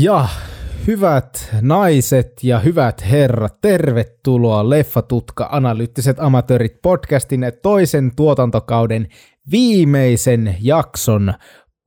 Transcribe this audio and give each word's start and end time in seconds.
Ja 0.00 0.28
hyvät 0.86 1.48
naiset 1.60 2.32
ja 2.42 2.58
hyvät 2.58 3.10
herrat, 3.10 3.60
tervetuloa 3.60 4.70
Leffatutka 4.70 5.48
Analyyttiset 5.52 6.20
amatöörit 6.20 6.82
podcastin 6.82 7.52
toisen 7.62 8.12
tuotantokauden 8.16 9.08
viimeisen 9.50 10.56
jakson 10.60 11.34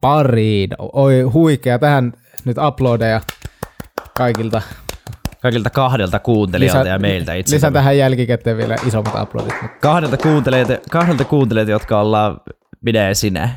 pariin. 0.01 0.69
Oi 0.93 1.21
huikea, 1.21 1.79
tähän 1.79 2.13
nyt 2.45 2.57
uploadeja 2.67 3.21
kaikilta. 4.17 4.61
Kaikilta 5.41 5.69
kahdelta 5.69 6.19
kuuntelijalta 6.19 6.79
lisä, 6.79 6.89
ja 6.89 6.99
meiltä 6.99 7.33
itse. 7.33 7.55
Lisään 7.55 7.73
tähän 7.73 7.97
jälkikäteen 7.97 8.57
vielä 8.57 8.75
isommat 8.87 9.21
uploadit. 9.21 9.53
Kahdelta 9.81 10.17
kuuntelijat, 10.17 10.67
kahdelta 10.91 11.25
kuuntelijat, 11.25 11.69
jotka 11.69 12.01
ollaan 12.01 12.41
minä 12.81 13.07
ja 13.07 13.15
sinä. 13.15 13.49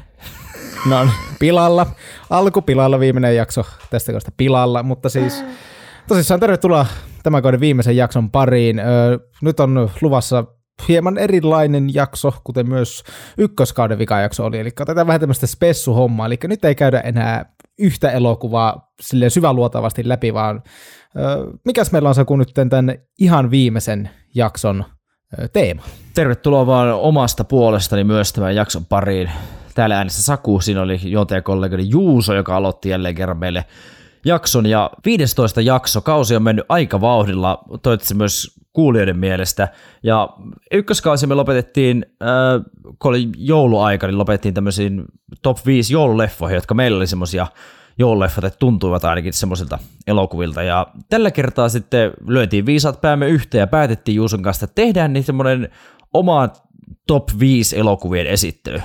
No 0.88 1.08
pilalla. 1.38 1.86
Alkupilalla 2.30 3.00
viimeinen 3.00 3.36
jakso 3.36 3.66
tästä 3.90 4.12
kohdasta 4.12 4.32
pilalla, 4.36 4.82
mutta 4.82 5.08
siis 5.08 5.44
tosissaan 6.08 6.40
tervetuloa 6.40 6.86
tämän 7.22 7.42
kauden 7.42 7.60
viimeisen 7.60 7.96
jakson 7.96 8.30
pariin. 8.30 8.80
Nyt 9.42 9.60
on 9.60 9.90
luvassa 10.00 10.44
hieman 10.88 11.18
erilainen 11.18 11.94
jakso, 11.94 12.34
kuten 12.44 12.68
myös 12.68 13.02
ykköskauden 13.38 13.98
vikajakso 13.98 14.44
oli, 14.44 14.58
eli 14.58 14.70
otetaan 14.80 15.06
vähän 15.06 15.20
tämmöistä 15.20 15.46
spessuhommaa, 15.46 16.26
eli 16.26 16.38
nyt 16.44 16.64
ei 16.64 16.74
käydä 16.74 17.00
enää 17.00 17.54
yhtä 17.78 18.10
elokuvaa 18.10 18.92
sille 19.02 19.30
syväluotavasti 19.30 20.08
läpi, 20.08 20.34
vaan 20.34 20.62
mikäs 21.64 21.92
meillä 21.92 22.08
on 22.08 22.14
Saku 22.14 22.36
nyt 22.36 22.50
tämän 22.54 22.94
ihan 23.20 23.50
viimeisen 23.50 24.10
jakson 24.34 24.84
teema? 25.52 25.82
Tervetuloa 26.14 26.66
vaan 26.66 26.92
omasta 26.94 27.44
puolestani 27.44 28.04
myös 28.04 28.32
tämän 28.32 28.54
jakson 28.54 28.86
pariin 28.86 29.30
täällä 29.74 29.96
äänessä 29.96 30.22
Saku, 30.22 30.60
siinä 30.60 30.82
oli 30.82 31.00
juontajakollegani 31.02 31.90
Juuso, 31.90 32.34
joka 32.34 32.56
aloitti 32.56 32.88
jälleen 32.88 33.14
kerran 33.14 33.38
meille 33.38 33.64
jakson, 34.24 34.66
ja 34.66 34.90
15 35.04 35.60
jakso, 35.60 36.00
kausi 36.00 36.36
on 36.36 36.42
mennyt 36.42 36.66
aika 36.68 37.00
vauhdilla, 37.00 37.64
toivottavasti 37.82 38.14
myös 38.14 38.60
kuulijoiden 38.72 39.18
mielestä, 39.18 39.68
ja 40.02 40.28
ykköskausi 40.72 41.26
me 41.26 41.34
lopetettiin, 41.34 42.06
äh, 42.22 42.64
kun 42.98 43.08
oli 43.08 43.28
jouluaika, 43.36 44.06
niin 44.06 44.18
lopetettiin 44.18 44.54
tämmöisiin 44.54 45.04
top 45.42 45.58
5 45.66 45.92
joululeffoihin, 45.92 46.54
jotka 46.54 46.74
meillä 46.74 46.96
oli 46.96 47.06
semmoisia 47.06 47.46
joululeffat, 47.98 48.44
että 48.44 48.58
tuntuivat 48.58 49.04
ainakin 49.04 49.32
semmoisilta 49.32 49.78
elokuvilta. 50.06 50.62
Ja 50.62 50.86
tällä 51.08 51.30
kertaa 51.30 51.68
sitten 51.68 52.12
lyötiin 52.26 52.66
viisaat 52.66 53.00
päämme 53.00 53.28
yhteen 53.28 53.60
ja 53.60 53.66
päätettiin 53.66 54.16
Juuson 54.16 54.42
kanssa, 54.42 54.64
että 54.64 54.82
tehdään 54.82 55.12
niin 55.12 55.24
semmoinen 55.24 55.68
oma 56.14 56.48
top 57.06 57.28
5 57.38 57.78
elokuvien 57.78 58.26
esittely. 58.26 58.82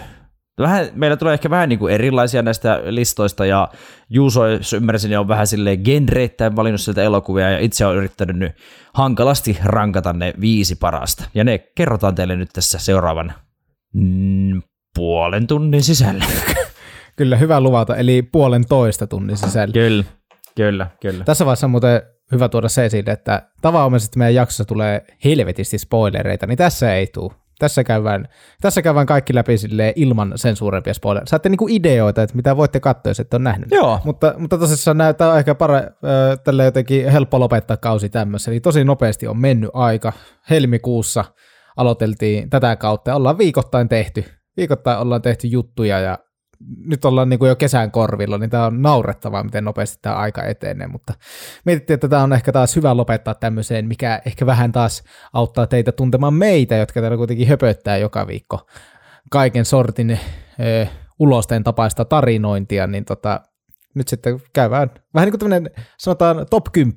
Vähän, 0.59 0.87
meillä 0.95 1.17
tulee 1.17 1.33
ehkä 1.33 1.49
vähän 1.49 1.69
niin 1.69 1.79
kuin 1.79 1.93
erilaisia 1.93 2.41
näistä 2.41 2.81
listoista, 2.85 3.45
ja 3.45 3.69
Juuso, 4.09 4.47
jos 4.47 4.73
ymmärsin, 4.73 5.09
niin 5.09 5.19
on 5.19 5.27
vähän 5.27 5.47
silleen 5.47 5.81
genreittäin 5.83 6.55
valinnut 6.55 6.81
sieltä 6.81 7.03
elokuvia, 7.03 7.49
ja 7.49 7.59
itse 7.59 7.85
olen 7.85 7.97
yrittänyt 7.97 8.35
nyt 8.35 8.51
hankalasti 8.93 9.57
rankata 9.63 10.13
ne 10.13 10.33
viisi 10.41 10.75
parasta. 10.75 11.23
Ja 11.33 11.43
ne 11.43 11.57
kerrotaan 11.57 12.15
teille 12.15 12.35
nyt 12.35 12.49
tässä 12.53 12.79
seuraavan 12.79 13.33
mm, 13.93 14.61
puolen 14.95 15.47
tunnin 15.47 15.83
sisällä. 15.83 16.25
Kyllä, 17.15 17.37
hyvä 17.37 17.61
luvata, 17.61 17.95
eli 17.95 18.21
puolen 18.21 18.65
toista 18.69 19.07
tunnin 19.07 19.37
sisällä. 19.37 19.73
Kyllä, 19.73 20.03
kyllä, 20.55 20.87
kyllä. 21.01 21.23
Tässä 21.23 21.45
vaiheessa 21.45 21.67
on 21.67 21.71
muuten 21.71 22.01
hyvä 22.31 22.49
tuoda 22.49 22.69
se 22.69 22.85
esille, 22.85 23.11
että 23.11 23.49
tavanomaisesti 23.61 24.19
meidän 24.19 24.35
jaksossa 24.35 24.65
tulee 24.65 25.05
helvetisti 25.25 25.77
spoilereita, 25.77 26.47
niin 26.47 26.57
tässä 26.57 26.95
ei 26.95 27.07
tule. 27.07 27.31
Tässä 27.59 27.83
käydään, 27.83 28.27
tässä 28.61 28.81
käydään 28.81 29.05
kaikki 29.05 29.35
läpi 29.35 29.55
ilman 29.95 30.33
sen 30.35 30.55
suurempia 30.55 30.93
spoilereita. 30.93 31.29
Saatte 31.29 31.49
niinku 31.49 31.67
ideoita, 31.69 32.23
että 32.23 32.35
mitä 32.35 32.57
voitte 32.57 32.79
katsoa, 32.79 33.09
jos 33.09 33.19
ette 33.19 33.35
ole 33.35 33.43
nähnyt. 33.43 33.71
Joo. 33.71 33.99
Mutta, 34.03 34.33
mutta 34.37 34.57
tosissaan 34.57 34.97
näyttää 34.97 35.37
ehkä 35.37 35.55
pare, 35.55 35.91
tälle 36.43 36.65
jotenkin 36.65 37.09
helppo 37.09 37.39
lopettaa 37.39 37.77
kausi 37.77 38.09
tämmössä. 38.09 38.51
Eli 38.51 38.59
tosi 38.59 38.83
nopeasti 38.83 39.27
on 39.27 39.37
mennyt 39.37 39.69
aika. 39.73 40.13
Helmikuussa 40.49 41.25
aloiteltiin 41.77 42.49
tätä 42.49 42.75
kautta 42.75 43.11
ja 43.11 43.15
ollaan 43.15 43.37
viikoittain 43.37 43.89
tehty. 43.89 44.25
Viikoittain 44.57 44.99
ollaan 44.99 45.21
tehty 45.21 45.47
juttuja 45.47 45.99
ja 45.99 46.17
nyt 46.85 47.05
ollaan 47.05 47.29
niin 47.29 47.39
kuin 47.39 47.49
jo 47.49 47.55
kesän 47.55 47.91
korvilla, 47.91 48.37
niin 48.37 48.49
tämä 48.49 48.65
on 48.65 48.81
naurettavaa, 48.81 49.43
miten 49.43 49.63
nopeasti 49.63 49.99
tämä 50.01 50.15
aika 50.15 50.43
etenee, 50.43 50.87
mutta 50.87 51.13
mietittiin, 51.65 51.95
että 51.95 52.07
tämä 52.07 52.23
on 52.23 52.33
ehkä 52.33 52.51
taas 52.51 52.75
hyvä 52.75 52.97
lopettaa 52.97 53.33
tämmöiseen, 53.33 53.87
mikä 53.87 54.21
ehkä 54.25 54.45
vähän 54.45 54.71
taas 54.71 55.03
auttaa 55.33 55.67
teitä 55.67 55.91
tuntemaan 55.91 56.33
meitä, 56.33 56.75
jotka 56.75 57.01
täällä 57.01 57.17
kuitenkin 57.17 57.47
höpöttää 57.47 57.97
joka 57.97 58.27
viikko 58.27 58.67
kaiken 59.31 59.65
sortin 59.65 60.11
ö, 60.59 60.87
ulosteen 61.19 61.63
tapaista 61.63 62.05
tarinointia, 62.05 62.87
niin 62.87 63.05
tota, 63.05 63.41
nyt 63.93 64.07
sitten 64.07 64.41
käydään 64.53 64.91
vähän 65.13 65.25
niin 65.25 65.31
kuin 65.31 65.39
tämmöinen, 65.39 65.71
sanotaan 65.97 66.45
top 66.49 66.65
10 66.71 66.95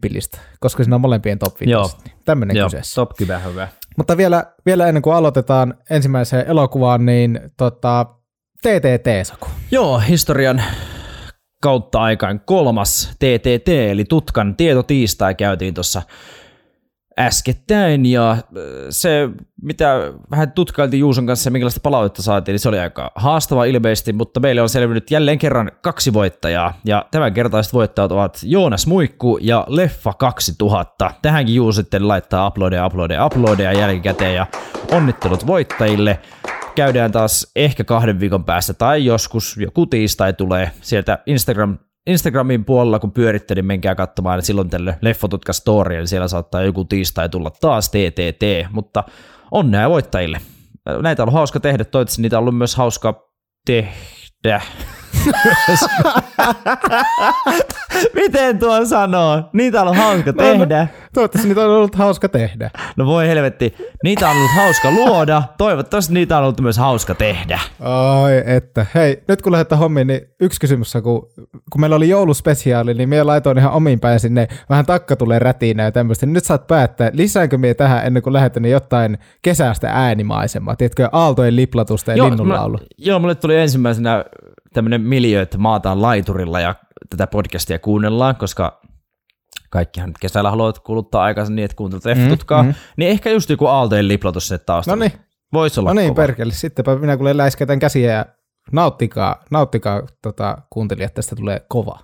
koska 0.60 0.84
siinä 0.84 0.94
on 0.94 1.00
molempien 1.00 1.38
top 1.38 1.60
5. 1.60 1.70
Joo. 1.70 1.90
Niin 2.04 2.16
tämmöinen 2.24 2.56
Joo, 2.56 2.66
kyseessä. 2.66 2.94
top 2.94 3.16
10 3.16 3.44
hyvä. 3.44 3.68
Mutta 3.96 4.16
vielä, 4.16 4.44
vielä 4.66 4.86
ennen 4.86 5.02
kuin 5.02 5.16
aloitetaan 5.16 5.74
ensimmäiseen 5.90 6.46
elokuvaan, 6.46 7.06
niin 7.06 7.40
tota, 7.56 8.06
TTT, 8.62 9.26
Saku. 9.26 9.48
Joo, 9.70 9.98
historian 9.98 10.62
kautta 11.62 12.00
aikaan 12.00 12.40
kolmas 12.40 13.10
TTT, 13.14 13.68
eli 13.68 14.04
Tutkan 14.04 14.56
tietotiistai 14.56 15.34
käytiin 15.34 15.74
tuossa 15.74 16.02
äskettäin, 17.18 18.06
ja 18.06 18.30
äh, 18.30 18.38
se, 18.90 19.28
mitä 19.62 20.12
vähän 20.30 20.52
tutkailtiin 20.52 21.00
Juuson 21.00 21.26
kanssa 21.26 21.48
ja 21.48 21.50
minkälaista 21.52 21.80
palautetta 21.82 22.22
saatiin, 22.22 22.52
niin 22.52 22.60
se 22.60 22.68
oli 22.68 22.78
aika 22.78 23.12
haastava 23.14 23.64
ilmeisesti, 23.64 24.12
mutta 24.12 24.40
meille 24.40 24.62
on 24.62 24.68
selvinnyt 24.68 25.10
jälleen 25.10 25.38
kerran 25.38 25.72
kaksi 25.82 26.12
voittajaa, 26.12 26.74
ja 26.84 27.06
tämän 27.10 27.34
kertaiset 27.34 27.72
voittajat 27.72 28.12
ovat 28.12 28.40
Joonas 28.42 28.86
Muikku 28.86 29.38
ja 29.40 29.66
Leffa 29.68 30.12
2000. 30.12 31.10
Tähänkin 31.22 31.54
Juus 31.54 31.76
sitten 31.76 32.08
laittaa 32.08 32.46
uploadeja, 32.46 32.86
uploadeja, 32.86 33.26
uploadeja 33.26 33.72
jälkikäteen, 33.72 34.34
ja 34.34 34.46
onnittelut 34.92 35.46
voittajille 35.46 36.18
käydään 36.74 37.12
taas 37.12 37.52
ehkä 37.56 37.84
kahden 37.84 38.20
viikon 38.20 38.44
päästä 38.44 38.74
tai 38.74 39.04
joskus 39.04 39.56
joku 39.56 39.86
tiistai 39.86 40.32
tulee 40.32 40.70
sieltä 40.80 41.18
Instagram, 41.26 41.78
Instagramin 42.06 42.64
puolella, 42.64 42.98
kun 42.98 43.12
pyörittelin, 43.12 43.66
menkää 43.66 43.94
katsomaan, 43.94 44.38
että 44.38 44.46
silloin 44.46 44.70
tälle 44.70 44.98
Leffotutka 45.00 45.52
Story, 45.52 45.96
eli 45.96 46.06
siellä 46.06 46.28
saattaa 46.28 46.62
joku 46.62 46.84
tiistai 46.84 47.28
tulla 47.28 47.50
taas 47.60 47.90
TTT, 47.90 48.72
mutta 48.72 49.04
onnea 49.50 49.90
voittajille. 49.90 50.40
Näitä 51.02 51.22
on 51.22 51.24
ollut 51.24 51.38
hauska 51.38 51.60
tehdä, 51.60 51.84
toivottavasti 51.84 52.22
niitä 52.22 52.38
on 52.38 52.40
ollut 52.40 52.58
myös 52.58 52.76
hauska 52.76 53.28
tehdä. 53.66 54.62
Miten 58.14 58.58
tuo 58.58 58.86
sanoo? 58.86 59.42
Niitä 59.52 59.82
on 59.82 59.88
ollut 59.88 60.02
hauska 60.02 60.32
no, 60.32 60.42
no, 60.42 60.58
tehdä. 60.58 60.86
toivottavasti 61.14 61.48
niitä 61.48 61.60
on 61.60 61.70
ollut 61.70 61.94
hauska 61.94 62.28
tehdä. 62.28 62.70
No 62.96 63.06
voi 63.06 63.28
helvetti. 63.28 63.74
Niitä 64.04 64.28
on 64.28 64.36
ollut 64.36 64.50
hauska 64.56 64.90
luoda. 64.90 65.42
Toivottavasti 65.58 66.14
niitä 66.14 66.36
on 66.36 66.42
ollut 66.42 66.60
myös 66.60 66.78
hauska 66.78 67.14
tehdä. 67.14 67.60
Ai 67.80 68.42
että. 68.46 68.86
Hei, 68.94 69.22
nyt 69.28 69.42
kun 69.42 69.52
lähdetään 69.52 69.78
hommiin, 69.78 70.06
niin 70.06 70.20
yksi 70.40 70.60
kysymys, 70.60 70.92
kun, 71.02 71.28
kun 71.70 71.80
meillä 71.80 71.96
oli 71.96 72.08
jouluspesiaali, 72.08 72.94
niin 72.94 73.08
me 73.08 73.22
laitoin 73.22 73.58
ihan 73.58 73.72
omiin 73.72 74.00
päin 74.00 74.20
sinne 74.20 74.48
vähän 74.70 74.86
takka 74.86 75.16
tulee 75.16 75.38
rätinä 75.38 75.82
ja 75.82 75.92
tämmöistä. 75.92 76.26
Niin 76.26 76.34
nyt 76.34 76.44
saat 76.44 76.66
päättää, 76.66 77.10
lisäänkö 77.12 77.58
me 77.58 77.74
tähän 77.74 78.06
ennen 78.06 78.22
kuin 78.22 78.32
lähdetään 78.32 78.62
niin 78.62 78.72
jotain 78.72 79.18
kesästä 79.42 79.88
äänimaisemaa. 79.92 80.76
Tiedätkö, 80.76 81.08
aaltojen 81.12 81.56
liplatusta 81.56 82.10
ja 82.10 82.16
joo, 82.16 82.30
linnunlaulu. 82.30 82.78
joo, 82.98 83.18
mulle 83.18 83.34
tuli 83.34 83.56
ensimmäisenä 83.56 84.24
tämmöinen 84.72 85.00
miljö, 85.00 85.42
että 85.42 85.58
maataan 85.58 86.02
laiturilla 86.02 86.60
ja 86.60 86.74
tätä 87.10 87.26
podcastia 87.26 87.78
kuunnellaan, 87.78 88.36
koska 88.36 88.80
kaikkihan 89.70 90.08
nyt 90.10 90.18
kesällä 90.18 90.50
haluavat 90.50 90.78
kuluttaa 90.78 91.22
aikansa 91.24 91.52
niin, 91.52 91.64
että 91.64 91.76
kuuntelut 91.76 92.04
F-tutkaa, 92.04 92.62
mm, 92.62 92.68
mm. 92.68 92.74
niin 92.96 93.10
ehkä 93.10 93.30
just 93.30 93.50
joku 93.50 93.66
aaltojen 93.66 94.08
liplatus 94.08 94.48
se 94.48 94.58
taustalla. 94.58 95.04
No 95.04 95.08
niin. 95.08 95.20
Voisi 95.52 95.80
olla 95.80 95.90
No 95.94 96.00
niin, 96.00 96.08
kova. 96.14 96.22
perkele. 96.22 96.52
Sittenpä 96.52 96.96
minä 96.96 97.16
kuulen 97.16 97.36
läisketän 97.36 97.78
käsiä 97.78 98.12
ja 98.12 98.26
nauttikaa, 98.72 99.44
nauttikaa 99.50 100.02
tota, 100.22 100.58
kuuntelijat, 100.70 101.14
tästä 101.14 101.36
tulee 101.36 101.60
kova. 101.68 101.98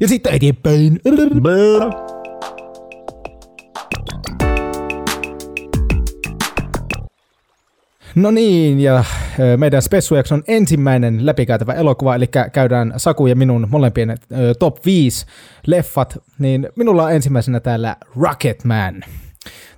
Ja 0.00 0.08
sitten 0.08 0.34
eteenpäin. 0.34 1.00
No 8.14 8.30
niin, 8.30 8.80
ja 8.80 9.04
meidän 9.56 9.82
spessujakson 9.82 10.42
ensimmäinen 10.48 11.26
läpikäytävä 11.26 11.72
elokuva, 11.72 12.14
eli 12.14 12.26
käydään 12.52 12.92
Saku 12.96 13.26
ja 13.26 13.36
minun 13.36 13.66
molempien 13.70 14.18
top 14.58 14.86
5 14.86 15.26
leffat, 15.66 16.18
niin 16.38 16.68
minulla 16.76 17.04
on 17.04 17.12
ensimmäisenä 17.12 17.60
täällä 17.60 17.96
Rocketman. 18.20 19.04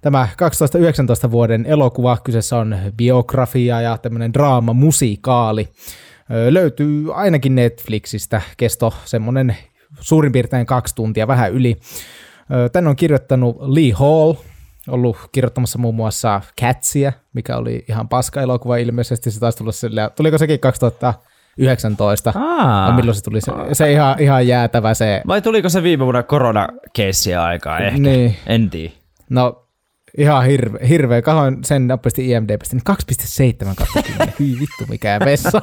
Tämä 0.02 0.28
2019 0.36 1.30
vuoden 1.30 1.66
elokuva, 1.66 2.18
kyseessä 2.24 2.56
on 2.56 2.76
biografia 2.96 3.80
ja 3.80 3.98
tämmöinen 3.98 4.32
draama 4.32 4.72
musikaali. 4.72 5.68
Löytyy 6.50 7.14
ainakin 7.14 7.54
Netflixistä, 7.54 8.42
kesto 8.56 8.94
semmoinen 9.04 9.56
suurin 10.00 10.32
piirtein 10.32 10.66
kaksi 10.66 10.94
tuntia, 10.94 11.26
vähän 11.26 11.52
yli. 11.52 11.76
Tän 12.72 12.86
on 12.86 12.96
kirjoittanut 12.96 13.56
Lee 13.60 13.92
Hall, 13.92 14.34
ollut 14.88 15.16
kirjoittamassa 15.32 15.78
muun 15.78 15.94
muassa 15.94 16.40
Catsia, 16.60 17.12
mikä 17.32 17.56
oli 17.56 17.84
ihan 17.88 18.08
paska 18.08 18.40
elokuva 18.40 18.76
ilmeisesti. 18.76 19.30
Se 19.30 19.40
taisi 19.40 19.58
tulla 19.58 19.72
sille, 19.72 20.10
tuliko 20.16 20.38
sekin 20.38 20.60
2000, 20.60 21.14
19. 21.58 22.32
Aa. 22.36 22.86
Vai 22.88 22.96
milloin 22.96 23.14
se 23.14 23.22
tuli? 23.22 23.40
Se, 23.40 23.52
se 23.72 23.92
ihan, 23.92 24.16
ihan 24.18 24.46
jäätävä 24.46 24.94
se. 24.94 25.22
Vai 25.26 25.42
tuliko 25.42 25.68
se 25.68 25.82
viime 25.82 26.04
vuonna 26.04 26.22
koronakeissiä 26.22 27.42
aikaa 27.42 27.78
ehkä? 27.78 27.98
Niin. 27.98 28.36
En 28.46 28.70
tiedä. 28.70 28.92
No 29.30 29.66
ihan 30.18 30.44
hirveä. 30.44 30.86
hirveä. 30.86 31.22
Kahoin 31.22 31.64
sen 31.64 31.86
nopeasti 31.86 32.30
IMDbstä, 32.30 32.76
niin 32.76 32.82
2,7 33.66 33.74
kautta 33.74 34.02
10. 34.02 34.34
Hyi 34.40 34.52
vittu, 34.60 34.84
mikä 34.88 35.20
vessa. 35.24 35.62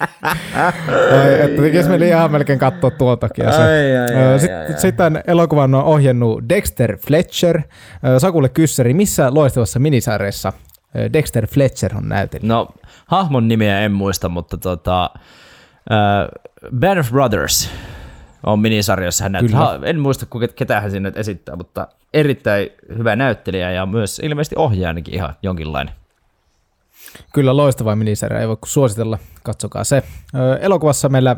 Ai, 0.00 1.40
että 1.40 1.62
tekisi 1.62 1.88
mieli 1.88 2.08
ihan 2.08 2.32
melkein 2.32 2.58
katsoa 2.58 2.90
tuotakin. 2.90 3.44
Ja 3.44 3.52
se. 3.52 3.62
Ai, 3.62 3.96
ai, 3.96 4.32
ai, 4.32 4.38
Sitten 4.40 4.58
ai, 4.58 4.66
ai. 4.66 4.80
sit 4.80 4.96
tämän 4.96 5.22
elokuvan 5.26 5.74
on 5.74 5.84
ohjannut 5.84 6.48
Dexter 6.48 6.96
Fletcher. 6.96 7.62
Sakulle 8.18 8.48
kyssäri, 8.48 8.94
missä 8.94 9.34
loistavassa 9.34 9.78
minisarjassa 9.78 10.52
Dexter 11.12 11.46
Fletcher 11.46 11.96
on 11.96 12.08
näytellyt? 12.08 12.48
No, 12.48 12.68
hahmon 13.06 13.48
nimeä 13.48 13.80
en 13.80 13.92
muista, 13.92 14.28
mutta 14.28 14.56
tota, 14.56 15.10
uh, 15.14 16.78
Band 16.78 16.98
of 16.98 17.10
Brothers 17.10 17.70
on 18.46 18.60
minisarjassa 18.60 19.24
hän 19.24 19.32
näyttää. 19.32 19.60
Ha, 19.60 19.78
en 19.84 20.00
muista, 20.00 20.26
ketä 20.56 20.80
hän 20.80 20.90
sinne 20.90 21.12
esittää, 21.16 21.56
mutta 21.56 21.88
erittäin 22.14 22.68
hyvä 22.98 23.16
näyttelijä 23.16 23.70
ja 23.70 23.86
myös 23.86 24.18
ilmeisesti 24.18 24.54
ohjaajakin 24.58 25.14
ihan 25.14 25.34
jonkinlainen. 25.42 25.94
Kyllä 27.34 27.56
loistava 27.56 27.96
minisarja, 27.96 28.40
ei 28.40 28.48
voi 28.48 28.56
suositella, 28.64 29.18
katsokaa 29.42 29.84
se. 29.84 30.02
Elokuvassa 30.60 31.08
meillä 31.08 31.36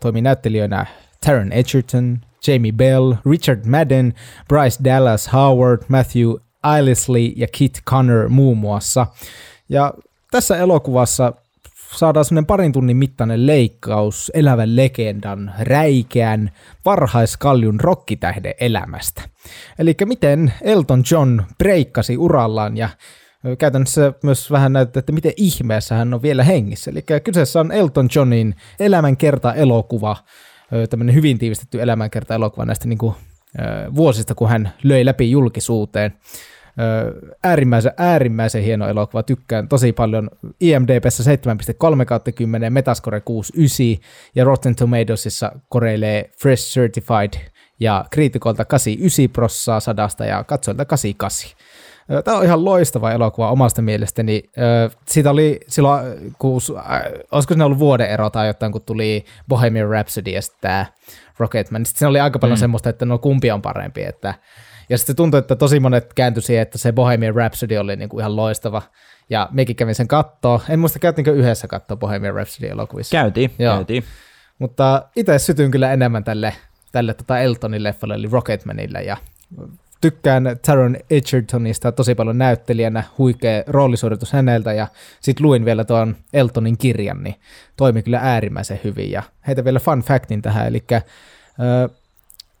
toimii 0.00 0.22
näyttelijöinä 0.22 0.86
Taron 1.26 1.52
Egerton, 1.52 2.18
Jamie 2.46 2.72
Bell, 2.72 3.14
Richard 3.30 3.64
Madden, 3.66 4.14
Bryce 4.48 4.84
Dallas 4.84 5.32
Howard, 5.32 5.82
Matthew 5.88 6.34
Ilesley 6.78 7.32
ja 7.36 7.46
Kit 7.52 7.80
Connor 7.86 8.28
muun 8.28 8.58
muassa. 8.58 9.06
Ja 9.68 9.94
tässä 10.30 10.56
elokuvassa 10.56 11.32
saadaan 11.96 12.24
semmoinen 12.24 12.46
parin 12.46 12.72
tunnin 12.72 12.96
mittainen 12.96 13.46
leikkaus 13.46 14.30
elävän 14.34 14.76
legendan, 14.76 15.54
räikeän, 15.60 16.50
varhaiskaljun 16.84 17.80
rokkitähden 17.80 18.54
elämästä. 18.60 19.22
Eli 19.78 19.94
miten 20.04 20.52
Elton 20.62 21.02
John 21.10 21.42
breikkasi 21.58 22.16
urallaan 22.16 22.76
ja 22.76 22.88
käytännössä 23.58 24.12
myös 24.22 24.50
vähän 24.50 24.72
näyttää, 24.72 24.98
että 24.98 25.12
miten 25.12 25.32
ihmeessä 25.36 25.94
hän 25.94 26.14
on 26.14 26.22
vielä 26.22 26.44
hengissä. 26.44 26.90
Eli 26.90 27.02
kyseessä 27.24 27.60
on 27.60 27.72
Elton 27.72 28.08
Johnin 28.14 28.54
elämänkerta-elokuva, 28.80 30.16
tämmöinen 30.90 31.14
hyvin 31.14 31.38
tiivistetty 31.38 31.82
elämänkerta-elokuva 31.82 32.64
näistä 32.64 32.88
niin 32.88 32.98
kuin, 32.98 33.14
vuosista, 33.94 34.34
kun 34.34 34.48
hän 34.48 34.72
löi 34.82 35.04
läpi 35.04 35.30
julkisuuteen. 35.30 36.12
Äärimmäisen, 37.44 37.92
äärimmäisen 37.96 38.62
hieno 38.62 38.88
elokuva, 38.88 39.22
tykkään 39.22 39.68
tosi 39.68 39.92
paljon. 39.92 40.30
IMDbssä 40.60 41.36
7,3 41.98 42.04
kautta 42.04 42.32
10, 42.32 42.72
Metascore 42.72 43.18
6,9 43.18 44.04
ja 44.34 44.44
Rotten 44.44 44.76
Tomatoesissa 44.76 45.52
koreilee 45.68 46.30
Fresh 46.40 46.74
Certified 46.74 47.32
ja 47.80 48.04
kriitikolta 48.10 48.64
89 48.64 49.28
prossaa 49.32 49.80
sadasta 49.80 50.24
ja 50.24 50.44
katsojilta 50.44 50.84
88. 50.84 51.50
Tämä 52.24 52.36
on 52.36 52.44
ihan 52.44 52.64
loistava 52.64 53.12
elokuva 53.12 53.50
omasta 53.50 53.82
mielestäni. 53.82 54.42
Siitä 55.06 55.30
oli 55.30 55.60
silloin, 55.68 56.34
kun, 56.38 56.60
olisiko 57.30 57.54
siinä 57.54 57.64
ollut 57.64 57.78
vuoden 57.78 58.10
ero 58.10 58.30
tai 58.30 58.46
jotain, 58.46 58.72
kun 58.72 58.82
tuli 58.82 59.24
Bohemian 59.48 59.88
Rhapsody 59.88 60.30
ja 60.30 60.42
sitten 60.42 60.60
tämä 60.60 60.86
Rocketman. 61.38 61.86
Sitten 61.86 61.98
siinä 61.98 62.10
oli 62.10 62.20
aika 62.20 62.38
paljon 62.38 62.58
mm. 62.58 62.60
semmoista, 62.60 62.88
että 62.88 63.04
no 63.04 63.18
kumpi 63.18 63.50
on 63.50 63.62
parempi. 63.62 64.02
Että, 64.02 64.34
ja 64.88 64.98
sitten 64.98 65.16
tuntui, 65.16 65.38
että 65.38 65.56
tosi 65.56 65.80
monet 65.80 66.14
kääntyi 66.14 66.42
siihen, 66.42 66.62
että 66.62 66.78
se 66.78 66.92
Bohemian 66.92 67.34
Rhapsody 67.34 67.76
oli 67.76 67.96
niinku 67.96 68.18
ihan 68.18 68.36
loistava. 68.36 68.82
Ja 69.30 69.48
mekin 69.52 69.76
kävin 69.76 69.94
sen 69.94 70.08
kattoo. 70.08 70.62
En 70.68 70.78
muista, 70.78 70.98
käytiinkö 70.98 71.32
yhdessä 71.32 71.68
katsoa 71.68 71.96
Bohemian 71.96 72.34
Rhapsody 72.34 72.68
elokuvissa. 72.68 73.12
Käytiin, 73.12 73.50
Joo. 73.58 73.74
käytiin. 73.74 74.04
Mutta 74.58 75.02
itse 75.16 75.38
sytyn 75.38 75.70
kyllä 75.70 75.92
enemmän 75.92 76.24
tälle, 76.24 76.54
tälle 76.92 77.14
tota 77.14 77.38
Eltonin 77.38 77.82
leffalle, 77.82 78.14
eli 78.14 78.28
Rocketmanille, 78.32 79.02
ja 79.02 79.16
tykkään 80.00 80.56
Taron 80.66 80.96
Egertonista 81.10 81.92
tosi 81.92 82.14
paljon 82.14 82.38
näyttelijänä, 82.38 83.02
huikea 83.18 83.62
roolisuoritus 83.66 84.32
häneltä, 84.32 84.72
ja 84.72 84.86
sitten 85.20 85.46
luin 85.46 85.64
vielä 85.64 85.84
tuon 85.84 86.16
Eltonin 86.32 86.78
kirjan, 86.78 87.22
niin 87.22 87.34
toimi 87.76 88.02
kyllä 88.02 88.18
äärimmäisen 88.22 88.80
hyvin, 88.84 89.10
ja 89.10 89.22
heitä 89.46 89.64
vielä 89.64 89.80
fun 89.80 90.00
factin 90.00 90.42
tähän, 90.42 90.66
eli 90.66 90.84
äh, 90.92 91.02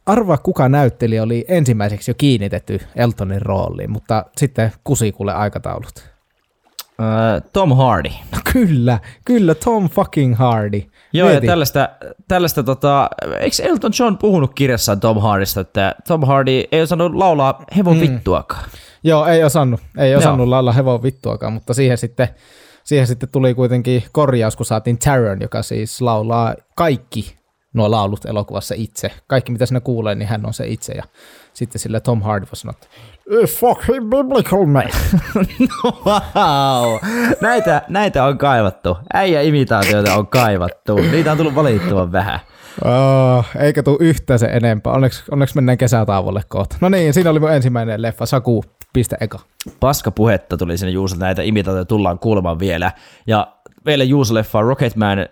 arvaa 0.06 0.38
kuka 0.38 0.68
näyttelijä 0.68 1.22
oli 1.22 1.44
ensimmäiseksi 1.48 2.10
jo 2.10 2.14
kiinnitetty 2.18 2.80
Eltonin 2.96 3.42
rooliin, 3.42 3.90
mutta 3.90 4.24
sitten 4.36 4.72
kusi 4.84 5.12
kuule 5.12 5.32
aikataulut. 5.32 6.16
Tom 7.52 7.76
Hardy. 7.76 8.08
No 8.32 8.38
kyllä, 8.52 8.98
kyllä, 9.24 9.54
Tom 9.54 9.88
fucking 9.88 10.36
Hardy. 10.36 10.82
Joo, 11.12 11.28
Mieti. 11.28 11.46
ja 11.46 11.50
tällaista, 11.50 11.88
tällaista 12.28 12.62
tota, 12.62 13.10
eikö 13.40 13.62
Elton 13.62 13.92
John 13.98 14.18
puhunut 14.18 14.54
kirjassaan 14.54 15.00
Tom 15.00 15.20
Hardista, 15.20 15.60
että 15.60 15.94
Tom 16.08 16.26
Hardy 16.26 16.62
ei 16.72 16.82
osannut 16.82 17.14
laulaa 17.14 17.64
hevon 17.76 17.96
mm. 17.96 18.00
vittuakaan. 18.00 18.64
Joo, 19.04 19.26
ei 19.26 19.44
osannut, 19.44 19.80
ei 19.98 20.16
osannut 20.16 20.48
lailla 20.48 20.72
hevon 20.72 21.02
vittuakaan, 21.02 21.52
mutta 21.52 21.74
siihen 21.74 21.98
sitten, 21.98 22.28
siihen 22.84 23.06
sitten 23.06 23.28
tuli 23.28 23.54
kuitenkin 23.54 24.04
korjaus, 24.12 24.56
kun 24.56 24.66
saatiin 24.66 24.98
Taron, 24.98 25.40
joka 25.40 25.62
siis 25.62 26.00
laulaa 26.00 26.54
kaikki 26.76 27.36
nuo 27.74 27.90
laulut 27.90 28.24
elokuvassa 28.24 28.74
itse. 28.78 29.10
Kaikki, 29.26 29.52
mitä 29.52 29.66
sinä 29.66 29.80
kuulee, 29.80 30.14
niin 30.14 30.28
hän 30.28 30.46
on 30.46 30.54
se 30.54 30.66
itse. 30.66 30.92
Ja 30.92 31.02
sitten 31.56 31.80
sillä 31.80 32.00
Tom 32.00 32.22
Hardy 32.22 32.46
voi 32.46 32.56
sanoa, 32.56 32.74
että 32.82 32.86
"It's 33.30 33.58
fucking 33.60 34.10
biblical, 34.10 34.66
man. 34.66 34.84
wow. 36.06 36.98
näitä, 37.40 37.82
näitä 37.88 38.24
on 38.24 38.38
kaivattu. 38.38 38.96
Äijä 39.12 39.40
imitaatioita 39.42 40.14
on 40.14 40.26
kaivattu. 40.26 40.96
Niitä 40.96 41.32
on 41.32 41.36
tullut 41.36 41.54
valittavan 41.54 42.12
vähän. 42.12 42.40
Oh, 42.84 43.46
eikä 43.58 43.82
tule 43.82 43.96
yhtään 44.00 44.38
se 44.38 44.46
enempää. 44.46 44.92
Onneksi, 44.92 45.24
onneksi 45.30 45.54
mennään 45.54 45.78
kesätauolle 45.78 46.42
kohta. 46.48 46.76
No 46.80 46.88
niin, 46.88 47.14
siinä 47.14 47.30
oli 47.30 47.40
mun 47.40 47.52
ensimmäinen 47.52 48.02
leffa, 48.02 48.26
Saku, 48.26 48.64
piste 48.92 49.16
eka. 49.20 49.38
Paska 49.80 50.10
puhetta 50.10 50.56
tuli 50.56 50.78
sinne 50.78 50.92
Juusolta, 50.92 51.24
näitä 51.24 51.42
imitaatioita 51.42 51.88
tullaan 51.88 52.18
kuulemaan 52.18 52.58
vielä. 52.58 52.92
Ja 53.26 53.55
meille 53.86 54.04
Juuso-leffa 54.04 54.62
Rocketman 54.62 55.18
äh, 55.18 55.26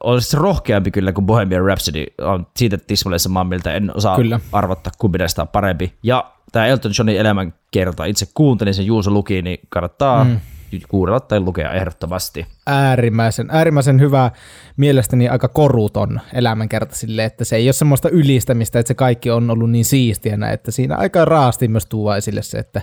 on 0.00 0.22
siis 0.22 0.34
rohkeampi 0.34 0.90
kyllä 0.90 1.12
kuin 1.12 1.26
Bohemian 1.26 1.64
Rhapsody. 1.64 2.04
On 2.20 2.46
siitä 2.56 2.78
tismalleen 2.78 3.20
samaa 3.20 3.44
mieltä, 3.44 3.74
en 3.74 3.96
osaa 3.96 4.16
Kyllä. 4.16 4.40
arvottaa 4.52 4.92
kumpi 4.98 5.18
näistä 5.18 5.42
on 5.42 5.48
parempi. 5.48 5.92
Ja 6.02 6.32
tämä 6.52 6.66
Elton 6.66 6.92
Johnin 6.98 7.16
elämänkerta, 7.16 8.04
itse 8.04 8.26
kuuntelin 8.34 8.74
sen 8.74 8.86
Juuso 8.86 9.10
luki, 9.10 9.42
niin 9.42 9.58
kannattaa 9.68 10.24
mm. 10.24 10.40
kuunnella 10.88 11.20
tai 11.20 11.40
lukea 11.40 11.72
ehdottomasti. 11.72 12.46
äärimmäisen, 12.66 13.48
äärimmäisen 13.50 14.00
hyvä, 14.00 14.30
mielestäni 14.76 15.28
aika 15.28 15.48
koruton 15.48 16.20
elämänkerta 16.32 16.96
sille, 16.96 17.24
että 17.24 17.44
se 17.44 17.56
ei 17.56 17.66
ole 17.66 17.72
semmoista 17.72 18.08
ylistämistä, 18.08 18.78
että 18.78 18.88
se 18.88 18.94
kaikki 18.94 19.30
on 19.30 19.50
ollut 19.50 19.70
niin 19.70 19.84
siistiänä, 19.84 20.50
että 20.50 20.70
siinä 20.70 20.96
aika 20.96 21.24
raasti 21.24 21.68
myös 21.68 21.86
tuo 21.86 22.16
esille 22.16 22.42
se, 22.42 22.58
että 22.58 22.82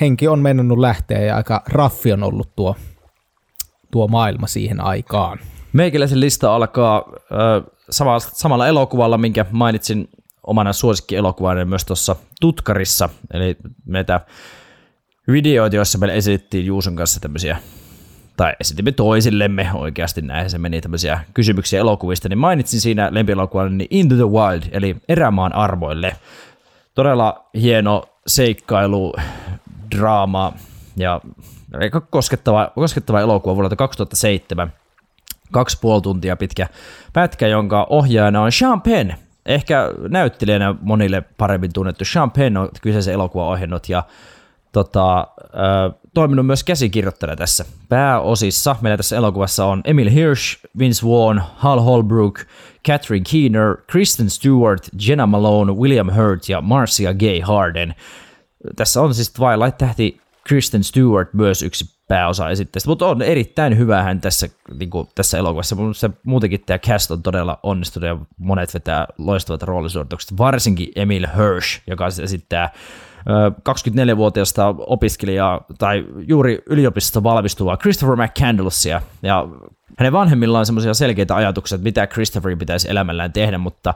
henki 0.00 0.28
on 0.28 0.38
mennyt 0.38 0.78
lähteä 0.78 1.20
ja 1.20 1.36
aika 1.36 1.62
raffi 1.68 2.12
on 2.12 2.22
ollut 2.22 2.56
tuo, 2.56 2.76
tuo 3.94 4.08
maailma 4.08 4.46
siihen 4.46 4.80
aikaan. 4.80 5.38
Meikäläisen 5.72 6.20
lista 6.20 6.54
alkaa 6.54 6.96
äh, 6.98 7.72
samalla, 7.90 8.20
samalla 8.20 8.68
elokuvalla, 8.68 9.18
minkä 9.18 9.46
mainitsin 9.50 10.08
omana 10.46 10.72
suosikkielokuvana 10.72 11.64
myös 11.64 11.84
tuossa 11.84 12.16
Tutkarissa, 12.40 13.08
eli 13.32 13.56
meitä 13.86 14.20
videoita, 15.28 15.76
joissa 15.76 15.98
meille 15.98 16.16
esitettiin 16.16 16.66
Juuson 16.66 16.96
kanssa 16.96 17.20
tämmöisiä, 17.20 17.56
tai 18.36 18.52
esitimme 18.60 18.92
toisillemme 18.92 19.70
oikeasti 19.74 20.22
näin 20.22 20.50
se 20.50 20.58
meni 20.58 20.80
tämmöisiä 20.80 21.20
kysymyksiä 21.34 21.80
elokuvista, 21.80 22.28
niin 22.28 22.38
mainitsin 22.38 22.80
siinä 22.80 23.08
lempielokuvan 23.10 23.78
niin 23.78 23.88
Into 23.90 24.14
the 24.14 24.28
Wild, 24.28 24.62
eli 24.70 24.96
Erämaan 25.08 25.54
armoille. 25.54 26.16
Todella 26.94 27.44
hieno 27.54 28.04
seikkailu, 28.26 29.14
draama 29.96 30.52
ja 30.96 31.20
koskettava, 32.10 32.72
koskettava 32.74 33.20
elokuva 33.20 33.54
vuodelta 33.54 33.76
2007 33.76 34.72
kaksi 35.54 35.78
puoli 35.80 36.02
tuntia 36.02 36.36
pitkä 36.36 36.66
pätkä, 37.12 37.46
jonka 37.48 37.86
ohjaajana 37.90 38.42
on 38.42 38.52
Sean 38.52 38.82
Penn. 38.82 39.12
Ehkä 39.46 39.90
näyttelijänä 40.08 40.74
monille 40.80 41.22
paremmin 41.38 41.72
tunnettu. 41.72 42.04
Sean 42.04 42.30
Penn 42.30 42.56
on 42.56 42.68
kyseisen 42.82 43.14
elokuvan 43.14 43.46
ohjannut 43.46 43.88
ja 43.88 44.02
tota, 44.72 45.20
äh, 45.20 46.00
toiminut 46.14 46.46
myös 46.46 46.64
käsikirjoittajana 46.64 47.36
tässä. 47.36 47.64
Pääosissa 47.88 48.76
meillä 48.80 48.96
tässä 48.96 49.16
elokuvassa 49.16 49.64
on 49.64 49.80
Emil 49.84 50.10
Hirsch, 50.10 50.60
Vince 50.78 51.06
Vaughn, 51.06 51.40
Hal 51.56 51.80
Holbrook, 51.80 52.40
Catherine 52.86 53.24
Keener, 53.32 53.76
Kristen 53.86 54.30
Stewart, 54.30 54.88
Jenna 55.08 55.26
Malone, 55.26 55.72
William 55.72 56.10
Hurt 56.12 56.48
ja 56.48 56.60
Marcia 56.60 57.14
Gay 57.14 57.40
Harden. 57.40 57.94
Tässä 58.76 59.02
on 59.02 59.14
siis 59.14 59.32
Twilight-tähti 59.32 60.23
Kristen 60.48 60.84
Stewart 60.84 61.34
myös 61.34 61.62
yksi 61.62 61.84
pääosa 62.08 62.50
esitteestä, 62.50 62.90
mutta 62.90 63.06
on 63.06 63.22
erittäin 63.22 63.78
hyvä 63.78 64.02
hän 64.02 64.20
tässä, 64.20 64.48
niin 64.78 64.90
kuin 64.90 65.08
tässä 65.14 65.38
elokuvassa. 65.38 65.76
Se, 65.92 66.10
muutenkin 66.24 66.60
tämä 66.66 66.78
cast 66.78 67.10
on 67.10 67.22
todella 67.22 67.58
onnistunut 67.62 68.06
ja 68.06 68.18
monet 68.38 68.74
vetää 68.74 69.06
loistavat 69.18 69.62
roolisuoritukset, 69.62 70.38
varsinkin 70.38 70.88
Emil 70.96 71.26
Hirsch, 71.36 71.82
joka 71.86 72.10
siis 72.10 72.24
esittää 72.24 72.72
ö, 73.30 73.52
24-vuotiaasta 73.70 74.74
opiskelijaa 74.78 75.64
tai 75.78 76.04
juuri 76.28 76.58
yliopistosta 76.66 77.22
valmistuvaa 77.22 77.76
Christopher 77.76 78.16
McCandlessia. 78.16 79.02
Ja 79.22 79.48
Hänen 79.98 80.12
vanhemmillaan 80.12 80.60
on 80.60 80.66
semmoisia 80.66 80.94
selkeitä 80.94 81.34
ajatuksia, 81.34 81.76
että 81.76 81.84
mitä 81.84 82.06
Christopherin 82.06 82.58
pitäisi 82.58 82.90
elämällään 82.90 83.32
tehdä, 83.32 83.58
mutta 83.58 83.94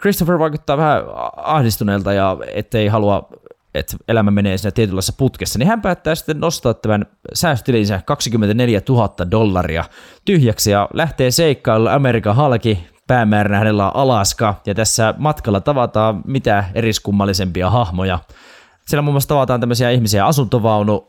Christopher 0.00 0.38
vaikuttaa 0.38 0.76
vähän 0.76 1.02
ahdistuneelta 1.36 2.12
ja 2.12 2.36
ettei 2.54 2.88
halua 2.88 3.28
että 3.78 3.96
elämä 4.08 4.30
menee 4.30 4.58
siinä 4.58 4.70
tietynlaisessa 4.70 5.14
putkessa, 5.18 5.58
niin 5.58 5.68
hän 5.68 5.82
päättää 5.82 6.14
sitten 6.14 6.40
nostaa 6.40 6.74
tämän 6.74 7.06
säästötilinsä 7.34 8.00
24 8.06 8.80
000 8.88 9.30
dollaria 9.30 9.84
tyhjäksi 10.24 10.70
ja 10.70 10.88
lähtee 10.92 11.30
seikkailulle 11.30 11.92
Amerikan 11.92 12.36
halki. 12.36 12.86
Päämääränä 13.06 13.58
hänellä 13.58 13.86
on 13.86 13.96
Alaska 13.96 14.54
ja 14.66 14.74
tässä 14.74 15.14
matkalla 15.18 15.60
tavataan 15.60 16.22
mitä 16.26 16.64
eriskummallisempia 16.74 17.70
hahmoja. 17.70 18.18
Siellä 18.88 19.02
muun 19.02 19.14
muassa 19.14 19.28
tavataan 19.28 19.60
tämmöisiä 19.60 19.90
ihmisiä 19.90 20.26
asuntovaunu 20.26 21.06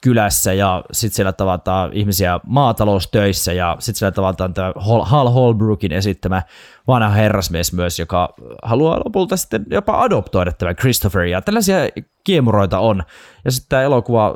kylässä 0.00 0.52
ja 0.52 0.84
sitten 0.92 1.16
siellä 1.16 1.32
tavataan 1.32 1.92
ihmisiä 1.92 2.40
maataloustöissä 2.46 3.52
ja 3.52 3.76
sitten 3.78 3.98
siellä 3.98 4.12
tavataan 4.12 4.54
tämä 4.54 4.72
Hal 5.02 5.28
Holbrookin 5.30 5.92
esittämä 5.92 6.42
vanha 6.86 7.08
herrasmies 7.08 7.72
myös, 7.72 7.98
joka 7.98 8.34
haluaa 8.62 9.00
lopulta 9.04 9.36
sitten 9.36 9.66
jopa 9.70 10.02
adoptoida 10.02 10.52
tämän 10.52 10.76
Christopheria. 10.76 11.42
Tällaisia 11.42 11.76
kiemuroita 12.24 12.78
on. 12.78 13.02
Ja 13.44 13.50
sitten 13.50 13.68
tämä 13.68 13.82
elokuva 13.82 14.34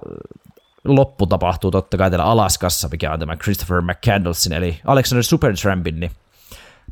loppu 0.85 1.27
tapahtuu 1.27 1.71
totta 1.71 1.97
kai 1.97 2.11
täällä 2.11 2.25
Alaskassa, 2.25 2.89
mikä 2.89 3.13
on 3.13 3.21
tämä 3.21 3.37
Christopher 3.37 3.83
McCandlessin 3.83 4.53
eli 4.53 4.81
Alexander 4.85 5.23
Supertrampin 5.23 6.01
niin 6.01 6.11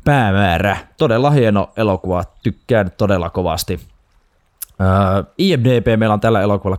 päämäärä. 0.05 0.77
Todella 0.97 1.29
hieno 1.29 1.69
elokuva, 1.77 2.23
tykkään 2.43 2.91
todella 2.97 3.29
kovasti. 3.29 3.94
Uh, 4.79 5.27
IMDB 5.37 5.87
meillä 5.97 6.13
on 6.13 6.19
tällä 6.19 6.41
elokuvalla 6.41 6.77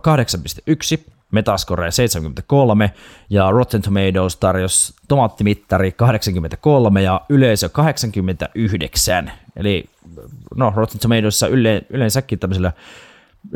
8.1, 0.97 1.11
Metascore 1.31 1.91
73 1.91 2.91
ja 3.29 3.51
Rotten 3.51 3.81
Tomatoes 3.81 4.35
tarjosi 4.35 4.93
tomaattimittari 5.07 5.91
83 5.91 7.01
ja 7.01 7.21
yleisö 7.29 7.69
89. 7.69 9.31
Eli 9.55 9.85
no, 10.55 10.73
Rotten 10.75 10.99
Tomatoesissa 10.99 11.47
yle, 11.47 11.81
yleensäkin 11.89 12.39
tämmöisillä 12.39 12.71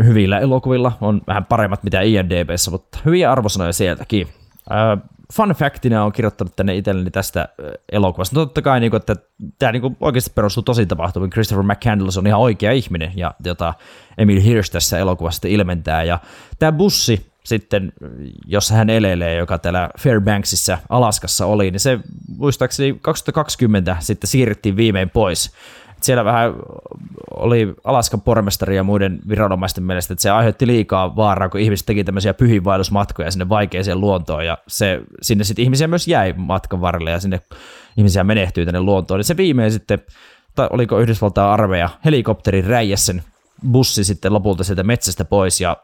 hyvillä 0.04 0.40
elokuvilla 0.40 0.98
on 1.02 1.22
vähän 1.28 1.46
paremmat 1.46 1.84
mitä 1.84 2.02
IMDBssä, 2.02 2.72
mutta 2.72 3.00
hyviä 3.06 3.32
arvosanoja 3.32 3.74
sieltäkin. 3.74 4.28
Uh, 4.70 5.12
fun 5.34 5.50
factina 5.50 6.04
on 6.04 6.12
kirjoittanut 6.12 6.56
tänne 6.56 6.76
itselleni 6.76 7.12
tästä 7.12 7.48
elokuvasta. 7.92 8.36
No 8.36 8.46
totta 8.46 8.62
kai, 8.62 8.80
niin 8.80 8.92
kuin, 8.92 9.00
että 9.00 9.16
tämä 9.60 9.72
niin 9.72 9.82
kuin, 9.82 9.98
oikeasti 10.00 10.32
perustuu 10.36 10.64
tosi 10.64 10.86
tapahtumiin. 10.86 11.30
Christopher 11.30 11.64
McCandless 11.64 12.18
on 12.18 12.28
ihan 12.28 12.40
oikea 12.40 12.72
ihminen, 12.72 13.12
ja 13.16 13.34
jota 13.46 13.74
Emil 14.18 14.42
Hirsch 14.42 14.72
tässä 14.72 15.00
elokuvassa 15.00 15.48
ilmentää. 15.48 16.04
Ja 16.04 16.20
tämä 16.60 16.72
bussi, 16.72 17.32
sitten, 17.44 17.94
jossa 18.46 18.76
hän 18.76 18.90
elelee, 18.90 19.36
joka 19.36 19.58
täällä 19.58 19.90
Fairbanksissa 20.00 20.78
Alaskassa 20.90 21.46
oli, 21.46 21.72
niin 21.72 21.80
se 21.80 22.00
muistaakseni 22.38 22.98
2020 23.02 23.98
sitten 24.00 24.28
siirrettiin 24.28 24.76
viimein 24.76 25.10
pois. 25.10 25.52
Siellä 26.04 26.26
vähän 26.26 26.54
oli 27.36 27.74
Alaskan 27.84 28.22
pormestari 28.22 28.76
ja 28.76 28.84
muiden 28.84 29.20
viranomaisten 29.30 29.84
mielestä, 29.84 30.14
että 30.14 30.22
se 30.22 30.30
aiheutti 30.30 30.68
liikaa 30.68 31.16
vaaraa, 31.16 31.50
kun 31.50 31.60
ihmiset 31.60 31.86
teki 31.86 32.04
tämmöisiä 32.04 32.34
pyhinvaellusmatkoja 32.34 33.32
sinne 33.32 33.50
vaikeeseen 33.50 34.02
luontoon, 34.02 34.46
ja 34.46 34.58
se, 34.68 35.02
sinne 35.22 35.44
sitten 35.44 35.64
ihmisiä 35.64 35.88
myös 35.88 36.08
jäi 36.08 36.34
matkan 36.38 36.82
varrelle, 36.82 37.12
ja 37.12 37.20
sinne 37.20 37.40
ihmisiä 37.98 38.24
menehtyy 38.24 38.66
tänne 38.66 38.80
luontoon. 38.80 39.18
Niin 39.18 39.26
se 39.26 39.38
viimein 39.38 39.72
sitten, 39.72 40.00
tai 40.56 40.68
oliko 40.72 41.00
Yhdysvaltain 41.00 41.50
armeija, 41.50 41.90
helikopterin 42.06 42.66
räijäs 42.66 43.06
sen 43.06 43.24
bussi 43.72 44.04
sitten 44.04 44.34
lopulta 44.34 44.64
sieltä 44.64 44.84
metsästä 44.84 45.26
pois 45.26 45.62
ja 45.62 45.78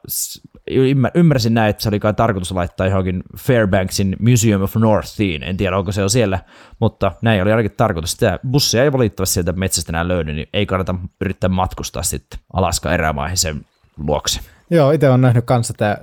ymmärsin 1.14 1.54
näin, 1.54 1.70
että 1.70 1.84
se 1.84 1.90
oli 1.90 2.00
kai 2.00 2.14
tarkoitus 2.14 2.52
laittaa 2.52 2.88
johonkin 2.88 3.24
Fairbanksin 3.38 4.16
Museum 4.20 4.62
of 4.62 4.76
Northiin, 4.76 5.44
en 5.44 5.58
tiedä 5.58 5.78
onko 5.78 5.92
se 5.92 6.02
jo 6.02 6.10
siellä, 6.10 6.40
mutta 6.80 7.12
näin 7.22 7.42
oli 7.42 7.52
ainakin 7.52 7.72
tarkoitus. 7.78 8.12
Sitä 8.12 8.40
bussia 8.52 8.84
ei 8.84 8.92
valitettavasti 8.94 9.34
sieltä 9.34 9.52
metsästä 9.52 9.92
enää 9.92 10.08
löydy, 10.08 10.34
niin 10.34 10.48
ei 10.54 10.66
kannata 10.66 10.96
yrittää 11.22 11.50
matkustaa 11.50 12.04
sitten 12.04 12.40
Alaska 12.54 12.94
erämaihin 12.94 13.38
sen 13.38 13.66
luokse. 13.98 14.40
Joo, 14.70 14.92
itse 14.92 15.10
olen 15.10 15.22
nähnyt 15.22 15.46
kanssa 15.46 15.74
tämä 15.74 15.98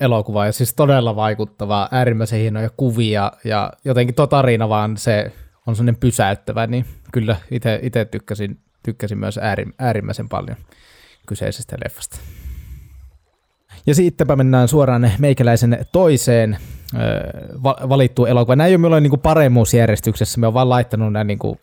elokuva 0.00 0.46
ja 0.46 0.52
siis 0.52 0.74
todella 0.74 1.16
vaikuttava, 1.16 1.88
äärimmäisen 1.90 2.40
hienoja 2.40 2.70
kuvia 2.76 3.32
ja 3.44 3.72
jotenkin 3.84 4.14
tuo 4.14 4.26
tarina 4.26 4.68
vaan 4.68 4.96
se 4.96 5.32
on 5.66 5.76
sellainen 5.76 6.00
pysäyttävä, 6.00 6.66
niin 6.66 6.84
kyllä 7.12 7.36
itse 7.82 8.04
tykkäsin, 8.04 8.58
tykkäsin 8.82 9.18
myös 9.18 9.40
äärimmäisen 9.78 10.28
paljon 10.28 10.56
kyseisestä 11.26 11.76
leffasta. 11.84 12.18
Ja 13.86 13.94
sittenpä 13.94 14.36
mennään 14.36 14.68
suoraan 14.68 15.10
meikäläisen 15.18 15.86
toiseen 15.92 16.58
valittuun 17.88 18.28
elokuvaan. 18.28 18.58
Nämä 18.58 18.68
ei 18.68 18.72
ole 18.72 18.78
minulla 18.78 19.00
niin 19.00 19.20
paremmuusjärjestyksessä, 19.20 20.40
me 20.40 20.46
on 20.46 20.54
vaan 20.54 20.68
laittanut 20.68 21.12
nämä, 21.12 21.24
niin 21.24 21.38
kuin, 21.38 21.58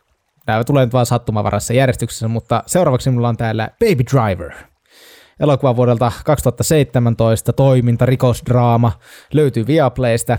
nämä 0.48 0.64
tulee 0.64 0.86
nyt 0.86 0.94
vaan 0.94 1.06
sattumavarassa 1.06 1.74
järjestyksessä, 1.74 2.28
mutta 2.28 2.64
seuraavaksi 2.66 3.10
minulla 3.10 3.30
on 3.30 3.38
täällä 3.38 3.70
Baby 3.80 4.04
Driver. 4.12 4.52
Elokuva 5.40 5.76
vuodelta 5.76 6.12
2017, 6.26 7.54
toiminta, 7.54 8.06
rikosdraama, 8.06 8.92
löytyy 9.34 9.68
Viaplaysta, 9.68 10.38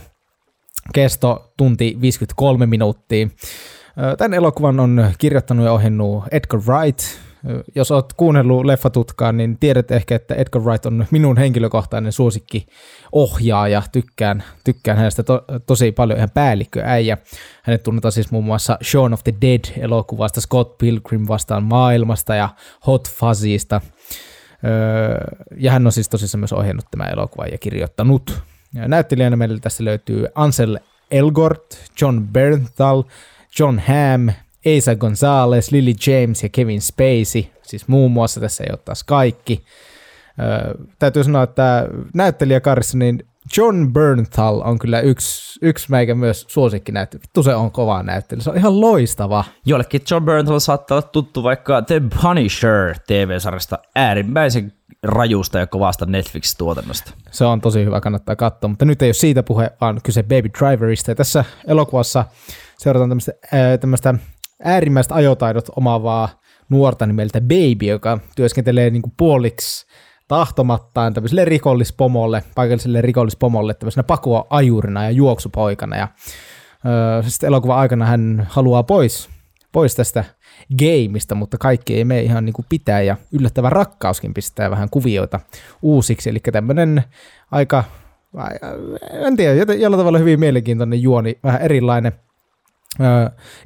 kesto 0.95 1.53
tunti 1.57 1.99
53 2.01 2.67
minuuttia. 2.67 3.29
Tämän 4.19 4.35
elokuvan 4.35 4.81
on 4.81 5.11
kirjoittanut 5.19 5.67
ja 5.67 5.73
ohjannut 5.73 6.25
Edgar 6.31 6.61
Wright, 6.61 6.99
jos 7.75 7.91
olet 7.91 8.13
kuunnellut 8.17 8.65
leffatutkaan, 8.65 9.37
niin 9.37 9.59
tiedät 9.59 9.91
ehkä, 9.91 10.15
että 10.17 10.35
Edgar 10.35 10.63
Wright 10.63 10.87
on 10.87 11.07
minun 11.11 11.37
henkilökohtainen 11.37 12.13
suosikki 12.13 12.67
ohjaaja. 13.13 13.83
Tykkään, 13.93 14.45
tykkään 14.65 14.99
hänestä 14.99 15.23
to, 15.23 15.45
tosi 15.67 15.93
paljon 15.93 16.19
ihan 16.19 16.31
päällikköäijä. 16.35 17.19
Hänet 17.63 17.83
tunnetaan 17.83 18.13
siis 18.13 18.31
muun 18.31 18.45
muassa 18.45 18.79
Shaun 18.85 19.13
of 19.13 19.25
the 19.25 19.35
Dead-elokuvasta, 19.41 20.41
Scott 20.41 20.79
Pilgrim 20.79 21.25
vastaan 21.29 21.63
maailmasta 21.63 22.35
ja 22.35 22.49
Hot 22.87 23.09
Fuzzyista. 23.09 23.81
ja 25.57 25.73
hän 25.73 25.87
on 25.87 25.93
siis 25.93 26.09
tosissaan 26.09 26.41
myös 26.41 26.53
ohjannut 26.53 26.85
tämä 26.91 27.05
elokuva 27.05 27.47
ja 27.47 27.59
kirjoittanut. 27.59 28.43
Näyttelijänä 28.75 29.37
meillä 29.37 29.59
tässä 29.61 29.85
löytyy 29.85 30.27
Ansel 30.35 30.79
Elgort, 31.11 31.79
John 32.01 32.21
Bernthal, 32.33 33.03
John 33.59 33.79
Hamm, 33.79 34.29
Eisa 34.65 34.95
Gonzalez, 34.95 35.71
Lily 35.71 35.93
James 36.07 36.43
ja 36.43 36.49
Kevin 36.49 36.81
Spacey, 36.81 37.45
siis 37.63 37.89
muun 37.89 38.13
muassa 38.13 38.41
tässä 38.41 38.65
ei 38.65 38.71
ole 38.71 38.79
taas 38.85 39.05
kaikki. 39.05 39.65
Öö, 40.41 40.75
täytyy 40.99 41.25
sanoa, 41.25 41.43
että 41.43 41.89
näyttelijäkarissa 42.15 42.99
niin 42.99 43.27
John 43.57 43.93
Bernthal 43.93 44.61
on 44.65 44.79
kyllä 44.79 45.01
yksi, 45.01 45.59
yksi 45.63 45.91
meikä 45.91 46.15
myös 46.15 46.45
suosikki 46.49 46.93
näyttelijä. 46.93 47.23
Vittu 47.23 47.43
se 47.43 47.55
on 47.55 47.71
kova 47.71 48.03
näyttelijä, 48.03 48.45
se 48.45 48.51
on 48.51 48.57
ihan 48.57 48.81
loistava. 48.81 49.45
Jollekin 49.67 50.01
John 50.11 50.25
Bernthal 50.25 50.59
saattaa 50.59 50.95
olla 50.99 51.09
tuttu 51.09 51.43
vaikka 51.43 51.83
The 51.83 52.03
Punisher 52.23 52.95
TV-sarjasta 53.07 53.79
äärimmäisen 53.95 54.73
rajusta 55.03 55.59
ja 55.59 55.67
kovasta 55.67 56.07
Netflix-tuotannosta. 56.07 57.15
Se 57.31 57.45
on 57.45 57.61
tosi 57.61 57.85
hyvä, 57.85 58.01
kannattaa 58.01 58.37
katsoa, 58.37 58.69
mutta 58.69 58.85
nyt 58.85 59.03
ei 59.03 59.07
ole 59.09 59.13
siitä 59.15 59.43
puhe, 59.43 59.71
vaan 59.81 60.01
kyse 60.03 60.23
Baby 60.23 60.51
Driverista. 60.59 61.11
Ja 61.11 61.15
tässä 61.15 61.45
elokuvassa 61.67 62.25
seurataan 62.79 63.11
tämmöistä, 63.11 63.33
ää, 63.53 63.79
tämmöistä 63.79 64.15
äärimmäiset 64.65 65.13
ajotaidot 65.13 65.69
omaavaa 65.77 66.29
nuorta 66.69 67.07
nimeltä 67.07 67.41
Baby, 67.41 67.87
joka 67.87 68.19
työskentelee 68.37 68.91
niin 68.91 69.03
kuin 69.03 69.15
puoliksi 69.17 69.87
tahtomattaan 70.29 71.15
tämmöiselle 71.15 71.45
rikollispomolle, 71.45 72.43
paikalliselle 72.55 73.01
rikollispomolle 73.01 73.75
tämmöisenä 73.75 74.03
pakua 74.03 74.47
ajurina 74.51 75.05
ja 75.05 75.11
juoksupoikana. 75.11 75.97
Ja 75.97 76.09
öö, 76.87 77.23
sitten 77.23 77.47
elokuvan 77.47 77.79
aikana 77.79 78.07
hän 78.07 78.47
haluaa 78.51 78.83
pois, 78.83 79.29
pois 79.73 79.95
tästä 79.95 80.25
gameista, 80.79 81.35
mutta 81.35 81.59
kaikki 81.59 81.95
ei 81.95 82.05
mene 82.05 82.23
ihan 82.23 82.45
niin 82.45 82.55
kuin 82.55 82.67
pitää. 82.69 83.03
Ja 83.03 83.17
yllättävä 83.33 83.71
rakkauskin 83.71 84.35
pistää 84.35 84.71
vähän 84.71 84.91
kuvioita 84.91 85.41
uusiksi, 85.83 86.31
eli 86.31 86.39
tämmöinen 86.53 87.05
aika, 87.51 87.85
en 89.27 89.37
tiedä, 89.37 89.75
jollain 89.75 90.01
tavalla 90.01 90.19
hyvin 90.19 90.41
mielenkiintoinen 90.41 91.03
juoni, 91.03 91.39
vähän 91.43 91.63
erilainen– 91.63 92.13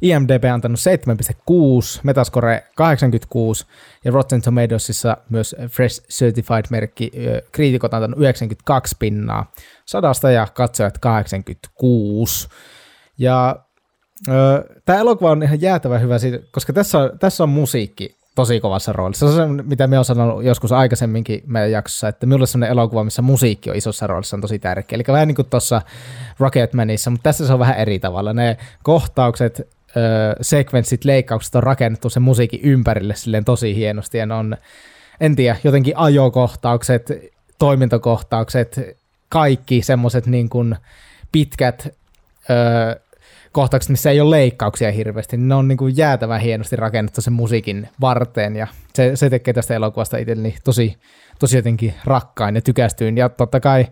IMDb 0.03 0.45
antanut 0.53 0.79
7,6, 0.79 2.01
Metascore 2.03 2.65
86 2.75 3.67
ja 4.05 4.13
Rotten 4.13 4.43
Tomatoesissa 4.43 5.17
myös 5.29 5.57
Fresh 5.69 6.03
Certified-merkki 6.09 7.11
kriitikot 7.53 7.95
antanut 7.95 8.19
92 8.19 8.97
pinnaa 8.99 9.53
sadasta 9.87 10.31
ja 10.31 10.47
katsojat 10.55 10.99
86. 10.99 12.49
Ja 13.19 13.57
tämä 14.85 14.99
elokuva 14.99 15.31
on 15.31 15.43
ihan 15.43 15.61
jäätävän 15.61 16.01
hyvä, 16.01 16.17
koska 16.51 16.73
tässä 16.73 16.99
on, 16.99 17.19
tässä 17.19 17.43
on 17.43 17.49
musiikki 17.49 18.24
tosi 18.35 18.61
kovassa 18.61 18.93
roolissa. 18.93 19.33
Se 19.33 19.43
on 19.43 19.57
se, 19.57 19.63
mitä 19.63 19.87
me 19.87 19.99
on 19.99 20.05
sanonut 20.05 20.45
joskus 20.45 20.73
aikaisemminkin 20.73 21.43
meidän 21.47 21.71
jaksossa, 21.71 22.09
että 22.09 22.27
minulle 22.27 22.47
sellainen 22.47 22.73
elokuva, 22.73 23.05
missä 23.05 23.23
musiikki 23.23 23.71
on 23.71 23.77
isossa 23.77 24.07
roolissa, 24.07 24.37
on 24.37 24.41
tosi 24.41 24.59
tärkeä. 24.59 24.97
Eli 24.97 25.05
vähän 25.09 25.29
niin 25.29 25.37
kuin 25.37 25.51
tuossa 25.51 25.83
Rocketmanissa, 26.39 27.11
mutta 27.11 27.23
tässä 27.23 27.47
se 27.47 27.53
on 27.53 27.59
vähän 27.59 27.77
eri 27.77 27.99
tavalla. 27.99 28.33
Ne 28.33 28.57
kohtaukset, 28.83 29.69
öö, 29.97 30.35
sekvenssit, 30.41 31.05
leikkaukset 31.05 31.55
on 31.55 31.63
rakennettu 31.63 32.11
sen 32.11 32.23
musiikin 32.23 32.61
ympärille 32.63 33.15
silleen 33.17 33.45
tosi 33.45 33.75
hienosti, 33.75 34.19
ja 34.19 34.27
ne 34.27 34.35
on, 34.35 34.57
en 35.21 35.37
tiedä, 35.37 35.57
jotenkin 35.65 35.97
ajokohtaukset, 35.97 37.13
toimintokohtaukset, 37.59 38.81
kaikki 39.29 39.83
semmoiset 39.83 40.27
niin 40.27 40.49
kuin 40.49 40.77
pitkät 41.33 41.95
kohtaukset, 43.55 43.91
missä 43.91 44.11
ei 44.11 44.21
ole 44.21 44.31
leikkauksia 44.31 44.93
hirveästi, 44.93 45.37
niin 45.37 45.49
ne 45.49 45.55
on 45.55 45.69
niin 45.69 45.79
kuin 45.79 45.97
jäätävän 45.97 46.41
hienosti 46.41 46.77
rakennettu 46.77 47.21
sen 47.21 47.33
musiikin 47.33 47.89
varteen, 48.01 48.57
ja 48.57 48.67
se, 48.95 49.17
se 49.17 49.31
tekee 49.31 49.55
tästä 49.55 49.75
elokuvasta 49.75 50.17
itselleni 50.17 50.57
tosi, 50.65 50.97
tosi 51.39 51.57
jotenkin 51.57 51.95
rakkain 52.05 52.55
ja 52.55 52.63
tykästyin, 52.63 53.17
ja 53.17 53.29
totta 53.29 53.61
kai 53.61 53.87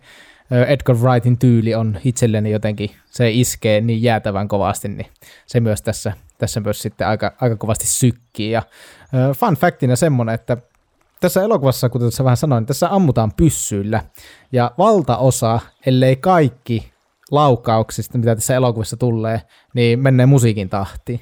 Edgar 0.68 0.96
Wrightin 0.96 1.38
tyyli 1.38 1.74
on 1.74 1.98
itselleni 2.04 2.50
jotenkin, 2.50 2.90
se 3.10 3.30
iskee 3.30 3.80
niin 3.80 4.02
jäätävän 4.02 4.48
kovasti, 4.48 4.88
niin 4.88 5.06
se 5.46 5.60
myös 5.60 5.82
tässä, 5.82 6.12
tässä 6.38 6.60
myös 6.60 6.82
sitten 6.82 7.06
aika, 7.06 7.32
aika 7.40 7.56
kovasti 7.56 7.86
sykkii. 7.86 8.50
Ja 8.50 8.62
fun 9.36 9.54
factina 9.54 9.96
semmoinen, 9.96 10.34
että 10.34 10.56
tässä 11.20 11.42
elokuvassa, 11.42 11.88
kuten 11.88 12.08
tässä 12.08 12.24
vähän 12.24 12.36
sanoin, 12.36 12.66
tässä 12.66 12.94
ammutaan 12.94 13.32
pyssyillä, 13.32 14.02
ja 14.52 14.70
valtaosa, 14.78 15.60
ellei 15.86 16.16
kaikki 16.16 16.91
laukauksista, 17.32 18.18
mitä 18.18 18.34
tässä 18.34 18.54
elokuvassa 18.54 18.96
tulee, 18.96 19.42
niin 19.74 20.00
menee 20.00 20.26
musiikin 20.26 20.68
tahtiin. 20.68 21.20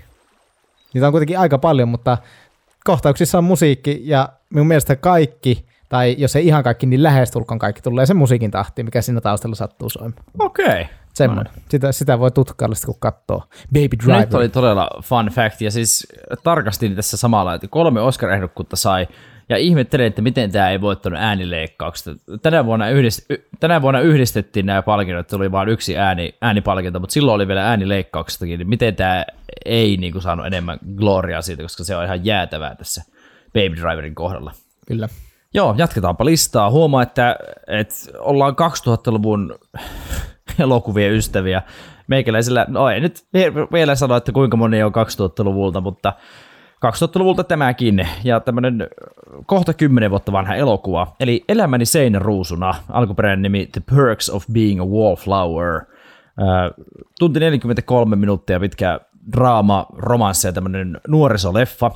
Niitä 0.95 1.07
on 1.07 1.13
kuitenkin 1.13 1.39
aika 1.39 1.59
paljon, 1.59 1.89
mutta 1.89 2.19
kohtauksissa 2.85 3.39
on 3.39 3.45
musiikki, 3.45 4.01
ja 4.05 4.29
minun 4.51 4.67
mielestä 4.67 4.97
kaikki 4.97 5.67
tai 5.89 6.15
jos 6.19 6.37
ei 6.37 6.47
ihan 6.47 6.65
kaikki, 6.65 6.87
niin 6.87 7.03
lähestulkoon 7.03 7.59
kaikki 7.59 7.83
tulee 7.83 8.07
se 8.07 8.15
musiikin 8.15 8.51
tahti, 8.51 8.83
mikä 8.83 9.03
siinä 9.03 9.21
taustalla 9.21 9.57
sattuu 9.57 9.91
soimaan. 9.91 10.25
Okei. 10.39 10.67
Okay. 10.67 10.85
Semmoinen. 11.15 11.53
Sitä, 11.69 11.93
sitä 11.93 12.19
voi 12.19 12.31
tutkailla 12.31 12.75
kun 12.87 12.95
katsoo. 12.99 13.43
Baby 13.73 13.97
Driver. 14.05 14.21
Nyt 14.21 14.35
oli 14.35 14.49
todella 14.49 14.91
fun 15.03 15.27
fact, 15.27 15.61
ja 15.61 15.71
siis 15.71 16.07
tarkastin 16.45 16.97
tässä 16.97 17.17
samalla, 17.17 17.55
että 17.55 17.69
kolme 17.69 18.01
Oscar-ehdokkuutta 18.01 18.77
sai, 18.77 19.09
ja 19.51 19.57
ihmettelin, 19.57 20.07
että 20.07 20.23
miten 20.23 20.53
tämä 20.53 20.71
ei 20.71 20.81
voittanut 20.81 21.19
äänileikkauksesta. 21.23 22.11
Tänä 22.43 22.67
vuonna, 22.67 22.89
yhdist, 22.89 23.21
tänä 23.61 23.83
vuonna 23.83 24.01
yhdistettiin 24.01 24.67
nämä 24.67 24.83
palkinnot, 24.83 25.29
tuli 25.29 25.53
vain 25.53 25.69
yksi 25.69 25.99
ääni, 25.99 26.35
äänipalkinto, 26.41 27.01
mutta 27.01 27.13
silloin 27.13 27.35
oli 27.35 27.49
vielä 27.49 27.69
äänileikkauksestakin, 27.69 28.59
niin 28.59 28.69
miten 28.69 28.97
tämä 28.97 29.25
ei 29.65 29.97
niin 29.97 30.13
kuin, 30.13 30.23
saanut 30.23 30.47
enemmän 30.47 30.79
gloriaa 30.97 31.43
siitä, 31.43 31.63
koska 31.63 31.85
se 31.85 31.97
on 31.97 32.05
ihan 32.05 32.25
jäätävää 32.25 32.75
tässä 32.75 33.03
Baby 33.47 33.77
Driverin 33.77 34.15
kohdalla. 34.15 34.53
Kyllä. 34.87 35.09
Joo, 35.55 35.75
jatketaanpa 35.79 36.25
listaa. 36.25 36.71
Huomaa, 36.71 37.03
että, 37.03 37.37
että 37.67 37.95
ollaan 38.19 38.53
2000-luvun 38.53 39.59
elokuvien 40.59 41.13
ystäviä. 41.13 41.63
Meikäläisellä, 42.07 42.67
no 42.69 42.91
ei 42.91 43.01
nyt 43.01 43.25
vielä 43.73 43.95
sano, 43.95 44.17
että 44.17 44.33
kuinka 44.33 44.57
moni 44.57 44.83
on 44.83 44.93
2000-luvulta, 44.93 45.81
mutta 45.81 46.13
2000-luvulta 46.87 47.45
tämäkin, 47.45 48.09
ja 48.25 48.41
tämmöinen 48.41 48.89
kohta 49.47 49.75
kymmenen 49.75 50.11
vuotta 50.11 50.33
vanha 50.33 50.55
elokuva, 50.55 51.07
eli 51.21 51.45
Elämäni 51.49 51.85
seinäruusuna, 51.85 52.75
alkuperäinen 52.89 53.43
nimi 53.43 53.69
The 53.73 53.81
Perks 53.95 54.31
of 54.31 54.45
Being 54.53 54.81
a 54.81 54.85
Wallflower. 54.85 55.81
Tunti 57.19 57.41
43 57.41 58.17
minuuttia 58.17 58.61
pitkä 58.61 59.01
draama, 59.33 59.87
romanssi 59.97 60.49
ja 60.49 60.53
tämmöinen 60.53 61.01
nuorisoleffa, 61.09 61.91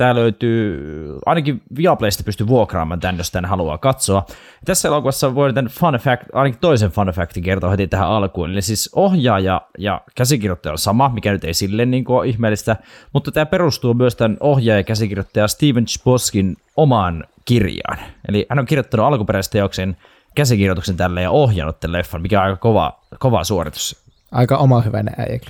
Tämä 0.00 0.14
löytyy, 0.14 1.18
ainakin 1.26 1.62
Viaplaysta 1.76 2.24
pystyy 2.24 2.46
vuokraamaan 2.46 3.00
tämän, 3.00 3.18
jos 3.18 3.30
tämän 3.30 3.50
haluaa 3.50 3.78
katsoa. 3.78 4.26
Tässä 4.64 4.88
elokuvassa 4.88 5.34
voin 5.34 5.54
tämän 5.54 5.70
fun 5.70 5.94
fact, 5.94 6.22
ainakin 6.32 6.60
toisen 6.60 6.90
fun 6.90 7.06
factin 7.06 7.42
kertoa 7.42 7.70
heti 7.70 7.86
tähän 7.86 8.08
alkuun. 8.08 8.50
Eli 8.50 8.62
siis 8.62 8.90
ohjaaja 8.94 9.62
ja 9.78 10.00
käsikirjoittaja 10.14 10.72
on 10.72 10.78
sama, 10.78 11.08
mikä 11.08 11.32
nyt 11.32 11.44
ei 11.44 11.54
silleen 11.54 11.90
niin 11.90 12.04
ole 12.08 12.28
ihmeellistä, 12.28 12.76
mutta 13.12 13.32
tämä 13.32 13.46
perustuu 13.46 13.94
myös 13.94 14.16
tämän 14.16 14.36
ohjaaja 14.40 14.80
ja 14.80 14.84
käsikirjoittaja 14.84 15.48
Steven 15.48 15.84
Chboskin 15.84 16.56
omaan 16.76 17.24
kirjaan. 17.44 17.98
Eli 18.28 18.46
hän 18.48 18.58
on 18.58 18.66
kirjoittanut 18.66 19.06
alkuperäisen 19.06 19.52
teoksen 19.52 19.96
käsikirjoituksen 20.34 20.96
tälle 20.96 21.22
ja 21.22 21.30
ohjannut 21.30 21.80
tämän 21.80 21.92
leffan, 21.92 22.22
mikä 22.22 22.40
on 22.40 22.46
aika 22.46 22.56
kova, 22.56 23.00
kova 23.18 23.44
suoritus. 23.44 24.04
Aika 24.32 24.56
oma 24.56 24.80
hyvänä 24.80 25.12
äijä 25.18 25.40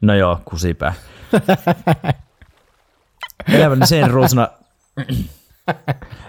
No 0.00 0.14
joo, 0.14 0.40
kusipää. 0.44 0.94
Elämäni 3.54 3.86
sen 3.86 4.10
ruusuna 4.10 4.48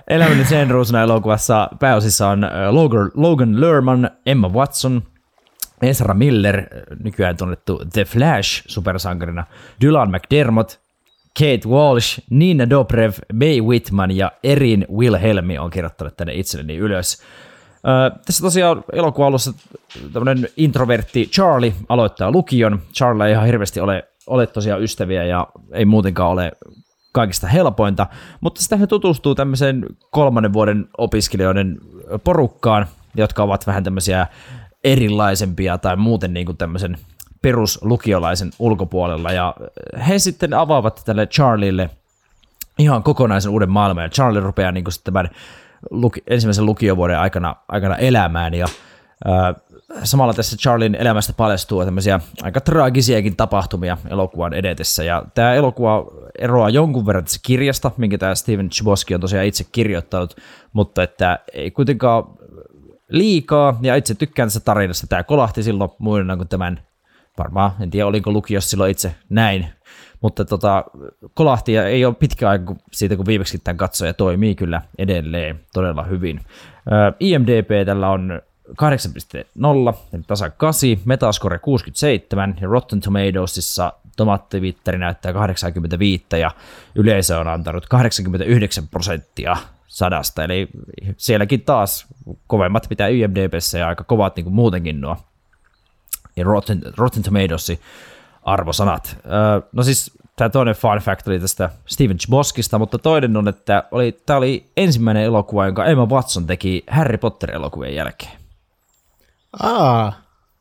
Elämäni 0.07 0.45
sen 0.45 0.71
ruusuna 0.71 1.01
elokuvassa 1.01 1.69
pääosissa 1.79 2.27
on 2.27 2.47
Logan, 2.69 3.11
Logan 3.15 3.61
Lerman, 3.61 4.09
Emma 4.25 4.49
Watson, 4.49 5.03
Ezra 5.81 6.13
Miller, 6.13 6.63
nykyään 7.03 7.37
tunnettu 7.37 7.81
The 7.93 8.05
Flash 8.05 8.63
supersankarina, 8.67 9.45
Dylan 9.81 10.11
McDermott, 10.11 10.79
Kate 11.39 11.69
Walsh, 11.69 12.19
Nina 12.29 12.69
Dobrev, 12.69 13.13
May 13.33 13.61
Whitman 13.61 14.11
ja 14.11 14.31
Erin 14.43 14.87
Wilhelmi 14.97 15.57
on 15.57 15.69
kirjoittanut 15.69 16.17
tänne 16.17 16.33
itselleni 16.33 16.77
ylös. 16.77 17.21
Öö, 17.87 18.19
tässä 18.25 18.43
tosiaan 18.43 18.83
elokuva 18.93 19.27
alussa 19.27 19.53
tämmöinen 20.13 20.47
introvertti 20.57 21.25
Charlie 21.25 21.73
aloittaa 21.89 22.31
lukion. 22.31 22.81
Charlie 22.93 23.27
ei 23.27 23.31
ihan 23.31 23.45
hirveästi 23.45 23.79
ole, 23.79 24.07
ole 24.27 24.47
tosiaan 24.47 24.83
ystäviä 24.83 25.23
ja 25.23 25.47
ei 25.71 25.85
muutenkaan 25.85 26.31
ole 26.31 26.51
kaikista 27.13 27.47
helpointa, 27.47 28.07
mutta 28.41 28.61
sitten 28.61 28.79
he 28.79 28.87
tutustuu 28.87 29.35
tämmöiseen 29.35 29.85
kolmannen 30.11 30.53
vuoden 30.53 30.87
opiskelijoiden 30.97 31.77
porukkaan, 32.23 32.85
jotka 33.15 33.43
ovat 33.43 33.67
vähän 33.67 33.83
tämmöisiä 33.83 34.27
erilaisempia 34.83 35.77
tai 35.77 35.95
muuten 35.95 36.33
niin 36.33 36.45
kuin 36.45 36.57
tämmöisen 36.57 36.97
peruslukiolaisen 37.41 38.51
ulkopuolella, 38.59 39.31
ja 39.31 39.55
he 40.07 40.19
sitten 40.19 40.53
avaavat 40.53 41.01
tälle 41.05 41.27
Charlieille 41.27 41.89
ihan 42.77 43.03
kokonaisen 43.03 43.51
uuden 43.51 43.69
maailman, 43.69 44.03
ja 44.03 44.09
Charlie 44.09 44.41
rupeaa 44.41 44.71
niin 44.71 44.83
kuin 44.83 44.93
tämän 45.03 45.29
luki, 45.89 46.23
ensimmäisen 46.27 46.65
lukiovuoden 46.65 47.19
aikana, 47.19 47.55
aikana 47.67 47.95
elämään, 47.95 48.53
ja 48.53 48.65
samalla 50.03 50.33
tässä 50.33 50.57
Charlin 50.57 50.95
elämästä 50.95 51.33
paljastuu 51.33 51.85
tämmöisiä 51.85 52.19
aika 52.43 52.61
traagisiakin 52.61 53.35
tapahtumia 53.35 53.97
elokuvan 54.09 54.53
edetessä. 54.53 55.03
Ja 55.03 55.23
tämä 55.33 55.53
elokuva 55.53 56.05
eroaa 56.39 56.69
jonkun 56.69 57.05
verran 57.05 57.23
tässä 57.23 57.39
kirjasta, 57.45 57.91
minkä 57.97 58.17
tämä 58.17 58.35
Steven 58.35 58.69
Chbosky 58.69 59.13
on 59.13 59.21
tosiaan 59.21 59.45
itse 59.45 59.65
kirjoittanut, 59.71 60.35
mutta 60.73 61.03
että 61.03 61.39
ei 61.53 61.71
kuitenkaan 61.71 62.23
liikaa, 63.09 63.79
ja 63.81 63.95
itse 63.95 64.15
tykkään 64.15 64.49
tässä 64.49 64.59
tarinasta. 64.59 65.07
Tämä 65.07 65.23
kolahti 65.23 65.63
silloin 65.63 65.91
muina 65.99 66.37
kuin 66.37 66.47
tämän, 66.47 66.79
varmaan, 67.37 67.71
en 67.79 67.89
tiedä 67.89 68.07
oliko 68.07 68.31
lukiossa 68.31 68.69
silloin 68.69 68.91
itse 68.91 69.15
näin, 69.29 69.67
mutta 70.21 70.45
tota, 70.45 70.83
kolahti 71.33 71.73
ja 71.73 71.87
ei 71.87 72.05
ole 72.05 72.15
pitkä 72.15 72.49
aika 72.49 72.75
siitä, 72.91 73.15
kun 73.15 73.25
viimeksi 73.25 73.59
tämän 73.59 73.77
katsoja 73.77 74.13
toimii 74.13 74.55
kyllä 74.55 74.81
edelleen 74.97 75.59
todella 75.73 76.03
hyvin. 76.03 76.39
IMDP 77.19 77.85
tällä 77.85 78.09
on 78.09 78.41
8.0, 78.69 79.93
eli 80.13 80.23
tasa 80.27 80.49
8, 80.49 80.89
Metascore 81.05 81.59
67 81.59 82.55
ja 82.61 82.67
Rotten 82.67 82.99
Tomatoesissa 82.99 83.93
tomaattivitteri 84.17 84.97
näyttää 84.97 85.33
85 85.33 86.25
ja 86.31 86.51
yleisö 86.95 87.39
on 87.39 87.47
antanut 87.47 87.85
89 87.85 88.87
prosenttia 88.87 89.57
sadasta, 89.87 90.43
eli 90.43 90.69
sielläkin 91.17 91.61
taas 91.61 92.05
kovemmat 92.47 92.89
mitä 92.89 93.07
IMDBssä 93.07 93.77
ja 93.77 93.87
aika 93.87 94.03
kovat 94.03 94.35
niin 94.35 94.43
kuin 94.43 94.53
muutenkin 94.53 95.01
nuo 95.01 95.17
ja 96.35 96.43
Rotten, 96.43 96.81
Rotten 96.97 97.23
Tomatoesin 97.23 97.79
arvosanat. 98.43 99.17
no 99.71 99.83
siis 99.83 100.11
tämä 100.35 100.49
toinen 100.49 100.75
fun 100.75 100.97
fact 100.97 101.27
oli 101.27 101.39
tästä 101.39 101.69
Steven 101.85 102.17
Chboskista, 102.17 102.79
mutta 102.79 102.97
toinen 102.97 103.37
on, 103.37 103.47
että 103.47 103.83
oli, 103.91 104.11
tämä 104.25 104.37
oli 104.37 104.65
ensimmäinen 104.77 105.23
elokuva, 105.23 105.65
jonka 105.65 105.85
Emma 105.85 106.05
Watson 106.05 106.47
teki 106.47 106.83
Harry 106.89 107.17
Potter-elokuvien 107.17 107.95
jälkeen. 107.95 108.42
Aa. 109.59 110.13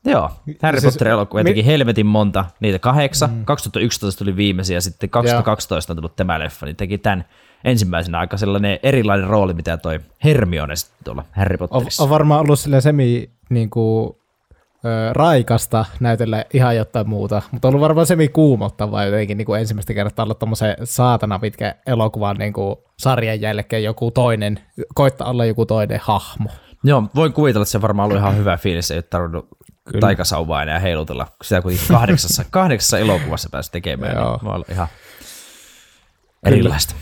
Joo, 0.05 0.29
Harry 0.61 0.79
siis, 0.79 0.93
Potter-elokuvia 0.93 1.43
teki 1.43 1.61
mi- 1.61 1.65
helvetin 1.65 2.05
monta, 2.05 2.45
niitä 2.59 2.79
kahdeksan. 2.79 3.29
Mm. 3.29 3.45
2011 3.45 4.19
tuli 4.19 4.35
viimeisiä, 4.35 4.81
sitten 4.81 5.09
2012 5.09 5.93
on 5.93 5.97
tullut 5.97 6.15
tämä 6.15 6.39
leffa, 6.39 6.65
niin 6.65 6.75
teki 6.75 6.97
tämän 6.97 7.25
ensimmäisenä 7.63 8.19
aika 8.19 8.37
sellainen 8.37 8.79
erilainen 8.83 9.27
rooli, 9.27 9.53
mitä 9.53 9.77
toi 9.77 9.99
Hermione 10.23 10.75
sitten 10.75 11.03
tuolla 11.03 11.25
Harry 11.31 11.57
Potterissa. 11.57 12.03
On, 12.03 12.07
on 12.07 12.09
varmaan 12.09 12.41
ollut 12.41 12.59
sille 12.59 12.81
semi 12.81 13.29
niin 13.49 13.69
kuin, 13.69 14.15
ö, 14.85 15.13
raikasta 15.13 15.85
näytellä 15.99 16.45
ihan 16.53 16.75
jotain 16.75 17.09
muuta, 17.09 17.41
mutta 17.51 17.67
on 17.67 17.69
ollut 17.73 17.81
varmaan 17.81 18.07
semi 18.07 18.27
kuumottavaa 18.27 19.05
jotenkin 19.05 19.37
niin 19.37 19.45
kuin 19.45 19.59
ensimmäistä 19.59 19.93
kertaa 19.93 20.23
olla 20.25 20.33
tuommoisen 20.33 20.75
saatana 20.83 21.39
pitkä 21.39 21.75
elokuvan 21.87 22.37
niin 22.37 22.53
kuin 22.53 22.75
sarjan 22.99 23.41
jälkeen 23.41 23.83
joku 23.83 24.11
toinen, 24.11 24.59
koittaa 24.95 25.29
olla 25.29 25.45
joku 25.45 25.65
toinen 25.65 25.99
hahmo. 26.03 26.49
Joo, 26.83 27.03
voin 27.15 27.33
kuvitella, 27.33 27.63
että 27.63 27.71
se 27.71 27.81
varmaan 27.81 28.05
ollut 28.05 28.19
ihan 28.19 28.37
hyvä 28.37 28.57
fiilis, 28.57 28.91
ei 28.91 28.97
ole 28.97 29.03
tarvinnut 29.03 29.47
Kyllä. 29.85 29.99
taikasauvaa 29.99 30.63
enää 30.63 30.79
heilutella, 30.79 31.27
sitä 31.43 31.61
kuitenkin 31.61 31.87
kahdeksassa, 31.87 32.45
kahdeksassa 32.51 32.99
elokuvassa 32.99 33.49
pääsi 33.51 33.71
tekemään, 33.71 34.15
Joo. 34.15 34.39
niin 34.41 34.51
voi 34.51 34.63
ihan 34.69 34.87
erilaista. 36.45 36.95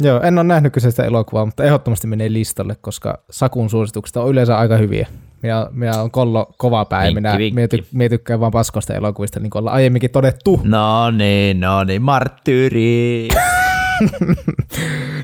Joo, 0.00 0.20
en 0.22 0.38
ole 0.38 0.44
nähnyt 0.44 0.72
kyseistä 0.72 1.04
elokuvaa, 1.04 1.46
mutta 1.46 1.64
ehdottomasti 1.64 2.06
menee 2.06 2.32
listalle, 2.32 2.76
koska 2.80 3.18
Sakun 3.30 3.70
suositukset 3.70 4.16
on 4.16 4.28
yleensä 4.28 4.58
aika 4.58 4.76
hyviä. 4.76 5.08
Minä, 5.42 5.66
minä 5.70 6.02
on 6.02 6.10
kollo 6.10 6.54
kova 6.56 6.84
pää 6.84 7.04
ja 7.04 7.14
minä, 7.14 7.36
minä, 7.38 7.68
ty, 7.68 7.86
minä 7.92 8.08
tykkään 8.08 8.40
vaan 8.40 8.52
paskoista 8.52 8.94
elokuvista, 8.94 9.40
niin 9.40 9.50
kuin 9.50 9.60
ollaan 9.60 9.76
aiemminkin 9.76 10.10
todettu. 10.10 10.60
No 10.64 11.10
niin, 11.10 11.60
no 11.60 11.84
niin, 11.84 12.02
marttyyri. 12.02 13.28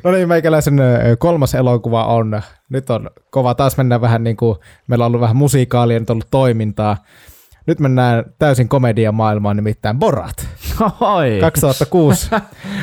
no 0.05 0.11
niin, 0.11 0.29
meikäläisen 0.29 0.81
kolmas 1.19 1.55
elokuva 1.55 2.05
on, 2.05 2.43
nyt 2.69 2.91
on 2.91 3.11
kova, 3.31 3.55
taas 3.55 3.77
mennään 3.77 4.01
vähän 4.01 4.25
niin 4.25 4.37
kuin, 4.37 4.59
meillä 4.87 5.05
on 5.05 5.07
ollut 5.07 5.21
vähän 5.21 5.37
musiikaalia, 5.37 6.01
nyt 6.01 6.11
on 6.11 6.15
ollut 6.15 6.31
toimintaa. 6.31 6.97
nyt 7.67 7.81
mennään 7.81 8.25
täysin 8.39 8.69
komedian 8.69 9.15
maailmaan, 9.15 9.57
nimittäin 9.57 9.99
Borat. 9.99 10.49
Oi. 11.01 11.39
2006, 11.41 12.31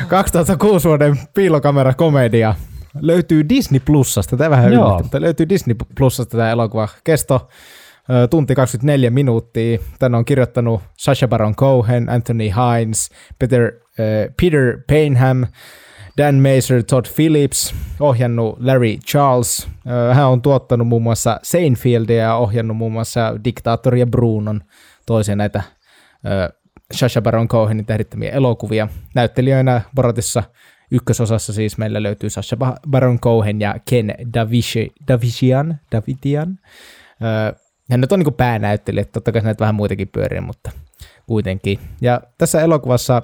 2006 0.08 0.88
vuoden 0.88 1.18
piilokamera-komedia. 1.34 2.54
Löytyy 3.00 3.48
Disney 3.48 3.80
Plusasta, 3.80 4.36
tämä 4.36 4.50
vähän 4.50 4.72
yllätti, 4.72 5.02
mutta 5.02 5.20
löytyy 5.20 5.48
Disney 5.48 5.76
Plusasta 5.94 6.36
tämä 6.36 6.50
elokuva. 6.50 6.88
Kesto 7.04 7.48
tunti 8.30 8.54
24 8.54 9.10
minuuttia. 9.10 9.78
Tänne 9.98 10.18
on 10.18 10.24
kirjoittanut 10.24 10.82
Sacha 10.98 11.28
Baron 11.28 11.56
Cohen, 11.56 12.10
Anthony 12.10 12.44
Hines, 12.44 13.10
Peter, 13.38 13.62
äh, 13.64 14.34
Peter 14.40 14.78
Paynham, 14.88 15.46
Dan 16.16 16.34
Mazer, 16.34 16.82
Todd 16.82 17.06
Phillips, 17.14 17.74
ohjannut 18.00 18.60
Larry 18.60 18.96
Charles. 18.96 19.68
Hän 20.12 20.26
on 20.26 20.42
tuottanut 20.42 20.88
muun 20.88 21.02
muassa 21.02 21.40
Seinfeldia 21.42 22.16
ja 22.16 22.36
ohjannut 22.36 22.76
muun 22.76 22.92
muassa 22.92 23.34
Diktaattori 23.44 24.00
ja 24.00 24.06
Brunon, 24.06 24.60
toisia 25.06 25.36
näitä 25.36 25.62
ö, 26.26 26.52
Sacha 26.92 27.22
Baron 27.22 27.48
Cohenin 27.48 27.86
tähdittämiä 27.86 28.30
elokuvia. 28.30 28.88
Näyttelijöinä 29.14 29.80
Boratissa 29.94 30.42
ykkösosassa 30.90 31.52
siis 31.52 31.78
meillä 31.78 32.02
löytyy 32.02 32.30
Sacha 32.30 32.56
Ba- 32.56 32.90
Baron 32.90 33.20
Cohen 33.20 33.60
ja 33.60 33.74
Ken 33.90 34.14
Davishi, 34.34 34.92
Davishian, 35.08 35.80
Davidian. 35.92 36.58
Hän 37.90 38.00
nyt 38.00 38.12
on 38.12 38.18
niin 38.18 38.34
päänäyttelijä, 38.34 39.04
totta 39.04 39.32
kai 39.32 39.42
näitä 39.42 39.60
vähän 39.60 39.74
muitakin 39.74 40.08
pyörii, 40.08 40.40
mutta 40.40 40.70
kuitenkin. 41.26 41.78
Ja 42.00 42.20
tässä 42.38 42.60
elokuvassa 42.60 43.22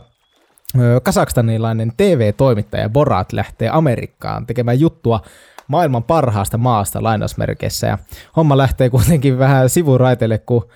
kasakstanilainen 1.03 1.93
TV-toimittaja 1.97 2.89
Borat 2.89 3.33
lähtee 3.33 3.69
Amerikkaan 3.73 4.47
tekemään 4.47 4.81
juttua 4.81 5.21
maailman 5.69 6.03
parhaasta 6.03 6.59
maasta 6.59 7.03
lainausmerkeissä. 7.03 7.87
Ja 7.87 7.99
homma 8.37 8.57
lähtee 8.57 8.91
kuitenkin 8.91 9.39
vähän 9.39 9.69
sivuraiteille, 9.71 10.39
kun 10.39 10.69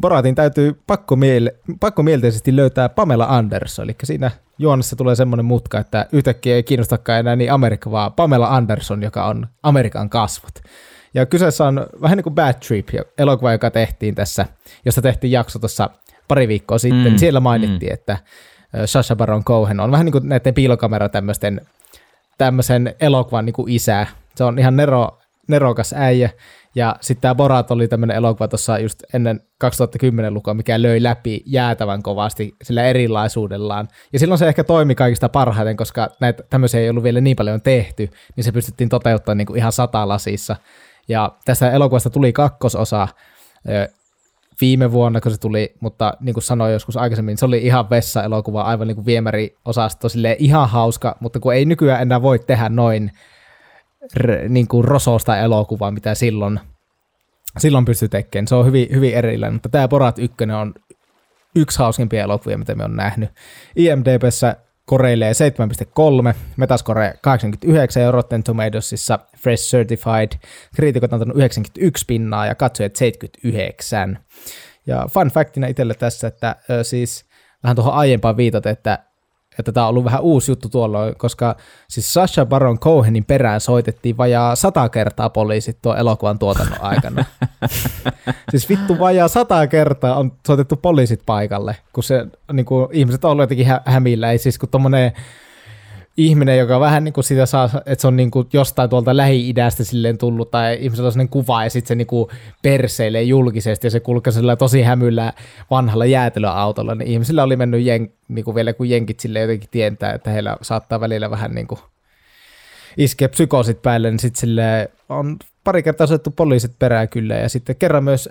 Boratin 0.00 0.34
täytyy 0.34 0.72
pakkomiel- 0.72 1.74
pakkomielteisesti 1.80 2.56
löytää 2.56 2.88
Pamela 2.88 3.26
Anderson. 3.28 3.84
Eli 3.84 3.96
siinä 4.04 4.30
juonessa 4.58 4.96
tulee 4.96 5.14
semmoinen 5.14 5.44
mutka, 5.44 5.78
että 5.78 6.06
yhtäkkiä 6.12 6.54
ei 6.54 6.62
kiinnostakaan 6.62 7.20
enää 7.20 7.36
niin 7.36 7.52
Amerikka, 7.52 7.90
vaan 7.90 8.12
Pamela 8.12 8.46
Anderson, 8.46 9.02
joka 9.02 9.24
on 9.24 9.46
Amerikan 9.62 10.10
kasvot. 10.10 10.54
Ja 11.14 11.26
kyseessä 11.26 11.64
on 11.64 11.86
vähän 12.02 12.16
niin 12.16 12.24
kuin 12.24 12.34
Bad 12.34 12.54
Trip, 12.54 12.88
elokuva, 13.18 13.52
joka 13.52 13.70
tehtiin 13.70 14.14
tässä, 14.14 14.46
josta 14.84 15.02
tehtiin 15.02 15.30
jakso 15.30 15.58
tuossa 15.58 15.90
pari 16.28 16.48
viikkoa 16.48 16.78
sitten. 16.78 17.04
Mm, 17.04 17.10
Mm, 17.10 17.18
siellä 17.18 17.40
mainittiin, 17.40 17.90
mm. 17.90 17.94
että 17.94 18.18
ö, 18.74 18.86
Sacha 18.86 19.16
Baron 19.16 19.44
Cohen 19.44 19.80
on 19.80 19.90
vähän 19.90 20.06
niin 20.06 20.12
kuin 20.12 20.28
näiden 20.28 20.54
piilokamera 20.54 21.08
tämmöisten 21.08 21.60
tämmöisen 22.38 22.94
elokuvan 23.00 23.44
niin 23.44 23.54
kuin 23.54 23.72
isä. 23.72 24.06
Se 24.34 24.44
on 24.44 24.58
ihan 24.58 24.76
nero, 24.76 25.18
nerokas 25.48 25.94
äijä. 25.96 26.30
Ja 26.74 26.96
sitten 27.00 27.22
tämä 27.22 27.34
Borat 27.34 27.70
oli 27.70 27.88
tämmöinen 27.88 28.16
elokuva 28.16 28.48
tuossa 28.48 28.78
just 28.78 29.02
ennen 29.14 29.40
2010-lukua, 29.64 30.54
mikä 30.54 30.82
löi 30.82 31.02
läpi 31.02 31.42
jäätävän 31.46 32.02
kovasti 32.02 32.54
sillä 32.62 32.84
erilaisuudellaan. 32.84 33.88
Ja 34.12 34.18
silloin 34.18 34.38
se 34.38 34.48
ehkä 34.48 34.64
toimi 34.64 34.94
kaikista 34.94 35.28
parhaiten, 35.28 35.76
koska 35.76 36.08
näitä 36.20 36.42
tämmöisiä 36.50 36.80
ei 36.80 36.90
ollut 36.90 37.04
vielä 37.04 37.20
niin 37.20 37.36
paljon 37.36 37.62
tehty, 37.62 38.10
niin 38.36 38.44
se 38.44 38.52
pystyttiin 38.52 38.88
toteuttamaan 38.88 39.38
niin 39.38 39.46
kuin 39.46 39.58
ihan 39.58 39.72
satalasissa. 39.72 40.56
Ja 41.08 41.32
tästä 41.44 41.70
elokuvasta 41.70 42.10
tuli 42.10 42.32
kakkososa 42.32 43.08
viime 44.62 44.92
vuonna, 44.92 45.20
kun 45.20 45.32
se 45.32 45.40
tuli, 45.40 45.74
mutta 45.80 46.14
niin 46.20 46.34
kuin 46.34 46.44
sanoin 46.44 46.72
joskus 46.72 46.96
aikaisemmin, 46.96 47.38
se 47.38 47.46
oli 47.46 47.58
ihan 47.58 47.90
vessa-elokuva, 47.90 48.62
aivan 48.62 48.88
niin 48.88 48.96
kuin 48.96 49.06
viemäriosasto, 49.06 50.08
silleen 50.08 50.36
ihan 50.38 50.68
hauska, 50.68 51.16
mutta 51.20 51.40
kun 51.40 51.54
ei 51.54 51.64
nykyään 51.64 52.02
enää 52.02 52.22
voi 52.22 52.38
tehdä 52.38 52.68
noin 52.68 53.10
r- 54.16 54.48
niin 54.48 54.68
kuin 54.68 54.84
rososta 54.84 55.38
elokuvaa, 55.38 55.90
mitä 55.90 56.14
silloin, 56.14 56.60
silloin 57.58 57.84
pystyi 57.84 58.08
tekemään. 58.08 58.48
Se 58.48 58.54
on 58.54 58.66
hyvin, 58.66 58.88
hyvin 58.94 59.14
erilainen, 59.14 59.54
mutta 59.54 59.68
tämä 59.68 59.88
Borat 59.88 60.18
1 60.18 60.36
on 60.60 60.74
yksi 61.56 61.78
hauskimpia 61.78 62.22
elokuvia, 62.22 62.58
mitä 62.58 62.74
me 62.74 62.84
on 62.84 62.96
nähnyt. 62.96 63.30
IMDBssä 63.76 64.56
koreilee 64.86 65.32
7.3, 65.32 66.34
Metascore 66.56 67.14
89 67.20 68.02
ja 68.02 68.10
Rotten 68.10 68.42
Tomatoesissa 68.42 69.18
Fresh 69.38 69.70
Certified. 69.70 70.32
Kriitikot 70.76 71.12
on 71.12 71.14
antanut 71.14 71.36
91 71.36 72.04
pinnaa 72.06 72.46
ja 72.46 72.54
katsojat 72.54 72.96
79. 72.96 74.18
Ja 74.86 75.06
fun 75.10 75.28
factina 75.28 75.66
itselle 75.66 75.94
tässä, 75.94 76.28
että 76.28 76.56
ö, 76.70 76.84
siis 76.84 77.24
vähän 77.62 77.76
tuohon 77.76 77.94
aiempaan 77.94 78.36
viitat, 78.36 78.66
että 78.66 78.98
että 79.58 79.72
tämä 79.72 79.86
on 79.86 79.90
ollut 79.90 80.04
vähän 80.04 80.20
uusi 80.20 80.50
juttu 80.50 80.68
tuolloin, 80.68 81.14
koska 81.16 81.56
siis 81.88 82.14
Sasha 82.14 82.46
Baron 82.46 82.78
Cohenin 82.78 83.24
perään 83.24 83.60
soitettiin 83.60 84.16
vajaa 84.16 84.56
sata 84.56 84.88
kertaa 84.88 85.30
poliisit 85.30 85.78
tuon 85.82 85.98
elokuvan 85.98 86.38
tuotannon 86.38 86.80
aikana. 86.80 87.24
siis 88.50 88.68
vittu 88.68 88.98
vajaa 88.98 89.28
sata 89.28 89.66
kertaa 89.66 90.16
on 90.16 90.32
soitettu 90.46 90.76
poliisit 90.76 91.20
paikalle, 91.26 91.76
kun 91.92 92.04
se 92.04 92.26
niin 92.52 92.66
kuin, 92.66 92.88
ihmiset 92.92 93.24
on 93.24 93.30
ollut 93.30 93.42
jotenkin 93.42 93.66
hä- 93.66 93.82
hämillä, 93.84 94.32
ei 94.32 94.38
siis 94.38 94.58
kun 94.58 94.68
tommonen 94.68 95.12
ihminen, 96.16 96.58
joka 96.58 96.80
vähän 96.80 97.04
niin 97.04 97.12
kuin 97.12 97.24
sitä 97.24 97.46
saa, 97.46 97.70
että 97.86 98.02
se 98.02 98.06
on 98.06 98.16
niin 98.16 98.30
kuin 98.30 98.48
jostain 98.52 98.90
tuolta 98.90 99.16
Lähi-idästä 99.16 99.84
silleen 99.84 100.18
tullut, 100.18 100.50
tai 100.50 100.78
ihmisellä 100.80 101.06
on 101.06 101.12
sellainen 101.12 101.28
kuva, 101.28 101.64
ja 101.64 101.70
sitten 101.70 101.88
se 101.88 101.94
niin 101.94 102.06
kuin 102.06 102.28
perseilee 102.62 103.22
julkisesti, 103.22 103.86
ja 103.86 103.90
se 103.90 104.00
kulkee 104.00 104.32
sillä 104.32 104.56
tosi 104.56 104.82
hämyllä 104.82 105.32
vanhalla 105.70 106.04
jäätelöautolla, 106.04 106.94
niin 106.94 107.10
ihmisillä 107.10 107.42
oli 107.42 107.56
mennyt 107.56 107.84
jen, 107.84 108.12
niin 108.28 108.44
kuin 108.44 108.54
vielä 108.54 108.72
kun 108.72 108.90
jenkit 108.90 109.20
sille 109.20 109.40
jotenkin 109.40 109.68
tietää, 109.70 110.12
että 110.12 110.30
heillä 110.30 110.56
saattaa 110.62 111.00
välillä 111.00 111.30
vähän 111.30 111.54
niin 111.54 111.66
kuin 111.66 111.80
iskeä 112.96 113.28
psykoosit 113.28 113.82
päälle, 113.82 114.10
niin 114.10 114.18
sitten 114.18 114.40
sille 114.40 114.90
on 115.08 115.36
pari 115.64 115.82
kertaa 115.82 116.06
soittu 116.06 116.30
poliisit 116.30 116.72
perään 116.78 117.08
kyllä, 117.08 117.34
ja 117.34 117.48
sitten 117.48 117.76
kerran 117.76 118.04
myös 118.04 118.28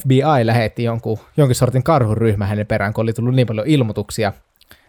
FBI 0.00 0.46
lähetti 0.46 0.84
jonkun, 0.84 1.18
jonkin 1.36 1.54
sortin 1.54 1.82
karhuryhmä 1.82 2.46
hänen 2.46 2.66
perään, 2.66 2.94
kun 2.94 3.02
oli 3.02 3.12
tullut 3.12 3.34
niin 3.34 3.46
paljon 3.46 3.66
ilmoituksia 3.66 4.32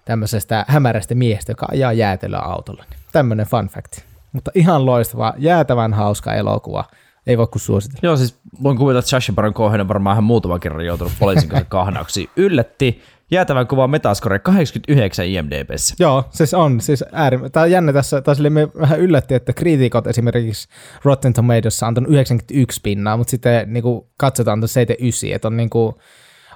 tämmöisestä 0.05 0.65
hämärästä 0.67 1.15
miehestä, 1.15 1.51
joka 1.51 1.67
ajaa 1.71 1.93
jäätelöautolla. 1.93 2.83
Niin 2.89 2.99
tämmöinen 3.11 3.45
fun 3.45 3.67
fact. 3.67 3.99
Mutta 4.31 4.51
ihan 4.55 4.85
loistava, 4.85 5.33
jäätävän 5.37 5.93
hauska 5.93 6.33
elokuva. 6.33 6.85
Ei 7.27 7.37
voi 7.37 7.47
kuin 7.47 7.61
suositella. 7.61 7.99
Joo, 8.03 8.17
siis 8.17 8.39
voin 8.63 8.77
kuvitella, 8.77 8.99
että 8.99 9.09
Sacha 9.09 9.33
Baron 9.33 9.53
Cohen 9.53 9.81
on 9.81 9.87
varmaan 9.87 10.13
ihan 10.13 10.23
muutaman 10.23 10.59
kerran 10.59 10.85
joutunut 10.85 11.13
poliisin 11.19 11.49
kanssa 11.49 11.69
kahnauksiin. 11.69 12.29
Yllätti 12.45 13.01
jäätävän 13.31 13.67
kuva 13.67 13.87
Metascore 13.87 14.39
89 14.39 15.27
IMDBssä. 15.27 15.95
Joo, 15.99 16.23
siis 16.29 16.53
on. 16.53 16.81
Siis 16.81 17.03
äärim... 17.11 17.51
Tämä 17.51 17.63
on 17.63 17.71
jännä 17.71 17.93
tässä, 17.93 18.21
tai 18.21 18.35
sille 18.35 18.49
me 18.49 18.67
vähän 18.79 18.99
yllätti, 18.99 19.33
että 19.33 19.53
kriitikot 19.53 20.07
esimerkiksi 20.07 20.67
Rotten 21.03 21.33
Tomatoes 21.33 21.83
on 21.83 21.87
antanut 21.87 22.09
91 22.09 22.79
pinnaa, 22.83 23.17
mutta 23.17 23.31
sitten 23.31 23.73
niin 23.73 23.83
kuin 23.83 24.05
katsotaan 24.17 24.53
antanut 24.53 24.71
79, 24.71 25.35
että 25.35 25.47
on 25.47 25.57
niin 25.57 25.69
kuin, 25.69 25.95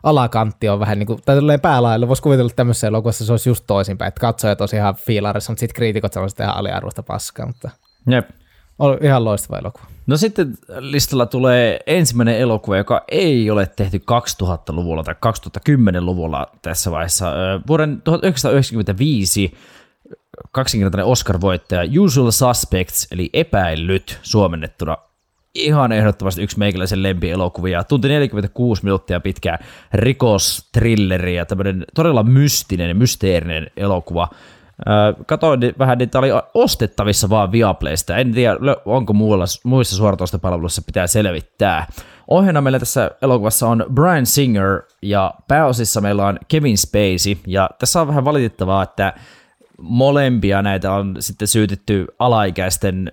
alakantti 0.03 0.69
on 0.69 0.79
vähän 0.79 0.99
niin 0.99 1.07
kuin, 1.07 1.19
tai 1.25 1.35
tälleen 1.35 1.59
päälailla, 1.61 2.07
voisi 2.07 2.21
kuvitella, 2.21 2.47
että 2.47 2.55
tämmöisessä 2.55 2.87
elokuvassa 2.87 3.25
se 3.25 3.33
olisi 3.33 3.49
just 3.49 3.63
toisinpäin, 3.67 4.07
että 4.07 4.21
katsojat 4.21 4.61
olisi 4.61 4.75
ihan 4.75 4.95
fiilarissa, 4.95 5.51
mutta 5.51 5.59
sitten 5.59 5.75
kriitikot 5.75 6.13
sanoisivat 6.13 6.39
ihan 6.39 6.55
aliarvoista 6.55 7.03
paskaa, 7.03 7.45
mutta 7.45 7.69
Jep. 8.09 8.29
on 8.79 8.97
ihan 9.01 9.25
loistava 9.25 9.59
elokuva. 9.59 9.85
No 10.07 10.17
sitten 10.17 10.53
listalla 10.79 11.25
tulee 11.25 11.79
ensimmäinen 11.87 12.37
elokuva, 12.37 12.77
joka 12.77 13.03
ei 13.07 13.51
ole 13.51 13.65
tehty 13.75 14.01
2000-luvulla 14.41 15.03
tai 15.03 15.15
2010-luvulla 15.69 16.47
tässä 16.61 16.91
vaiheessa. 16.91 17.33
Vuoden 17.67 18.01
1995 18.01 19.53
kaksinkertainen 20.51 21.05
Oscar-voittaja 21.05 22.01
Usual 22.01 22.31
Suspects, 22.31 23.07
eli 23.11 23.29
epäillyt 23.33 24.19
suomennettuna 24.21 24.97
ihan 25.55 25.91
ehdottomasti 25.91 26.41
yksi 26.41 26.59
meikäläisen 26.59 27.03
lempielokuvia. 27.03 27.83
Tunti 27.83 28.07
46 28.07 28.83
minuuttia 28.83 29.19
pitkä 29.19 29.59
rikostrilleri 29.93 31.35
ja 31.35 31.45
tämmöinen 31.45 31.85
todella 31.95 32.23
mystinen, 32.23 32.97
mysteerinen 32.97 33.67
elokuva. 33.77 34.27
Katoin 35.25 35.59
vähän, 35.79 35.97
niitä 35.97 36.19
oli 36.19 36.29
ostettavissa 36.53 37.29
vaan 37.29 37.51
Viaplaysta. 37.51 38.17
En 38.17 38.31
tiedä, 38.31 38.55
onko 38.85 39.13
muulla, 39.13 39.45
muissa 39.63 39.95
suoratoistopalveluissa 39.95 40.81
pitää 40.85 41.07
selvittää. 41.07 41.87
Ohjana 42.27 42.61
meillä 42.61 42.79
tässä 42.79 43.11
elokuvassa 43.21 43.67
on 43.67 43.85
Brian 43.93 44.25
Singer 44.25 44.81
ja 45.01 45.33
pääosissa 45.47 46.01
meillä 46.01 46.27
on 46.27 46.39
Kevin 46.47 46.77
Spacey. 46.77 47.37
Ja 47.47 47.69
tässä 47.79 48.01
on 48.01 48.07
vähän 48.07 48.25
valitettavaa, 48.25 48.83
että 48.83 49.13
molempia 49.81 50.61
näitä 50.61 50.93
on 50.93 51.15
sitten 51.19 51.47
syytetty 51.47 52.07
alaikäisten 52.19 53.11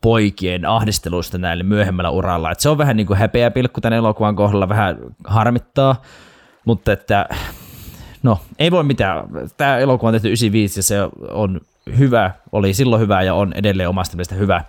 poikien 0.00 0.64
ahdistelusta 0.64 1.38
näille 1.38 1.64
myöhemmällä 1.64 2.10
uralla. 2.10 2.50
Et 2.50 2.60
se 2.60 2.68
on 2.68 2.78
vähän 2.78 2.96
niin 2.96 3.06
kuin 3.06 3.18
häpeä 3.18 3.50
pilkku 3.50 3.80
tämän 3.80 3.98
elokuvan 3.98 4.36
kohdalla, 4.36 4.68
vähän 4.68 4.96
harmittaa, 5.24 6.02
mutta 6.64 6.92
että 6.92 7.28
no 8.22 8.38
ei 8.58 8.70
voi 8.70 8.84
mitään. 8.84 9.24
Tämä 9.56 9.78
elokuva 9.78 10.08
on 10.08 10.14
tehty 10.14 10.28
95 10.28 10.78
ja 10.78 10.82
se 10.82 10.96
on 11.30 11.60
hyvä, 11.98 12.30
oli 12.52 12.74
silloin 12.74 13.02
hyvä 13.02 13.22
ja 13.22 13.34
on 13.34 13.52
edelleen 13.52 13.88
omasta 13.88 14.16
mielestä 14.16 14.34
hyvä, 14.34 14.64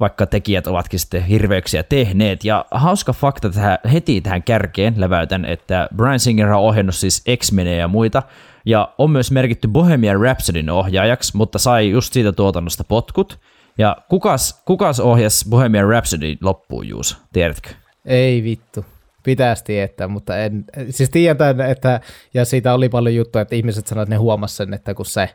vaikka 0.00 0.26
tekijät 0.26 0.66
ovatkin 0.66 0.98
sitten 0.98 1.24
hirveyksiä 1.24 1.82
tehneet. 1.82 2.44
Ja 2.44 2.64
hauska 2.70 3.12
fakta 3.12 3.50
tähän, 3.50 3.78
heti 3.92 4.20
tähän 4.20 4.42
kärkeen 4.42 4.94
läväytän, 4.96 5.44
että 5.44 5.88
Brian 5.96 6.20
Singer 6.20 6.48
on 6.48 6.62
ohjannut 6.62 6.94
siis 6.94 7.24
x 7.36 7.52
ja 7.78 7.88
muita, 7.88 8.22
ja 8.64 8.94
on 8.98 9.10
myös 9.10 9.30
merkitty 9.30 9.68
Bohemian 9.68 10.20
Rhapsodyn 10.20 10.70
ohjaajaksi, 10.70 11.36
mutta 11.36 11.58
sai 11.58 11.90
just 11.90 12.12
siitä 12.12 12.32
tuotannosta 12.32 12.84
potkut. 12.84 13.38
Ja 13.80 13.96
kukas, 14.08 14.62
kukas 14.64 15.00
ohjasi 15.00 15.48
Bohemian 15.48 15.88
Rhapsody 15.88 16.36
loppuun, 16.40 16.88
Juus? 16.88 17.18
Tiedätkö? 17.32 17.70
Ei 18.04 18.42
vittu. 18.42 18.84
pitäisi 19.22 19.78
että, 19.78 20.08
mutta 20.08 20.38
en, 20.38 20.64
siis 20.90 21.10
tiedän, 21.10 21.60
että, 21.60 22.00
ja 22.34 22.44
siitä 22.44 22.74
oli 22.74 22.88
paljon 22.88 23.14
juttuja, 23.14 23.42
että 23.42 23.54
ihmiset 23.54 23.86
sanoivat, 23.86 24.06
että 24.06 24.14
ne 24.14 24.18
huomasivat 24.18 24.56
sen, 24.56 24.74
että 24.74 24.94
kun 24.94 25.06
se 25.06 25.30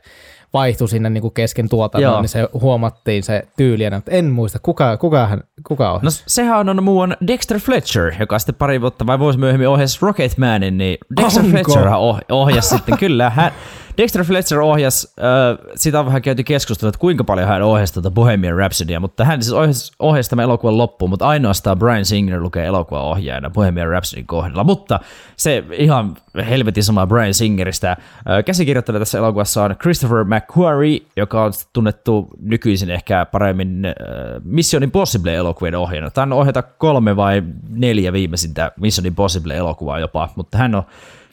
vaihtui 0.56 0.90
sinne 0.90 1.10
niin 1.10 1.22
kuin 1.22 1.34
kesken 1.34 1.70
tuotannon, 1.70 2.12
Joo. 2.12 2.22
niin 2.22 2.30
se 2.30 2.50
huomattiin 2.54 3.24
se 3.24 3.48
tyyliä, 3.58 3.92
mutta 3.92 4.12
en 4.12 4.26
muista, 4.26 4.60
kuka, 4.60 4.98
kuka, 4.98 5.28
hän, 5.28 5.44
kuka 5.68 5.92
on. 5.92 6.00
No 6.04 6.10
sehän 6.12 6.70
on 6.70 6.84
muuan 6.84 7.18
Dexter 7.28 7.60
Fletcher, 7.60 8.14
joka 8.20 8.40
sitten 8.40 8.56
pari 8.56 8.82
vuotta 8.82 9.08
vai 9.08 9.20
vuosi 9.20 9.40
myöhemmin 9.40 9.68
ohjasi 9.68 10.00
Rocketmanin, 10.02 10.78
niin 10.78 10.98
Dexter 11.22 11.44
Onko? 11.44 11.52
Fletcher 11.52 11.88
ohjasi 12.30 12.70
sitten, 12.70 12.98
kyllä, 12.98 13.30
hän, 13.30 13.52
Dexter 13.98 14.24
Fletcher 14.24 14.60
ohjasi, 14.60 15.08
äh, 15.20 15.74
sitä 15.76 16.00
on 16.00 16.06
vähän 16.06 16.22
käyty 16.22 16.44
keskustelua, 16.44 16.90
että 16.90 17.00
kuinka 17.00 17.24
paljon 17.24 17.48
hän 17.48 17.62
ohjasi 17.62 17.94
tuota 17.94 18.12
Bohemian 18.12 18.58
Rhapsodya, 18.58 19.00
mutta 19.00 19.26
hän 19.26 19.42
siis 19.44 19.54
ohjasi, 19.54 19.92
ohjasi 20.00 20.30
tämän 20.30 20.44
elokuvan 20.44 20.78
loppuun, 20.78 21.10
mutta 21.10 21.28
ainoastaan 21.28 21.80
Brian 21.80 22.06
Singer 22.06 22.42
lukee 22.42 22.66
elokuvan 22.66 23.04
ohjaajana 23.04 23.50
Bohemian 23.50 23.88
Rhapsodyn 23.88 24.28
kohdalla. 24.28 24.64
Mutta 24.64 25.00
se 25.38 25.64
ihan 25.72 26.18
helvetin 26.50 26.84
sama 26.84 27.08
Brian 27.08 27.34
Singeristä. 27.34 27.92
Äh, 27.92 27.98
käsikirjoittaja 28.46 29.00
tässä 29.00 29.18
elokuvassa 29.18 29.64
on 29.64 29.76
Christopher 29.82 30.24
McQuarrie, 30.46 31.02
joka 31.16 31.44
on 31.44 31.54
tunnettu 31.74 32.28
nykyisin 32.42 32.90
ehkä 32.90 33.26
paremmin 33.26 33.86
äh, 33.86 33.94
Mission 34.44 34.84
Impossible-elokuvien 34.84 35.76
ohjaajana. 35.76 36.12
Tämä 36.12 36.24
on 36.24 36.40
ohjata 36.40 36.62
kolme 36.62 37.16
vai 37.16 37.44
neljä 37.70 38.14
viimeisintä 38.14 38.72
Mission 38.80 39.06
Impossible-elokuvaa 39.06 40.00
jopa, 40.00 40.30
mutta 40.36 40.58
hän 40.58 40.76
on 40.76 40.84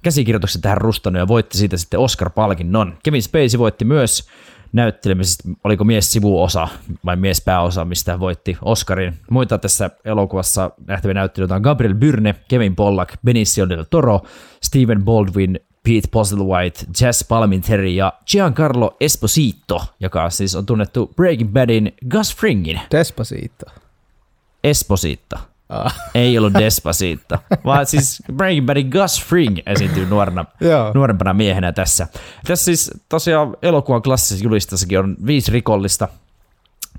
käsikirjoituksen 0.03 0.63
tähän 0.63 0.79
rustanut 0.79 1.19
ja 1.19 1.29
voitti 1.29 1.59
siitä 1.59 1.77
sitten 1.77 2.01
Oscar-palkinnon. 2.01 2.95
Kevin 3.03 3.23
Spacey 3.23 3.59
voitti 3.59 3.85
myös 3.85 4.29
näyttelemisestä, 4.73 5.49
oliko 5.65 5.85
mies 5.85 6.13
sivuosa 6.13 6.69
vai 7.05 7.17
mies 7.17 7.41
pääosa, 7.45 7.85
mistä 7.85 8.21
voitti 8.21 8.57
Oscarin. 8.63 9.15
Muita 9.31 9.59
tässä 9.59 9.91
elokuvassa 10.05 10.71
nähtäviä 10.87 11.15
näyttelijöitä 11.15 11.55
on 11.55 11.63
Gabriel 11.63 11.95
Byrne, 11.95 12.35
Kevin 12.49 12.77
Pollack, 12.77 13.15
Benicio 13.25 13.69
del 13.69 13.85
Toro, 13.91 14.21
Stephen 14.63 15.05
Baldwin, 15.05 15.61
Pete 15.83 16.09
Postlethwaite, 16.11 16.87
Jess 17.01 17.25
Palminteri 17.29 17.97
ja 17.97 18.13
Giancarlo 18.31 18.97
Esposito, 19.01 19.85
joka 20.01 20.31
siis 20.31 20.55
on 20.55 20.67
tunnettu 20.67 21.11
Breaking 21.17 21.53
Badin 21.53 21.93
Gus 22.11 22.37
Fringin. 22.37 22.81
Despacito. 22.91 23.67
Esposito. 24.65 25.37
Ah. 25.69 25.95
Ei 26.15 26.39
ollut 26.39 26.55
Despacito, 26.55 27.39
vaan 27.65 27.87
siis 27.87 28.23
Breaking 28.33 28.67
Badin 28.67 28.89
Gus 28.89 29.25
Fring 29.25 29.59
esiintyy 29.67 30.07
nuorena, 30.07 30.45
nuorempana 30.95 31.33
miehenä 31.35 31.73
tässä. 31.73 32.07
Tässä 32.47 32.65
siis 32.65 32.91
tosiaan 33.09 33.57
elokuvan 33.63 34.03
klassisessa 34.03 34.45
julistassakin 34.45 34.99
on 34.99 35.17
viisi 35.27 35.53
rikollista, 35.53 36.09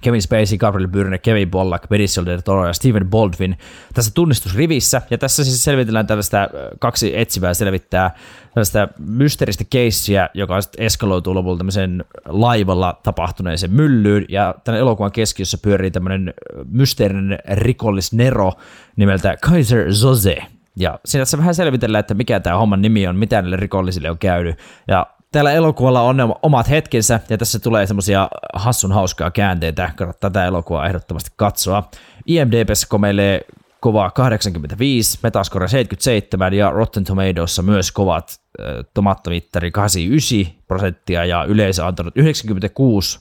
Kevin 0.04 0.22
Spacey, 0.22 0.58
Gabriel 0.58 0.88
Byrne, 0.88 1.18
Kevin 1.18 1.50
Pollack, 1.50 1.90
Benicio 1.90 2.26
del 2.26 2.40
Toro 2.40 2.68
ja 2.68 2.74
Steven 2.74 3.10
Baldwin 3.10 3.58
tässä 3.94 4.12
tunnistusrivissä. 4.14 5.02
Ja 5.10 5.18
tässä 5.18 5.44
siis 5.44 5.64
selvitellään 5.64 6.08
tällaista, 6.08 6.50
kaksi 6.80 7.18
etsivää 7.20 7.54
selvittää 7.54 8.16
tällaista 8.54 8.88
mysteeristä 9.00 9.64
keissiä, 9.70 10.30
joka 10.34 10.62
sitten 10.62 10.86
eskaloituu 10.86 11.34
lopulta 11.36 11.58
tämmöisen 11.58 12.06
laivalla 12.26 13.00
tapahtuneeseen 13.04 13.72
myllyyn. 13.74 14.26
Ja 14.30 14.56
tämän 14.64 14.80
elokuvan 14.80 15.12
keskiössä 15.12 15.58
pyörii 15.62 15.92
tämmöinen 15.92 16.34
mysteerinen 16.72 17.40
rikollis 17.54 18.14
Nero 18.14 18.54
nimeltä 18.96 19.38
Kaiser 19.42 19.94
Zoze. 19.94 20.38
Ja 20.76 21.00
siinä 21.06 21.26
vähän 21.38 21.56
selvitellään, 21.56 22.00
että 22.00 22.14
mikä 22.14 22.40
tämä 22.40 22.58
homman 22.58 22.82
nimi 22.82 23.08
on, 23.08 23.16
mitä 23.16 23.42
näille 23.42 23.58
rikollisille 23.58 24.10
on 24.12 24.18
käynyt. 24.18 24.56
Ja 24.88 25.08
Täällä 25.34 25.52
elokuvalla 25.52 26.02
on 26.02 26.18
ne 26.18 26.24
omat 26.42 26.70
hetkensä, 26.70 27.20
ja 27.30 27.38
tässä 27.38 27.60
tulee 27.60 27.88
semmoisia 27.88 28.30
hassun 28.54 28.92
hauskaa 28.92 29.32
käänteitä. 29.32 29.92
Kannattaa 29.96 30.30
tätä 30.30 30.46
elokuvaa 30.46 30.88
ehdottomasti 30.88 31.32
katsoa. 31.36 31.90
IMDb:ssä 32.26 32.88
komeilee 32.90 33.42
kova 33.80 34.12
85, 34.12 35.20
Metascore 35.24 35.68
77 35.68 36.54
ja 36.54 36.72
Rotten 36.72 37.04
Tomatoesissa 37.04 37.62
myös 37.62 37.92
kovat 37.92 38.30
äh, 38.30 38.66
tomattomittari 38.94 39.72
89 39.72 40.64
prosenttia 40.68 41.26
ja 41.26 41.44
yleisö 41.44 41.86
antanut 41.86 42.18
96 42.18 43.20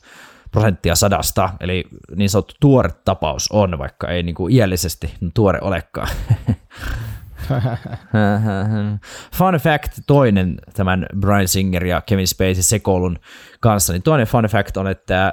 prosenttia 0.51 0.95
sadasta, 0.95 1.51
eli 1.61 1.85
niin 2.17 2.31
sanottu 2.31 2.55
tuore 2.61 2.91
tapaus 3.05 3.49
on, 3.53 3.79
vaikka 3.79 4.09
ei 4.09 4.23
niin 4.23 4.35
kuin 4.35 4.55
iällisesti 4.55 5.15
tuore 5.35 5.59
olekaan. 5.63 6.09
fun 9.39 9.55
fact 9.55 9.99
toinen 10.07 10.59
tämän 10.75 11.07
Brian 11.21 11.49
Singer 11.49 11.85
ja 11.85 12.01
Kevin 12.01 12.29
Spacey 12.29 12.63
sekoilun 12.63 13.19
kanssa, 13.61 13.93
niin 13.93 14.03
toinen 14.03 14.27
fun 14.27 14.45
fact 14.45 14.77
on, 14.77 14.87
että 14.87 15.27
äh, 15.27 15.33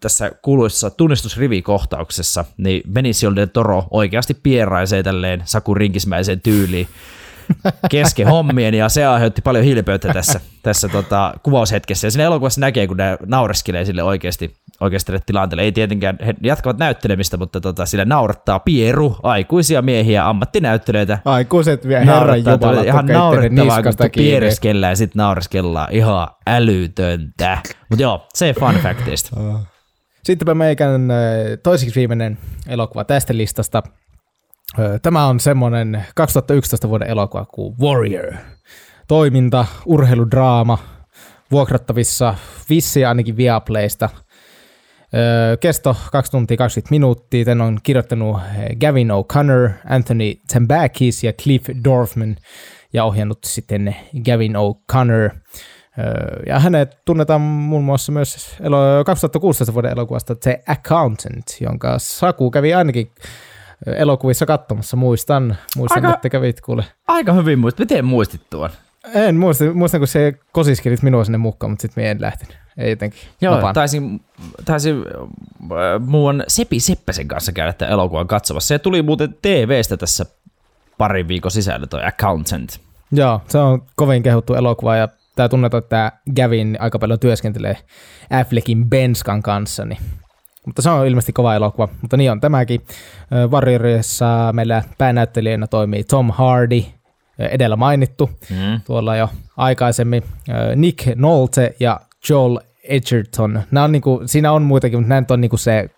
tässä 0.00 0.30
kuuluisessa 0.42 0.90
tunnistusrivikohtauksessa 0.90 2.44
niin 2.56 2.82
Benicio 2.92 3.34
del 3.34 3.46
Toro 3.46 3.84
oikeasti 3.90 4.34
pieraisee 4.34 5.02
tälleen 5.02 5.42
Saku 5.44 5.74
Rinkismäiseen 5.74 6.40
tyyliin 6.40 6.88
kesken 7.90 8.28
hommien, 8.28 8.74
ja 8.74 8.88
se 8.88 9.06
aiheutti 9.06 9.42
paljon 9.42 9.64
hilpeyttä 9.64 10.12
tässä, 10.12 10.40
tässä 10.62 10.88
tota, 10.88 11.34
kuvaushetkessä. 11.42 12.06
Ja 12.06 12.10
siinä 12.10 12.24
elokuvassa 12.24 12.60
näkee, 12.60 12.86
kun 12.86 12.96
ne 12.96 13.18
naureskelee 13.26 13.84
sille 13.84 14.02
oikeasti, 14.02 14.54
oikeasti 14.80 15.12
tilanteelle. 15.26 15.62
Ei 15.62 15.72
tietenkään, 15.72 16.18
he 16.26 16.34
jatkavat 16.42 16.78
näyttelemistä, 16.78 17.36
mutta 17.36 17.60
tota, 17.60 17.86
sillä 17.86 18.04
naurattaa 18.04 18.58
pieru, 18.58 19.16
aikuisia 19.22 19.82
miehiä, 19.82 20.28
ammattinäyttelijöitä. 20.28 21.18
Aikuiset 21.24 21.88
vielä 21.88 22.04
herran 22.04 22.38
jumalat, 22.38 22.86
Ihan 22.86 23.06
naurettavaa, 23.06 23.82
kun 23.82 23.92
piereskellään 24.16 24.92
ja 24.92 24.96
sitten 24.96 25.20
naureskellaan 25.20 25.88
ihan 25.92 26.28
älytöntä. 26.46 27.58
Mutta 27.88 28.02
joo, 28.02 28.26
se 28.34 28.54
fun 28.58 28.74
factista. 28.82 29.36
Sittenpä 30.24 30.54
meikän 30.54 31.08
toiseksi 31.62 31.94
viimeinen 31.94 32.38
elokuva 32.68 33.04
tästä 33.04 33.36
listasta– 33.36 33.82
Tämä 35.02 35.26
on 35.26 35.40
semmoinen 35.40 36.06
2011 36.14 36.88
vuoden 36.88 37.08
elokuva 37.08 37.44
kuin 37.44 37.74
Warrior. 37.80 38.34
Toiminta, 39.08 39.66
urheiludraama, 39.86 40.78
vuokrattavissa 41.50 42.34
vissi 42.70 43.04
ainakin 43.04 43.36
Viaplaysta. 43.36 44.08
Kesto 45.60 45.96
2 46.12 46.30
tuntia 46.30 46.56
20 46.56 46.90
minuuttia. 46.90 47.44
Tän 47.44 47.60
on 47.60 47.78
kirjoittanut 47.82 48.40
Gavin 48.80 49.08
O'Connor, 49.10 49.70
Anthony 49.88 50.34
Tambakis 50.52 51.24
ja 51.24 51.32
Cliff 51.32 51.66
Dorfman 51.84 52.36
ja 52.92 53.04
ohjannut 53.04 53.38
sitten 53.44 53.96
Gavin 54.24 54.54
O'Connor. 54.56 55.30
Ja 56.46 56.58
hänet 56.60 56.98
tunnetaan 57.04 57.40
muun 57.40 57.84
muassa 57.84 58.12
myös 58.12 58.56
2016 59.06 59.74
vuoden 59.74 59.92
elokuvasta 59.92 60.34
The 60.34 60.60
Accountant, 60.66 61.46
jonka 61.60 61.98
Saku 61.98 62.50
kävi 62.50 62.74
ainakin 62.74 63.10
elokuvissa 63.86 64.46
katsomassa, 64.46 64.96
muistan, 64.96 65.56
muistan 65.76 66.04
aika, 66.06 66.16
että 66.16 66.28
kävit 66.28 66.60
kuule. 66.60 66.84
Aika 67.08 67.32
hyvin 67.32 67.58
muistat, 67.58 67.78
miten 67.78 68.04
muistit 68.04 68.40
tuon? 68.50 68.70
En 69.14 69.36
muista, 69.36 69.64
muistan 69.74 70.00
kun 70.00 70.08
se 70.08 70.34
kosiskelit 70.52 71.02
minua 71.02 71.24
sinne 71.24 71.38
mukaan, 71.38 71.70
mutta 71.70 71.82
sitten 71.82 72.02
minä 72.02 72.10
en 72.10 72.20
lähtenyt. 72.20 72.58
Ei 72.78 72.90
jotenkin. 72.90 73.20
Joo, 73.40 73.56
vapaan. 73.56 73.74
taisin, 73.74 74.20
taisin 74.64 74.96
äh, 74.96 76.00
muun 76.00 76.44
Sepi 76.48 76.80
Seppäsen 76.80 77.28
kanssa 77.28 77.52
käydä 77.52 77.72
tämän 77.72 77.92
elokuvan 77.92 78.26
katsomassa. 78.26 78.68
Se 78.68 78.78
tuli 78.78 79.02
muuten 79.02 79.34
TVstä 79.42 79.96
tässä 79.96 80.26
parin 80.98 81.28
viikon 81.28 81.50
sisällä 81.50 81.86
toi 81.86 82.04
Accountant. 82.04 82.80
Joo, 83.12 83.40
se 83.48 83.58
on 83.58 83.82
kovin 83.96 84.22
kehuttu 84.22 84.54
elokuva 84.54 84.96
ja 84.96 85.08
tämä 85.36 85.48
tunnetaan, 85.48 85.82
että 85.82 86.12
Gavin 86.36 86.76
aika 86.80 86.98
paljon 86.98 87.18
työskentelee 87.18 87.76
Affleckin 88.30 88.90
Benskan 88.90 89.42
kanssa, 89.42 89.84
niin 89.84 89.98
mutta 90.68 90.82
se 90.82 90.90
on 90.90 91.06
ilmeisesti 91.06 91.32
kova 91.32 91.54
elokuva, 91.54 91.88
mutta 92.02 92.16
niin 92.16 92.30
on 92.32 92.40
tämäkin. 92.40 92.80
Warriorissa 93.50 94.50
meillä 94.52 94.82
päänäyttelijänä 94.98 95.66
toimii 95.66 96.04
Tom 96.04 96.30
Hardy, 96.30 96.82
edellä 97.38 97.76
mainittu, 97.76 98.30
mm. 98.50 98.80
tuolla 98.86 99.16
jo 99.16 99.28
aikaisemmin. 99.56 100.22
Nick 100.76 101.06
Nolte 101.16 101.74
ja 101.80 102.00
Joel 102.28 102.58
Edgerton. 102.84 103.62
Nämä 103.70 103.84
on 103.84 103.92
niinku, 103.92 104.22
siinä 104.26 104.52
on 104.52 104.62
muitakin, 104.62 104.98
mutta 104.98 105.08
nämä 105.08 105.26
on 105.30 105.40
niinku 105.40 105.56
se 105.56 105.90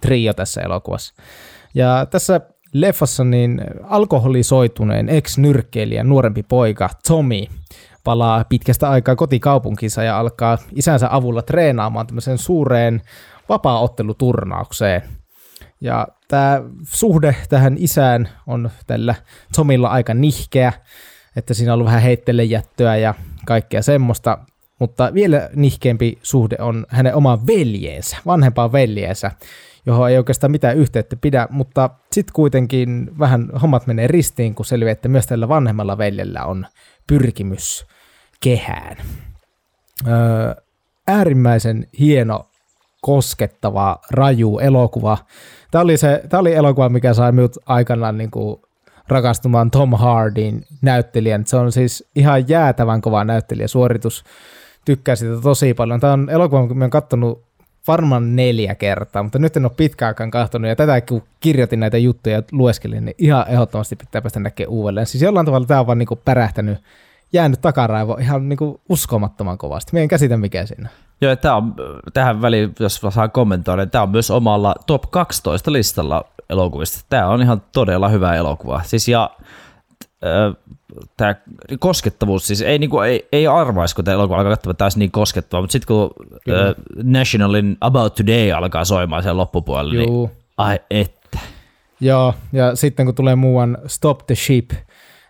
trio 0.00 0.32
tässä 0.32 0.60
elokuvassa. 0.60 1.14
Ja 1.74 2.06
tässä 2.10 2.40
leffassa 2.72 3.24
niin 3.24 3.60
alkoholisoituneen 3.82 5.08
ex-nyrkkeilijä 5.08 6.04
nuorempi 6.04 6.42
poika 6.42 6.90
Tommy 7.08 7.44
palaa 8.04 8.44
pitkästä 8.48 8.90
aikaa 8.90 9.16
kotikaupunkinsa 9.16 10.02
ja 10.02 10.18
alkaa 10.18 10.58
isänsä 10.74 11.08
avulla 11.10 11.42
treenaamaan 11.42 12.06
tämmöisen 12.06 12.38
suureen 12.38 13.02
vapaaotteluturnaukseen. 13.48 15.02
Ja 15.80 16.08
tämä 16.28 16.62
suhde 16.82 17.36
tähän 17.48 17.76
isään 17.78 18.28
on 18.46 18.70
tällä 18.86 19.14
Tomilla 19.56 19.88
aika 19.88 20.14
nihkeä, 20.14 20.72
että 21.36 21.54
siinä 21.54 21.72
on 21.72 21.74
ollut 21.74 21.86
vähän 21.86 22.02
heittelejättöä 22.02 22.96
ja 22.96 23.14
kaikkea 23.46 23.82
semmoista, 23.82 24.38
mutta 24.78 25.14
vielä 25.14 25.50
nihkeämpi 25.54 26.18
suhde 26.22 26.56
on 26.60 26.86
hänen 26.88 27.14
oma 27.14 27.46
veljeensä, 27.46 28.16
vanhempaan 28.26 28.72
veljeensä, 28.72 29.30
johon 29.86 30.10
ei 30.10 30.18
oikeastaan 30.18 30.50
mitään 30.50 30.76
yhteyttä 30.76 31.16
pidä, 31.16 31.48
mutta 31.50 31.90
sitten 32.12 32.32
kuitenkin 32.32 33.10
vähän 33.18 33.50
hommat 33.62 33.86
menee 33.86 34.06
ristiin, 34.06 34.54
kun 34.54 34.66
selviää, 34.66 34.92
että 34.92 35.08
myös 35.08 35.26
tällä 35.26 35.48
vanhemmalla 35.48 35.98
veljellä 35.98 36.44
on 36.44 36.66
pyrkimys 37.06 37.86
kehään. 38.40 38.96
Öö, 40.06 40.54
äärimmäisen 41.08 41.86
hieno 41.98 42.50
koskettava, 43.00 43.98
raju 44.10 44.58
elokuva. 44.58 45.18
Tämä 45.70 45.82
oli, 45.82 45.96
se, 45.96 46.22
tämä 46.28 46.40
oli 46.40 46.54
elokuva, 46.54 46.88
mikä 46.88 47.14
sai 47.14 47.32
minut 47.32 47.56
aikanaan 47.66 48.18
niin 48.18 48.30
kuin 48.30 48.60
rakastumaan 49.08 49.70
Tom 49.70 49.94
Hardin 49.94 50.64
näyttelijän. 50.82 51.46
Se 51.46 51.56
on 51.56 51.72
siis 51.72 52.08
ihan 52.16 52.48
jäätävän 52.48 53.00
kova 53.00 53.24
näyttelijäsuoritus. 53.24 54.24
Tykkää 54.84 55.16
sitä 55.16 55.40
tosi 55.42 55.74
paljon. 55.74 56.00
Tämä 56.00 56.12
on 56.12 56.30
elokuva, 56.30 56.66
kun 56.66 56.78
mä 56.78 56.84
oon 56.84 56.90
kattonut 56.90 57.46
varmaan 57.88 58.36
neljä 58.36 58.74
kertaa, 58.74 59.22
mutta 59.22 59.38
nyt 59.38 59.56
en 59.56 59.64
ole 59.64 59.72
pitkään 59.76 60.10
aikaan 60.10 60.30
katsonut, 60.30 60.68
ja 60.68 60.76
tätä 60.76 61.00
kun 61.00 61.22
kirjoitin 61.40 61.80
näitä 61.80 61.98
juttuja 61.98 62.36
ja 62.36 62.42
lueskelin, 62.52 63.04
niin 63.04 63.14
ihan 63.18 63.44
ehdottomasti 63.48 63.96
pitää 63.96 64.22
päästä 64.22 64.40
näkemään 64.40 64.72
uudelleen. 64.72 65.06
Siis 65.06 65.22
jollain 65.22 65.46
tavalla 65.46 65.66
tämä 65.66 65.80
on 65.80 65.86
vaan 65.86 65.98
niinku 65.98 66.16
pärähtänyt, 66.16 66.78
jäänyt 67.32 67.60
takaraivo 67.60 68.16
ihan 68.20 68.48
niinku 68.48 68.80
uskomattoman 68.88 69.58
kovasti. 69.58 69.90
Me 69.92 70.02
en 70.02 70.08
käsitä 70.08 70.36
mikä 70.36 70.66
siinä. 70.66 70.88
Joo, 71.20 71.36
tämä 71.36 71.56
on, 71.56 71.74
tähän 72.12 72.42
väliin, 72.42 72.74
jos 72.80 73.00
saan 73.10 73.30
kommentoida, 73.30 73.82
niin 73.82 73.90
tämä 73.90 74.02
on 74.02 74.10
myös 74.10 74.30
omalla 74.30 74.74
top 74.86 75.02
12 75.10 75.72
listalla 75.72 76.24
elokuvista. 76.50 77.06
Tämä 77.08 77.28
on 77.28 77.42
ihan 77.42 77.62
todella 77.72 78.08
hyvä 78.08 78.34
elokuva. 78.34 78.82
Siis 78.84 79.08
ja 79.08 79.30
tämä 81.16 81.34
koskettavuus, 81.78 82.46
siis 82.46 82.62
ei, 82.62 82.78
niinku, 82.78 83.00
ei, 83.00 83.28
ei 83.32 83.46
arvaisi, 83.46 83.94
kun 83.94 84.04
tämä 84.04 84.14
elokuva 84.14 84.38
alkaa 84.38 84.52
katsomaan 84.52 84.76
taas 84.76 84.96
niin 84.96 85.10
koskettavaa, 85.10 85.62
mutta 85.62 85.72
sitten 85.72 85.86
kun 85.86 86.10
Kyllä. 86.44 86.74
Nationalin 87.02 87.76
About 87.80 88.14
Today 88.14 88.52
alkaa 88.52 88.84
soimaan 88.84 89.22
sen 89.22 89.36
loppupuolella, 89.36 89.92
niin 89.92 90.08
Juu. 90.08 90.26
niin 90.26 90.38
ai 90.56 90.80
että. 90.90 91.38
Joo, 92.00 92.34
ja 92.52 92.76
sitten 92.76 93.06
kun 93.06 93.14
tulee 93.14 93.34
muuan 93.34 93.78
Stop 93.86 94.26
the 94.26 94.34
Ship, 94.34 94.70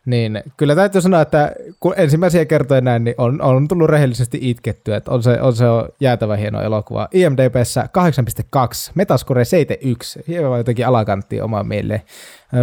niin 0.07 0.42
kyllä 0.57 0.75
täytyy 0.75 1.01
sanoa, 1.01 1.21
että 1.21 1.53
kun 1.81 1.95
ensimmäisiä 1.97 2.45
kertoja 2.45 2.81
näin, 2.81 3.05
niin 3.05 3.14
on, 3.19 3.42
on 3.42 3.69
tullut 3.69 3.90
rehellisesti 3.90 4.38
itkettyä, 4.42 4.97
että 4.97 5.11
on 5.11 5.23
se, 5.23 5.40
on 5.40 5.57
se 5.57 5.64
jäätävä 6.01 6.37
hieno 6.37 6.62
elokuva. 6.62 7.09
IMDBssä 7.12 7.88
8.2, 7.99 8.92
Metascore 8.95 9.45
71, 9.45 10.25
hieman 10.29 10.59
jotenkin 10.59 10.87
alakanttia 10.87 11.45
omaan 11.45 11.69
mieleen. 11.69 12.03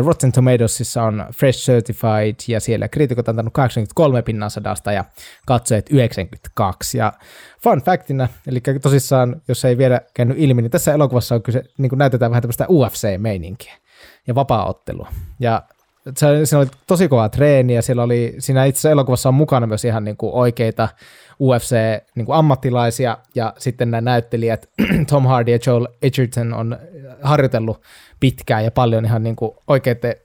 Rotten 0.06 0.32
Tomatoesissa 0.32 1.04
on 1.04 1.26
Fresh 1.34 1.60
Certified 1.60 2.36
ja 2.48 2.60
siellä 2.60 2.88
kriitikot 2.88 3.30
antanut 3.30 3.54
83 3.54 4.22
pinnan 4.22 4.52
sadasta 4.52 4.92
ja 4.92 5.06
katsojat 5.46 5.86
92. 5.90 6.98
Ja 6.98 7.14
fun 7.64 7.82
factina, 7.82 8.28
eli 8.48 8.62
tosissaan, 8.82 9.42
jos 9.48 9.66
ei 9.66 9.78
vielä 9.78 10.02
käynyt 10.14 10.38
ilmi, 10.40 10.62
niin 10.62 10.72
tässä 10.72 10.94
elokuvassa 10.94 11.36
on 11.36 11.44
kyse, 11.44 11.64
niin 11.78 11.92
näytetään 11.96 12.32
vähän 12.32 12.42
tämmöistä 12.42 12.66
UFC-meininkiä 12.70 13.74
ja 14.28 14.36
vapaa-ottelua. 14.36 15.08
Ja 15.40 15.64
se 16.44 16.58
oli 16.58 16.68
tosi 16.88 17.08
kova 17.08 17.30
treeni 17.30 17.76
ja 17.76 17.82
siellä 17.82 18.04
oli, 18.04 18.36
siinä 18.40 18.66
itse 18.66 18.92
elokuvassa 18.92 19.30
on 19.30 19.36
mukana 19.36 19.68
myös 19.68 19.86
ihan 19.86 20.04
niin 20.04 20.18
kuin 20.18 20.34
oikeita 20.34 20.90
UFC-ammattilaisia 21.42 23.14
niin 23.14 23.32
ja 23.36 23.54
sitten 23.58 23.92
nämä 23.92 24.02
näyttelijät 24.02 24.70
Tom 25.10 25.26
Hardy 25.26 25.52
ja 25.52 25.60
Joel 25.68 25.88
Edgerton 26.02 26.54
on 26.54 26.78
harjoitellut 27.22 27.82
pitkään 28.20 28.64
ja 28.64 28.72
paljon 28.72 29.06
ihan 29.06 29.24
niin 29.24 29.36
kuin 29.36 29.52
oikeiden 29.68 30.16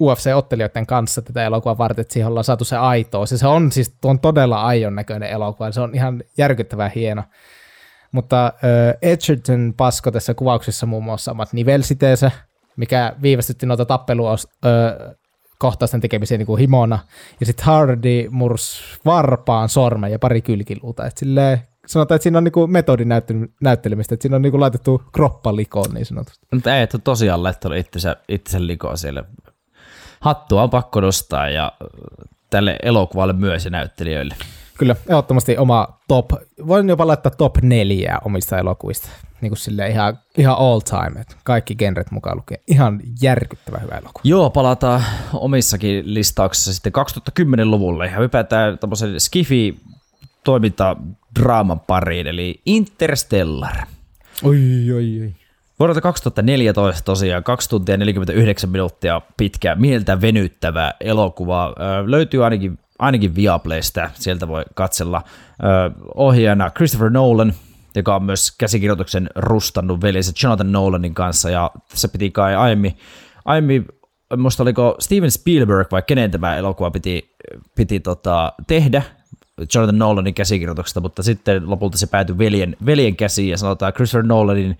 UFC-ottelijoiden 0.00 0.86
kanssa 0.86 1.22
tätä 1.22 1.44
elokuvaa 1.44 1.78
varten, 1.78 2.02
että 2.02 2.12
siihen 2.12 2.28
ollaan 2.28 2.44
saatu 2.44 2.64
se 2.64 2.76
aitoa. 2.76 3.26
Se, 3.26 3.38
se 3.38 3.46
on 3.46 3.72
siis 3.72 3.94
on 4.04 4.20
todella 4.20 4.62
aion 4.62 4.94
näköinen 4.94 5.30
elokuva, 5.30 5.72
se 5.72 5.80
on 5.80 5.94
ihan 5.94 6.22
järkyttävän 6.38 6.90
hieno. 6.90 7.22
Mutta 8.12 8.46
äh, 8.46 8.52
Edgerton 9.02 9.74
pasko 9.76 10.10
tässä 10.10 10.34
kuvauksessa 10.34 10.86
muun 10.86 11.04
muassa 11.04 11.30
omat 11.30 11.52
nivelsiteensä, 11.52 12.30
mikä 12.76 13.12
viivästytti 13.22 13.66
noita 13.66 13.84
tappelua 13.84 14.32
äh, 14.32 15.16
kohtausten 15.62 16.00
tekemiseen 16.00 16.38
niin 16.38 16.46
kuin 16.46 16.60
himona. 16.60 16.98
Ja 17.40 17.46
sitten 17.46 17.66
Hardy 17.66 18.28
murs 18.30 18.82
varpaan 19.04 19.68
sormen 19.68 20.12
ja 20.12 20.18
pari 20.18 20.42
kylkiluuta. 20.42 21.06
Et 21.06 21.18
silleen, 21.18 21.58
sanotaan, 21.86 22.16
että 22.16 22.22
siinä 22.22 22.38
on 22.38 22.44
niinku 22.44 22.66
metodin 22.66 23.08
näyttelemistä, 23.60 24.14
että 24.14 24.22
siinä 24.22 24.36
on 24.36 24.42
niinku 24.42 24.60
laitettu 24.60 25.02
kroppa 25.12 25.56
likoon 25.56 25.94
niin 25.94 26.06
sanotusti. 26.06 26.46
Mutta 26.52 26.76
ei, 26.76 26.82
että 26.82 26.98
tosiaan 26.98 27.42
laittanut 27.42 27.78
itsensä, 27.78 28.16
itsensä 28.28 28.66
likoon 28.66 28.98
siellä. 28.98 29.24
Hattua 30.20 30.62
on 30.62 30.70
pakko 30.70 31.00
nostaa 31.00 31.48
ja 31.48 31.72
tälle 32.50 32.76
elokuvalle 32.82 33.32
myös 33.32 33.64
ja 33.64 33.70
näyttelijöille. 33.70 34.34
Kyllä, 34.82 34.96
ehdottomasti 35.08 35.58
oma 35.58 35.98
top, 36.08 36.30
voin 36.66 36.88
jopa 36.88 37.06
laittaa 37.06 37.32
top 37.38 37.56
neljää 37.62 38.18
omista 38.24 38.58
elokuvista 38.58 39.08
niin 39.40 39.50
kuin 39.50 39.58
sille 39.58 39.88
ihan, 39.88 40.18
ihan 40.38 40.56
all 40.58 40.80
time, 40.80 41.20
että 41.20 41.36
kaikki 41.44 41.74
genret 41.74 42.10
mukaan 42.10 42.36
lukee. 42.36 42.60
Ihan 42.66 43.00
järkyttävä 43.22 43.78
hyvä 43.78 43.94
elokuva. 43.94 44.20
Joo, 44.24 44.50
palataan 44.50 45.02
omissakin 45.32 46.14
listauksissa 46.14 46.74
sitten 46.74 46.92
2010-luvulle 47.30 48.06
ja 48.06 48.18
hypätään 48.18 48.78
tämmöisen 48.78 49.20
skifi 49.20 49.80
toiminta 50.44 50.96
draaman 51.40 51.80
pariin, 51.80 52.26
eli 52.26 52.60
Interstellar. 52.66 53.76
Oi, 54.42 54.58
oi, 54.94 55.20
oi. 55.20 55.34
Vuodelta 55.78 56.00
2014 56.00 57.04
tosiaan 57.04 57.44
2 57.44 57.70
tuntia 57.70 57.96
49 57.96 58.70
minuuttia 58.70 59.20
pitkä, 59.36 59.74
mieltä 59.74 60.20
venyttävä 60.20 60.92
elokuva. 61.00 61.74
löytyy 62.06 62.44
ainakin, 62.44 62.78
ainakin 63.02 63.34
Viaplaysta, 63.34 64.10
sieltä 64.14 64.48
voi 64.48 64.64
katsella. 64.74 65.22
ohjaajana 66.14 66.70
Christopher 66.70 67.10
Nolan, 67.10 67.52
joka 67.96 68.16
on 68.16 68.24
myös 68.24 68.54
käsikirjoituksen 68.58 69.30
rustannut 69.34 70.00
veljensä 70.00 70.32
Jonathan 70.42 70.72
Nolanin 70.72 71.14
kanssa, 71.14 71.50
ja 71.50 71.70
se 71.94 72.08
piti 72.08 72.30
kai 72.30 72.54
aiemmin, 72.54 72.96
aiemmin 73.44 73.86
musta 74.36 74.62
oliko 74.62 74.96
Steven 74.98 75.30
Spielberg 75.30 75.92
vai 75.92 76.02
kenen 76.06 76.30
tämä 76.30 76.56
elokuva 76.56 76.90
piti, 76.90 77.36
piti 77.76 78.00
tota, 78.00 78.52
tehdä, 78.66 79.02
Jonathan 79.74 79.98
Nolanin 79.98 80.34
käsikirjoituksesta, 80.34 81.00
mutta 81.00 81.22
sitten 81.22 81.70
lopulta 81.70 81.98
se 81.98 82.06
päätyi 82.06 82.38
veljen, 82.38 82.76
veljen 82.86 83.16
käsiin 83.16 83.50
ja 83.50 83.58
sanotaan 83.58 83.92
Christopher 83.92 84.26
Nolanin 84.26 84.78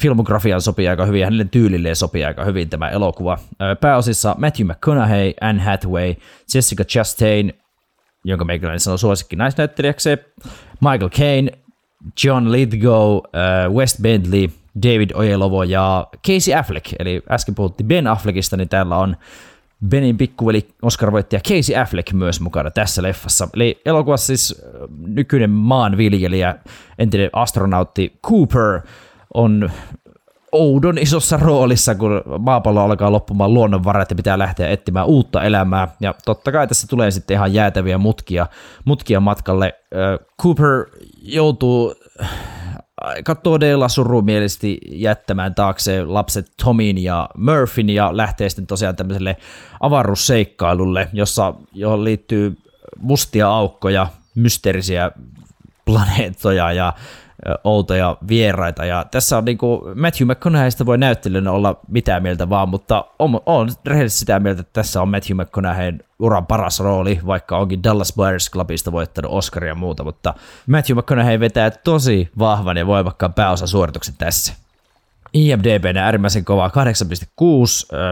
filmografiaan 0.00 0.60
sopii 0.60 0.88
aika 0.88 1.06
hyvin 1.06 1.20
ja 1.20 1.26
hänelle 1.26 1.44
tyylilleen 1.44 1.96
sopii 1.96 2.24
aika 2.24 2.44
hyvin 2.44 2.68
tämä 2.68 2.88
elokuva. 2.88 3.38
Pääosissa 3.80 4.34
Matthew 4.38 4.66
McConaughey, 4.66 5.32
Anne 5.40 5.62
Hathaway, 5.62 6.14
Jessica 6.54 6.84
Chastain, 6.84 7.52
jonka 8.24 8.44
meikäläinen 8.44 8.80
sanoo 8.80 8.98
suosikki 8.98 9.36
naisnäyttelijäksi, 9.36 10.10
Michael 10.80 11.10
Caine, 11.10 11.52
John 12.24 12.52
Lithgow, 12.52 13.16
uh, 13.16 13.74
West 13.74 14.02
Bentley, 14.02 14.48
David 14.82 15.10
Oyelovo 15.14 15.62
ja 15.62 16.06
Casey 16.26 16.54
Affleck. 16.54 16.92
Eli 16.98 17.22
äsken 17.30 17.54
puhuttiin 17.54 17.88
Ben 17.88 18.06
Affleckista, 18.06 18.56
niin 18.56 18.68
täällä 18.68 18.96
on 18.96 19.16
Benin 19.88 20.16
pikkuveli 20.16 20.68
Oscar-voittaja 20.82 21.40
Casey 21.40 21.76
Affleck 21.76 22.12
myös 22.12 22.40
mukana 22.40 22.70
tässä 22.70 23.02
leffassa. 23.02 23.48
Eli 23.54 23.80
elokuvassa 23.86 24.26
siis 24.26 24.62
nykyinen 25.06 25.50
maanviljelijä, 25.50 26.54
entinen 26.98 27.30
astronautti 27.32 28.18
Cooper 28.26 28.80
on 29.34 29.70
oudon 30.54 30.98
isossa 30.98 31.36
roolissa, 31.36 31.94
kun 31.94 32.22
maapallo 32.38 32.80
alkaa 32.80 33.12
loppumaan 33.12 33.54
luonnonvarat 33.54 34.10
ja 34.10 34.16
pitää 34.16 34.38
lähteä 34.38 34.68
etsimään 34.68 35.06
uutta 35.06 35.42
elämää. 35.42 35.88
Ja 36.00 36.14
totta 36.24 36.52
kai 36.52 36.66
tässä 36.66 36.86
tulee 36.86 37.10
sitten 37.10 37.34
ihan 37.34 37.54
jäätäviä 37.54 37.98
mutkia, 37.98 38.46
mutkia 38.84 39.20
matkalle. 39.20 39.74
Cooper 40.42 40.86
joutuu 41.22 41.94
aika 43.00 43.34
todella 43.34 43.88
surumielisesti 43.88 44.78
jättämään 44.90 45.54
taakse 45.54 46.04
lapset 46.04 46.52
Tomin 46.64 47.02
ja 47.02 47.28
Murphyn 47.36 47.90
ja 47.90 48.16
lähtee 48.16 48.48
sitten 48.48 48.66
tosiaan 48.66 48.96
tämmöiselle 48.96 49.36
avaruusseikkailulle, 49.80 51.08
jossa, 51.12 51.54
johon 51.72 52.04
liittyy 52.04 52.56
mustia 52.98 53.48
aukkoja, 53.48 54.06
mysteerisiä 54.34 55.10
planeettoja 55.84 56.72
ja 56.72 56.92
outoja 57.64 58.16
vieraita. 58.28 58.84
Ja 58.84 59.04
tässä 59.10 59.38
on 59.38 59.44
niinku, 59.44 59.82
Matthew 59.94 60.28
McConaugheysta 60.28 60.86
voi 60.86 60.98
näyttelijänä 60.98 61.50
olla 61.50 61.80
mitään 61.88 62.22
mieltä 62.22 62.48
vaan, 62.48 62.68
mutta 62.68 63.04
on, 63.46 63.70
rehellisesti 63.86 64.20
sitä 64.20 64.40
mieltä, 64.40 64.60
että 64.60 64.72
tässä 64.72 65.02
on 65.02 65.08
Matthew 65.08 65.36
McConaugheyn 65.36 66.04
uran 66.18 66.46
paras 66.46 66.80
rooli, 66.80 67.20
vaikka 67.26 67.58
onkin 67.58 67.82
Dallas 67.82 68.12
Buyers 68.16 68.50
Clubista 68.50 68.92
voittanut 68.92 69.32
Oscaria 69.32 69.68
ja 69.68 69.74
muuta, 69.74 70.04
mutta 70.04 70.34
Matthew 70.66 70.98
McConaughey 70.98 71.40
vetää 71.40 71.70
tosi 71.70 72.30
vahvan 72.38 72.76
ja 72.76 72.86
voimakkaan 72.86 73.34
pääosasuorituksen 73.34 74.14
tässä. 74.18 74.54
IMDb 75.32 75.96
äärimmäisen 75.96 76.44
kova 76.44 76.68
8.6, 76.68 76.72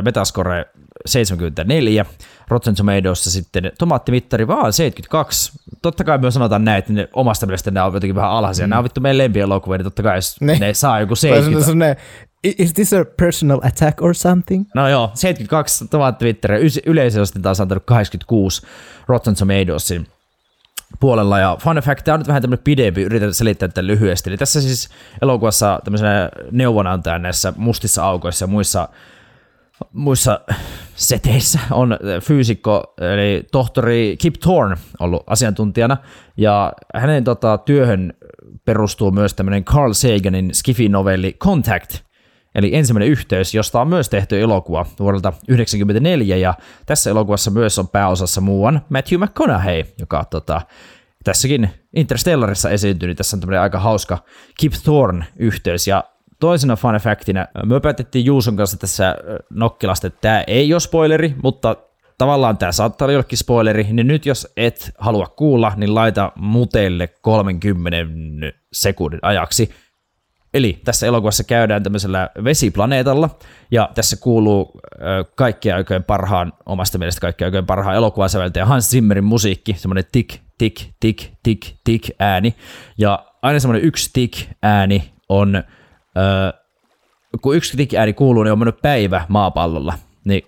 Metascore 0.05 0.67
74, 1.07 2.05
Rotten 2.49 2.75
Tomatoesissa 2.75 3.31
sitten 3.31 3.73
tomaattimittari 3.79 4.49
vaan 4.49 4.73
72. 4.73 5.53
Totta 5.83 6.05
kai 6.05 6.19
myös 6.19 6.35
sanotaan 6.35 6.65
näin, 6.65 6.79
että 6.79 6.93
ne 6.93 7.09
omasta 7.13 7.47
mielestä 7.47 7.71
nämä 7.71 7.87
on 7.87 7.95
jotenkin 7.95 8.15
vähän 8.15 8.31
alhaisia. 8.31 8.67
Mm. 8.67 8.71
Nämä 8.71 8.79
on 8.79 8.85
vittu 8.85 9.01
meidän 9.01 9.19
lempielokuvia, 9.19 9.79
niin 9.79 9.85
totta 9.85 10.03
kai 10.03 10.17
jos 10.17 10.41
ne, 10.41 10.59
ne 10.59 10.75
saa 10.75 11.01
joku 11.01 11.17
70. 11.17 12.03
Is 12.45 12.73
this 12.73 12.93
a 12.93 13.05
personal 13.17 13.61
attack 13.63 14.03
or 14.03 14.15
something? 14.15 14.65
No 14.75 14.89
joo, 14.89 15.11
72 15.15 15.89
tomaattimitteriä, 15.89 16.59
yleisesti 16.87 17.41
taas 17.41 17.61
antanut 17.61 17.83
86 17.87 18.63
Rotten 19.09 19.35
Tomatoesin 19.35 20.07
puolella. 21.01 21.39
Ja 21.39 21.57
fun 21.61 21.77
fact, 21.77 22.05
tämä 22.05 22.15
on 22.15 22.21
nyt 22.21 22.29
vähän 22.29 22.43
tämmöinen 22.43 22.65
pidempi, 22.65 23.03
yritän 23.03 23.35
selittää 23.35 23.69
tätä 23.69 23.87
lyhyesti. 23.87 24.31
Eli 24.31 24.37
tässä 24.37 24.61
siis 24.61 24.89
elokuvassa 25.23 25.81
tämmöisenä 25.85 26.31
neuvonantajan 26.51 27.23
näissä 27.23 27.53
mustissa 27.57 28.05
aukoissa 28.05 28.43
ja 28.43 28.47
muissa 28.47 28.89
muissa 29.93 30.41
seteissä 30.95 31.59
on 31.71 31.99
fyysikko, 32.23 32.95
eli 33.15 33.47
tohtori 33.53 34.17
Kip 34.19 34.35
Thorne 34.35 34.77
ollut 35.01 35.23
asiantuntijana, 35.27 35.97
ja 36.37 36.73
hänen 36.95 37.25
tota, 37.25 37.59
työhön 37.59 38.13
perustuu 38.65 39.11
myös 39.11 39.35
tämmöinen 39.35 39.65
Carl 39.65 39.93
Saganin 39.93 40.51
skifi-novelli 40.55 41.33
Contact, 41.33 41.95
eli 42.55 42.75
ensimmäinen 42.75 43.09
yhteys, 43.09 43.55
josta 43.55 43.81
on 43.81 43.89
myös 43.89 44.09
tehty 44.09 44.41
elokuva 44.41 44.87
vuodelta 44.99 45.33
1994, 45.33 46.37
ja 46.37 46.55
tässä 46.87 47.11
elokuvassa 47.11 47.51
myös 47.51 47.79
on 47.79 47.89
pääosassa 47.89 48.41
muuan 48.41 48.83
Matthew 48.89 49.21
McConaughey, 49.21 49.85
joka 49.99 50.25
tota, 50.25 50.61
tässäkin 51.25 51.71
Interstellarissa 51.97 52.71
esiintynyt. 52.71 53.17
Tässä 53.17 53.37
on 53.37 53.41
tämmöinen 53.41 53.61
aika 53.61 53.79
hauska 53.79 54.19
Kip 54.61 54.73
Thorne-yhteys, 54.85 55.87
ja 55.87 56.05
toisena 56.43 56.77
fun 56.77 56.95
factina, 56.95 57.47
me 57.67 57.81
päätettiin 57.81 58.25
Juuson 58.25 58.57
kanssa 58.57 58.77
tässä 58.77 59.17
Nokkilasta, 59.51 60.07
että 60.07 60.21
tämä 60.21 60.45
ei 60.47 60.75
ole 60.75 60.81
spoileri, 60.81 61.35
mutta 61.43 61.77
tavallaan 62.19 62.59
tämä 62.59 62.73
saattaa 62.73 63.07
olla 63.07 63.13
jollekin 63.13 63.39
spoileri, 63.39 63.87
niin 63.93 64.07
nyt 64.07 64.27
jos 64.27 64.53
et 64.57 64.93
halua 64.99 65.27
kuulla, 65.27 65.73
niin 65.77 65.95
laita 65.95 66.33
muteille 66.37 67.09
30 67.21 67.99
sekunnin 68.73 69.21
ajaksi. 69.23 69.71
Eli 70.55 70.81
tässä 70.85 71.07
elokuvassa 71.07 71.45
käydään 71.45 71.83
tämmöisellä 71.83 72.31
vesiplaneetalla, 72.45 73.31
ja 73.71 73.91
tässä 73.95 74.17
kuuluu 74.17 74.81
kaikkia 75.35 75.77
oikein 75.77 76.05
parhaan, 76.05 76.53
omasta 76.67 76.99
mielestä 76.99 77.21
kaikkia 77.21 77.47
oikein 77.47 77.67
parhaan 77.67 77.97
elokuvasäveltäjä 77.97 78.67
Hans 78.67 78.91
Zimmerin 78.91 79.25
musiikki, 79.25 79.75
semmoinen 79.79 80.05
tik, 80.13 80.35
tik, 80.59 80.81
tik, 81.01 81.23
tik, 81.43 81.67
tik 81.85 82.03
ääni, 82.19 82.55
ja 82.99 83.27
aina 83.43 83.61
semmoinen 83.61 83.87
yksi 83.87 84.11
tik 84.13 84.33
ääni 84.63 85.13
on, 85.29 85.65
kun 87.43 87.57
yksi 87.57 87.77
tik 87.77 87.95
ääni 87.95 88.13
kuuluu, 88.13 88.43
niin 88.43 88.53
on 88.53 88.59
mennyt 88.59 88.83
päivä 88.83 89.25
maapallolla, 89.29 89.95
niin 90.25 90.43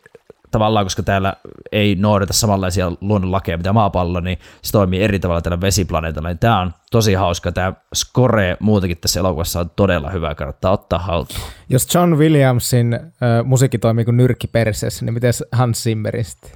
tavallaan, 0.51 0.87
koska 0.87 1.03
täällä 1.03 1.35
ei 1.73 1.95
noudata 1.95 2.33
samanlaisia 2.33 2.93
luonnonlakeja 3.01 3.57
mitä 3.57 3.73
maapallo, 3.73 4.21
niin 4.21 4.39
se 4.63 4.73
toimii 4.73 5.03
eri 5.03 5.19
tavalla 5.19 5.43
tällä 5.43 5.61
vesiplaneetalla. 5.61 6.29
Niin 6.29 6.39
tämä 6.39 6.61
on 6.61 6.75
tosi 6.91 7.15
hauska. 7.15 7.53
Tämä 7.53 7.73
score 7.95 8.57
muutenkin 8.61 8.99
tässä 8.99 9.21
elokuvassa 9.21 9.61
on 9.61 9.71
todella 9.77 10.11
hyvä, 10.11 10.35
kannattaa 10.35 10.73
ottaa 10.73 10.99
haltuun. 10.99 11.41
Jos 11.69 11.95
John 11.95 12.15
Williamsin 12.15 12.95
äh, 12.95 13.01
musiikki 13.45 13.79
toimii 13.79 14.05
kuin 14.05 14.17
nyrkki 14.17 14.47
perseessä, 14.47 15.05
niin 15.05 15.15
miten 15.15 15.33
Hans 15.53 15.83
Zimmeristä? 15.83 16.49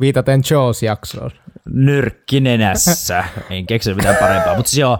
Viitaten 0.00 0.42
Jaws-jaksoon. 0.50 1.30
Nyrkki 1.72 2.40
nenässä. 2.40 3.24
en 3.50 3.66
keksi 3.66 3.94
mitään 3.94 4.16
parempaa. 4.16 4.56
Mutta 4.56 4.70
siis 4.70 4.80
joo, 4.80 4.98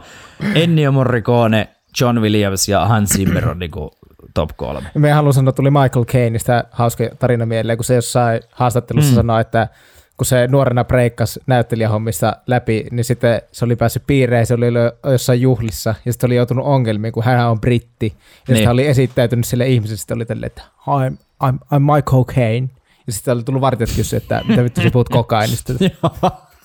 Ennio 0.54 0.92
Morricone, 0.92 1.68
John 2.00 2.18
Williams 2.18 2.68
ja 2.68 2.86
Hans 2.86 3.10
Zimmer 3.10 3.48
on 3.48 3.58
niinku 3.58 3.90
top 4.34 4.50
kolme. 4.56 4.90
Me 4.94 5.10
haluan 5.10 5.34
sanoa, 5.34 5.52
tuli 5.52 5.70
Michael 5.70 6.04
Caineista 6.04 6.64
hauska 6.70 7.04
tarina 7.18 7.46
mieleen, 7.46 7.78
kun 7.78 7.84
se 7.84 7.94
jossain 7.94 8.40
haastattelussa 8.50 9.10
mm. 9.10 9.16
sanoi, 9.16 9.40
että 9.40 9.68
kun 10.16 10.26
se 10.26 10.46
nuorena 10.46 10.84
breikkasi 10.84 11.40
näyttelijähommissa 11.46 12.36
läpi, 12.46 12.86
niin 12.90 13.04
sitten 13.04 13.42
se 13.52 13.64
oli 13.64 13.76
päässyt 13.76 14.02
piireen, 14.06 14.46
se 14.46 14.54
oli 14.54 14.66
jossain 15.12 15.40
juhlissa, 15.40 15.94
ja 16.04 16.12
sitten 16.12 16.28
oli 16.28 16.36
joutunut 16.36 16.66
ongelmiin, 16.66 17.12
kun 17.12 17.24
hän 17.24 17.48
on 17.50 17.60
britti, 17.60 18.06
ja 18.06 18.14
niin. 18.48 18.56
sitten 18.56 18.72
oli 18.72 18.86
esittäytynyt 18.86 19.44
sille 19.44 19.68
ihmiselle, 19.68 19.98
sitten 19.98 20.16
oli 20.16 20.24
tälleen, 20.24 20.46
että 20.46 20.62
I'm, 20.62 21.16
I'm, 21.44 21.58
I'm 21.74 21.94
Michael 21.94 22.24
Caine, 22.24 22.68
ja 23.06 23.12
sitten 23.12 23.34
oli 23.34 23.42
tullut 23.42 23.60
vartijat 23.60 23.90
kysyä, 23.96 24.16
että 24.16 24.42
mitä 24.48 24.64
vittu 24.64 24.80
sä 24.82 24.90
puhut 24.90 25.08
kokainista. 25.18 25.72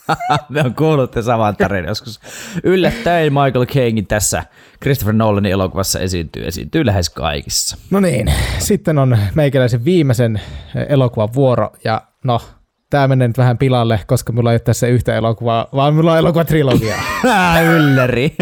Me 0.49 0.61
on 0.61 0.75
kuullut 0.75 1.15
saman 1.21 1.55
tarinan 1.55 1.87
joskus. 1.87 2.19
Yllättäen 2.63 3.33
Michael 3.33 3.65
Caine 3.65 4.01
tässä 4.01 4.43
Christopher 4.81 5.13
Nolanin 5.13 5.51
elokuvassa 5.51 5.99
esiintyy, 5.99 6.47
esiintyy 6.47 6.85
lähes 6.85 7.09
kaikissa. 7.09 7.77
No 7.91 7.99
niin, 7.99 8.33
sitten 8.57 8.97
on 8.97 9.17
meikäläisen 9.35 9.85
viimeisen 9.85 10.41
elokuvan 10.89 11.33
vuoro, 11.33 11.71
ja 11.83 12.01
no, 12.23 12.41
tämä 12.89 13.07
menee 13.07 13.27
nyt 13.27 13.37
vähän 13.37 13.57
pilalle, 13.57 13.99
koska 14.07 14.33
mulla 14.33 14.51
ei 14.51 14.53
ole 14.53 14.59
tässä 14.59 14.87
yhtä 14.87 15.15
elokuvaa, 15.15 15.67
vaan 15.75 15.95
mulla 15.95 16.11
on 16.11 16.17
elokuvatrilogia. 16.17 16.95
Ylläri. 17.75 18.35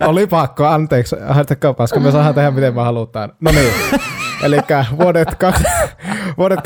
Oli 0.00 0.26
pakko, 0.26 0.66
anteeksi, 0.66 1.16
koska 1.76 2.00
me 2.00 2.10
saadaan 2.10 2.34
tehdä 2.34 2.50
miten 2.50 2.74
me 2.74 2.82
halutaan. 2.82 3.32
No 3.40 3.50
niin, 3.52 3.72
eli 4.42 4.56
vuodet, 4.98 5.28
vuodet 6.38 6.60
2001-2003 6.60 6.62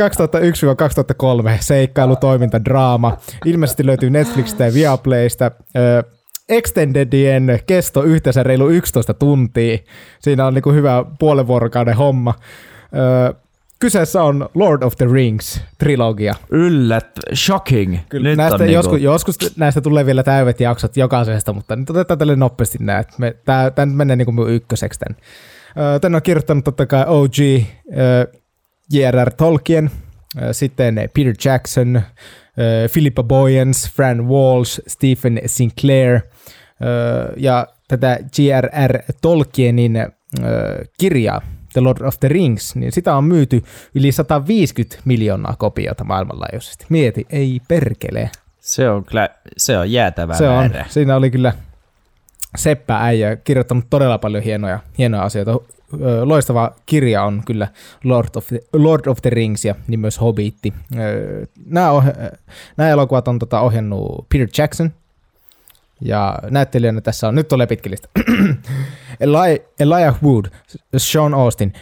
seikkailu, 1.61 2.17
toiminta, 2.17 2.65
draama. 2.65 3.17
Ilmeisesti 3.45 3.87
löytyy 3.87 4.11
Netflixistä 4.11 4.65
ja 4.65 4.75
Viaplaysta. 4.75 5.51
Extendedien 6.49 7.61
kesto 7.67 8.03
yhteensä 8.03 8.43
reilu 8.43 8.69
11 8.69 9.15
tuntia. 9.15 9.79
Siinä 10.21 10.47
on 10.47 10.55
niinku 10.55 10.73
hyvä 10.73 11.05
puolen 11.19 11.47
vuorokauden 11.47 11.97
homma. 11.97 12.35
Kyseessä 13.79 14.23
on 14.23 14.49
Lord 14.55 14.83
of 14.83 14.97
the 14.97 15.07
Rings 15.13 15.61
trilogia. 15.79 16.35
Yllät, 16.51 17.11
shocking. 17.35 17.97
Kyllä, 18.09 18.29
nyt 18.29 18.37
näistä 18.37 18.59
niinku- 18.59 18.75
joskus, 18.75 18.93
niinku... 18.93 19.05
joskus 19.05 19.57
näistä 19.57 19.81
tulee 19.81 20.07
vielä 20.07 20.23
täyvet 20.23 20.61
jaksot 20.61 20.97
jokaisesta, 20.97 21.53
mutta 21.53 21.77
nyt 21.77 21.91
otetaan 21.91 22.19
tälle 22.19 22.37
nopeasti 22.37 22.79
nämä. 22.81 23.05
Tämä, 23.45 23.87
menee 23.87 24.17
niin 24.17 24.25
kuin 24.25 24.35
minun 24.35 24.51
ykköseksi 24.51 25.01
tämän. 25.01 25.17
Tänne 26.01 26.17
on 26.17 26.23
kirjoittanut 26.23 26.65
totta 26.65 26.87
kai 26.87 27.05
OG, 27.07 27.37
J.R.R. 28.93 29.31
Tolkien, 29.35 29.91
sitten 30.53 30.95
Peter 31.15 31.35
Jackson, 31.45 32.03
Philippa 32.93 33.23
Boyens, 33.23 33.91
Fran 33.91 34.29
Walsh, 34.29 34.81
Stephen 34.87 35.41
Sinclair 35.47 36.21
ja 37.37 37.67
tätä 37.89 38.19
J.R.R. 38.39 38.99
Tolkienin 39.23 40.07
kirjaa 41.01 41.43
The 41.73 41.81
Lord 41.81 42.01
of 42.01 42.21
the 42.21 42.29
Rings, 42.29 42.77
niin 42.77 42.93
sitä 42.93 43.17
on 43.17 43.25
myyty 43.25 43.63
yli 43.95 44.13
150 44.13 44.97
miljoonaa 45.05 45.55
kopiota 45.59 46.05
maailmanlaajuisesti. 46.05 46.87
Mieti, 46.89 47.27
ei 47.31 47.61
perkele. 47.69 48.31
Se 48.59 48.91
on, 48.91 49.05
kyllä, 49.05 49.29
se 49.57 49.79
on 49.79 49.93
jäätävä 49.93 50.35
se 50.35 50.49
on, 50.49 50.71
Siinä 50.89 51.17
oli 51.17 51.31
kyllä 51.31 51.53
Seppä 52.57 52.97
äijä 53.01 53.37
kirjoittanut 53.37 53.85
todella 53.91 54.19
paljon 54.19 54.43
hienoja, 54.43 54.79
hienoja 54.99 55.23
asioita. 55.23 55.61
Loistava 56.25 56.73
kirja 56.87 57.23
on 57.25 57.43
kyllä 57.47 57.69
Lord 58.05 58.29
of 58.37 58.47
the, 58.47 58.61
Lord 58.73 59.07
of 59.07 59.19
the 59.23 59.31
Rings 59.31 59.65
ja 59.65 59.75
niin 59.89 60.01
myös 60.01 60.21
Hobbitti. 60.21 60.73
Nämä, 61.67 61.91
oh- 61.91 62.05
nämä 62.77 62.91
elokuvat 62.91 63.29
on 63.29 63.39
tota 63.39 63.61
ohjannut 63.61 64.27
Peter 64.33 64.49
Jackson, 64.59 64.91
ja 66.01 66.39
näyttelijänä 66.51 67.01
tässä 67.01 67.29
on, 67.29 67.35
nyt 67.35 67.49
tulee 67.49 67.67
pitkä. 67.67 67.91
Eli, 69.21 69.63
Elijah 69.81 70.23
Wood, 70.23 70.45
Sean 70.97 71.35
Austin, 71.35 71.73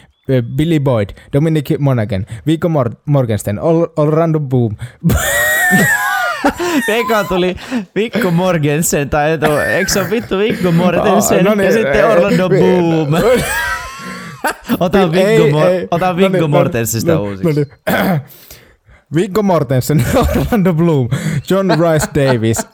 Billy 0.55 0.79
Boyd, 0.79 1.09
Dominic 1.33 1.79
Monaghan, 1.79 2.25
Viggo 2.47 2.67
Mor- 2.67 2.95
Morgenstern, 3.05 3.59
Orlando 3.97 4.39
Boom. 4.39 4.75
Eka 6.99 7.23
tuli 7.23 7.55
Viggo 7.95 8.31
Morgensen, 8.31 9.09
tai 9.09 9.31
etu, 9.31 9.57
eikö 9.57 9.91
se 9.91 9.99
ole 9.99 10.09
vittu 10.09 10.37
Viggo 10.37 10.71
Mortensen, 10.71 11.37
oh, 11.37 11.43
no 11.43 11.55
niin, 11.55 11.65
ja 11.65 11.71
sitten 11.71 12.07
Orlando 12.07 12.49
ei, 12.51 12.59
Boom. 12.59 13.13
ota 14.79 15.11
Viggo, 15.11 15.67
ei, 15.67 15.77
ei, 15.77 15.87
ota 15.91 16.15
Viggo 16.15 16.29
no 16.29 16.39
niin, 16.39 16.49
Mortensista 16.49 17.13
no, 17.13 17.23
uusiksi. 17.23 17.43
No 17.43 17.51
niin. 17.51 18.21
Viggo 19.15 19.43
Mortensen, 19.43 20.05
Orlando 20.29 20.73
Bloom, 20.73 21.09
John 21.49 21.71
Rice 21.71 22.07
Davis, 22.15 22.67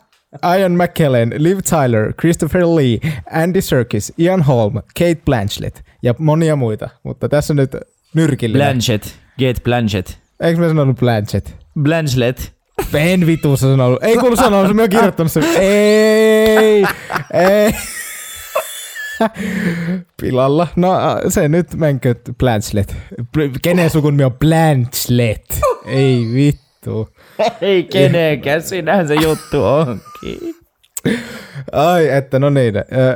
Ian 0.43 0.71
McKellen, 0.71 1.33
Liv 1.37 1.59
Tyler, 1.69 2.13
Christopher 2.13 2.61
Lee, 2.61 2.99
Andy 3.31 3.61
Serkis, 3.61 4.13
Ian 4.19 4.41
Holm, 4.41 4.73
Kate 4.73 5.21
Blanchett 5.25 5.79
ja 6.03 6.13
monia 6.17 6.55
muita. 6.55 6.89
Mutta 7.03 7.29
tässä 7.29 7.53
nyt 7.53 7.71
nyrkillinen. 8.13 8.67
Blanchett, 8.67 9.05
Kate 9.39 9.61
Blanchett. 9.63 10.09
Eikö 10.39 10.59
mä 10.59 10.67
sanonut 10.67 10.99
Blanchett? 10.99 11.49
Blanchett. 11.81 12.54
En 12.93 13.25
vitu 13.25 13.57
sanonut. 13.57 14.03
Ei 14.03 14.17
kuulu 14.17 14.35
sanoa, 14.35 14.73
mä 14.73 14.81
oon 14.81 14.89
kirjoittanut 14.89 15.31
sen. 15.31 15.43
Ei, 15.43 16.83
ei. 17.33 17.75
Pilalla. 20.21 20.67
No 20.75 20.91
se 21.29 21.47
nyt 21.47 21.75
menkö 21.75 22.15
Blanchett. 22.39 22.91
Kenen 23.61 23.89
sukun 23.89 24.21
on 24.23 24.33
Blanchett? 24.33 25.45
Ei 25.85 26.27
vittu. 26.33 27.09
Ei 27.61 27.83
kenenkään, 27.83 28.61
sinähän 28.61 29.07
se 29.07 29.15
juttu 29.15 29.63
onkin. 29.63 30.55
Ai, 31.71 32.09
että 32.09 32.39
no 32.39 32.49
niin. 32.49 32.73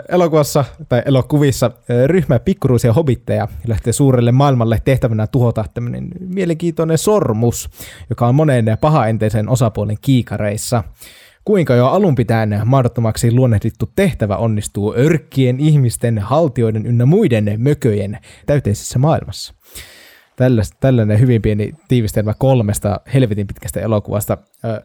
Elokuvassa 0.09 0.65
tai 0.89 1.01
elokuvissa 1.05 1.71
ryhmä 2.05 2.39
pikkuruisia 2.39 2.93
hobitteja 2.93 3.47
lähtee 3.67 3.93
suurelle 3.93 4.31
maailmalle 4.31 4.81
tehtävänä 4.85 5.27
tuhota 5.27 5.65
tämmöinen 5.73 6.09
mielenkiintoinen 6.19 6.97
sormus, 6.97 7.69
joka 8.09 8.27
on 8.27 8.35
monen 8.35 8.77
pahaenteisen 8.81 9.49
osapuolen 9.49 9.97
kiikareissa. 10.01 10.83
Kuinka 11.45 11.75
jo 11.75 11.87
alun 11.87 12.15
pitäen 12.15 12.61
mahdottomaksi 12.65 13.31
luonnehdittu 13.31 13.89
tehtävä 13.95 14.37
onnistuu 14.37 14.93
örkkien, 14.97 15.59
ihmisten, 15.59 16.19
haltioiden 16.19 16.85
ynnä 16.85 17.05
muiden 17.05 17.55
mököjen 17.57 18.17
täyteisessä 18.45 18.99
maailmassa 18.99 19.53
tällainen 20.79 21.19
hyvin 21.19 21.41
pieni 21.41 21.73
tiivistelmä 21.87 22.33
kolmesta 22.37 23.01
helvetin 23.13 23.47
pitkästä 23.47 23.79
elokuvasta. 23.79 24.37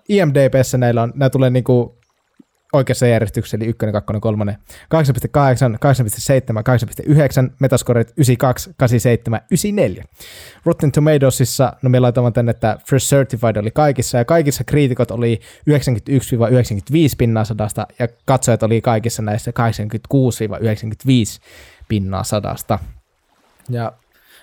IMDBssä 0.08 0.78
näillä 0.78 1.02
on, 1.02 1.12
nämä 1.16 1.30
tulee 1.30 1.50
niinku 1.50 1.98
oikeassa 2.74 3.06
järjestyksessä, 3.06 3.56
eli 3.56 3.66
1, 3.66 3.86
2, 3.92 4.20
3, 4.20 4.58
8.8, 4.94 4.98
8.7, 5.74 7.08
8.9, 7.08 7.52
Metascoret 7.60 8.08
92, 8.08 8.70
87, 8.76 9.40
94. 9.50 10.04
Rotten 10.64 10.92
Tomatoesissa, 10.92 11.72
no 11.82 11.90
me 11.90 12.00
laitamme 12.00 12.30
tänne, 12.30 12.50
että 12.50 12.78
First 12.88 13.10
Certified 13.10 13.56
oli 13.56 13.70
kaikissa, 13.70 14.18
ja 14.18 14.24
kaikissa 14.24 14.64
kriitikot 14.64 15.10
oli 15.10 15.40
91-95 15.70 15.74
pinnaa 17.18 17.44
sadasta, 17.44 17.86
ja 17.98 18.08
katsojat 18.24 18.62
oli 18.62 18.80
kaikissa 18.80 19.22
näissä 19.22 19.52
86-95 20.14 21.42
pinnaa 21.88 22.24
sadasta. 22.24 22.78
Ja 23.68 23.92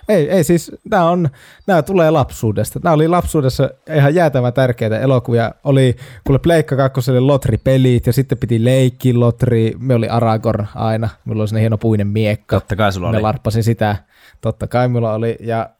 Ei, 0.08 0.30
ei 0.30 0.44
siis, 0.44 0.72
nämä, 0.90 1.10
on, 1.10 1.28
nämä 1.66 1.82
tulee 1.82 2.10
lapsuudesta. 2.10 2.80
Nämä 2.84 2.94
oli 2.94 3.08
lapsuudessa 3.08 3.70
ihan 3.96 4.14
jäätävän 4.14 4.52
tärkeitä 4.52 4.98
elokuvia. 4.98 5.52
Oli, 5.64 5.96
kuule 6.24 6.38
Pleikka 6.38 6.76
2 6.76 7.10
oli 7.10 7.20
Lotri-pelit 7.20 8.06
ja 8.06 8.12
sitten 8.12 8.38
piti 8.38 8.64
leikki 8.64 9.14
Lotri. 9.14 9.74
Me 9.78 9.94
oli 9.94 10.08
Aragorn 10.08 10.66
aina. 10.74 11.08
Mulla 11.24 11.42
oli 11.42 11.48
sinne 11.48 11.60
hieno 11.60 11.78
puinen 11.78 12.06
miekka. 12.06 12.60
Totta 12.60 12.76
kai 12.76 12.92
sulla 12.92 13.10
Me 13.10 13.16
oli. 13.16 13.22
larppasin 13.22 13.64
sitä. 13.64 13.96
Totta 14.40 14.66
kai 14.66 14.88
mulla 14.88 15.14
oli. 15.14 15.36
Ja 15.40 15.70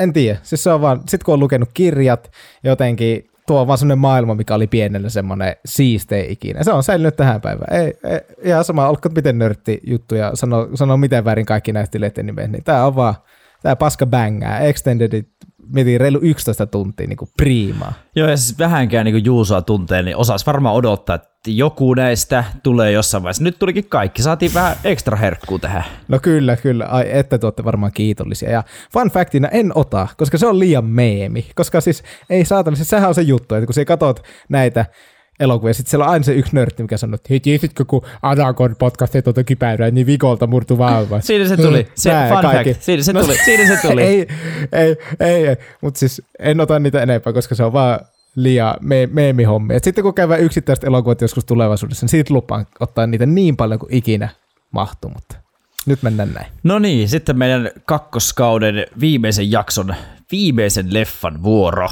en 0.00 0.12
tiedä, 0.12 0.38
siis 0.42 0.62
se 0.62 0.72
on 0.72 0.80
vaan, 0.80 1.00
sit 1.08 1.22
kun 1.22 1.34
on 1.34 1.40
lukenut 1.40 1.68
kirjat, 1.74 2.30
jotenkin 2.64 3.30
tuo 3.46 3.60
on 3.60 3.66
vaan 3.66 3.78
semmoinen 3.78 3.98
maailma, 3.98 4.34
mikä 4.34 4.54
oli 4.54 4.66
pienellä 4.66 5.08
semmoinen 5.08 5.56
siistei 5.64 6.32
ikinä. 6.32 6.64
Se 6.64 6.72
on 6.72 6.82
säilynyt 6.82 7.16
tähän 7.16 7.40
päivään. 7.40 7.80
Ei, 7.80 7.92
ei 8.04 8.20
ihan 8.44 8.64
sama, 8.64 8.88
olkoon 8.88 9.14
miten 9.14 9.38
nörtti 9.38 9.80
juttu 9.86 10.14
ja 10.14 10.30
sano, 10.34 10.68
sano 10.74 10.96
miten 10.96 11.24
väärin 11.24 11.46
kaikki 11.46 11.72
näyttelijät 11.72 12.16
nimet, 12.16 12.50
niin 12.50 12.64
tää 12.64 12.86
on 12.86 12.96
vaan, 12.96 13.14
tää 13.62 13.76
paska 13.76 14.06
bängää. 14.06 14.60
Extendedit 14.60 15.28
mietin 15.72 16.00
reilu 16.00 16.18
11 16.22 16.66
tuntia 16.66 17.06
niin 17.06 17.16
kuin 17.16 17.30
priimaa. 17.36 17.92
Joo, 18.16 18.28
ja 18.28 18.36
siis 18.36 18.58
vähänkään 18.58 19.04
niin 19.04 19.24
Juusoa 19.24 19.62
tuntee, 19.62 20.02
niin 20.02 20.16
osasi 20.16 20.46
varmaan 20.46 20.74
odottaa, 20.74 21.14
että 21.14 21.30
joku 21.46 21.94
näistä 21.94 22.44
tulee 22.62 22.92
jossain 22.92 23.22
vaiheessa. 23.22 23.44
Nyt 23.44 23.58
tulikin 23.58 23.88
kaikki, 23.88 24.22
saatiin 24.22 24.54
vähän 24.54 24.76
ekstra 24.84 25.16
herkkuu 25.16 25.58
tähän. 25.58 25.84
No 26.08 26.18
kyllä, 26.18 26.56
kyllä. 26.56 26.86
Ai, 26.86 27.04
että 27.08 27.38
te 27.38 27.46
olette 27.46 27.64
varmaan 27.64 27.92
kiitollisia. 27.92 28.50
Ja 28.50 28.64
fun 28.92 29.10
factina 29.10 29.48
en 29.48 29.72
ota, 29.74 30.08
koska 30.16 30.38
se 30.38 30.46
on 30.46 30.58
liian 30.58 30.84
meemi. 30.84 31.46
Koska 31.54 31.80
siis 31.80 32.02
ei 32.30 32.44
saatana, 32.44 32.76
siis 32.76 32.88
sehän 32.88 33.08
on 33.08 33.14
se 33.14 33.22
juttu, 33.22 33.54
että 33.54 33.66
kun 33.66 33.74
sä 33.74 33.84
katot 33.84 34.22
näitä 34.48 34.86
elokuvia, 35.40 35.74
sitten 35.74 35.90
siellä 35.90 36.04
on 36.04 36.10
aina 36.10 36.22
se 36.22 36.32
yksi 36.34 36.54
nörtti, 36.56 36.82
mikä 36.82 36.96
sanoo, 36.96 37.14
että 37.14 37.26
hei, 37.30 37.40
tiesitkö, 37.40 37.84
kun 37.84 38.02
Anagon 38.22 38.76
podcastit 38.78 39.24
tuota 39.24 39.44
kypärää, 39.44 39.90
niin 39.90 40.06
vikolta 40.06 40.46
murtu 40.46 40.78
vauva. 40.78 41.20
Siinä 41.30 41.48
se 41.48 41.56
tuli. 41.56 41.88
Se 41.94 42.10
Nää 42.10 42.28
fun 42.32 42.42
kaikki. 42.42 42.72
fact. 42.74 42.82
Siinä 42.84 43.02
se 43.02 43.12
No 43.12 43.22
tuli. 43.22 43.36
Siinä 43.44 43.76
se 43.76 43.82
tuli. 43.88 44.02
ei, 44.02 44.26
ei, 44.72 44.96
ei, 45.20 45.46
ei. 45.48 45.56
mutta 45.80 45.98
siis 45.98 46.22
en 46.38 46.60
ota 46.60 46.78
niitä 46.78 47.02
enempää, 47.02 47.32
koska 47.32 47.54
se 47.54 47.64
on 47.64 47.72
vaan 47.72 48.00
liian 48.36 48.74
me- 48.80 49.08
meemihommi. 49.12 49.74
Et 49.74 49.84
sitten 49.84 50.04
kun 50.04 50.14
käydään 50.14 50.40
yksittäiset 50.40 50.84
elokuvat 50.84 51.20
joskus 51.20 51.44
tulevaisuudessa, 51.44 52.04
niin 52.04 52.10
siitä 52.10 52.34
lupaan 52.34 52.66
ottaa 52.80 53.06
niitä 53.06 53.26
niin 53.26 53.56
paljon 53.56 53.80
kuin 53.80 53.94
ikinä 53.94 54.28
mahtuu, 54.70 55.10
mutta 55.10 55.36
nyt 55.86 56.02
mennään 56.02 56.32
näin. 56.34 56.46
No 56.62 56.78
niin, 56.78 57.08
sitten 57.08 57.38
meidän 57.38 57.70
kakkoskauden 57.86 58.86
viimeisen 59.00 59.50
jakson, 59.50 59.94
viimeisen 60.32 60.94
leffan 60.94 61.42
vuoro. 61.42 61.88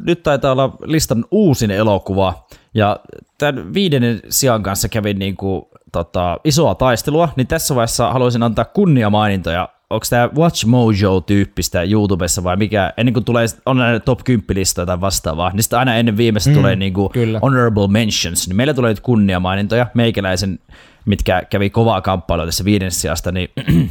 Nyt 0.00 0.22
taitaa 0.22 0.52
olla 0.52 0.76
listan 0.84 1.24
uusin 1.30 1.70
elokuva, 1.70 2.46
ja 2.74 3.00
tämän 3.38 3.74
viidennen 3.74 4.20
sijan 4.28 4.62
kanssa 4.62 4.88
kävin 4.88 5.18
niin 5.18 5.36
kuin, 5.36 5.62
tota, 5.92 6.38
isoa 6.44 6.74
taistelua, 6.74 7.28
niin 7.36 7.46
tässä 7.46 7.74
vaiheessa 7.74 8.12
haluaisin 8.12 8.42
antaa 8.42 8.64
kunniamainintoja. 8.64 9.68
Onko 9.90 10.06
tämä 10.10 10.28
Watch 10.36 10.66
Mojo-tyyppistä 10.66 11.82
YouTubessa 11.82 12.44
vai 12.44 12.56
mikä, 12.56 12.92
ennen 12.96 13.12
kuin 13.14 13.24
tulee, 13.24 13.46
on 13.66 13.76
näitä 13.76 14.00
top 14.00 14.20
10 14.24 14.44
listoja 14.54 14.86
tai 14.86 15.00
vastaavaa, 15.00 15.50
niin 15.50 15.62
sitten 15.62 15.78
aina 15.78 15.94
ennen 15.94 16.16
viimeistä 16.16 16.50
mm, 16.50 16.56
tulee 16.56 16.76
niin 16.76 16.94
kuin 16.94 17.10
kyllä. 17.10 17.38
honorable 17.42 17.88
mentions, 17.88 18.48
niin 18.48 18.56
meillä 18.56 18.74
tulee 18.74 18.90
nyt 18.90 19.00
kunniamainintoja, 19.00 19.86
meikäläisen, 19.94 20.58
mitkä 21.04 21.42
kävi 21.50 21.70
kovaa 21.70 22.00
kamppailua 22.00 22.46
tässä 22.46 22.64
viiden 22.64 22.90
sijasta, 22.90 23.32
niin 23.32 23.48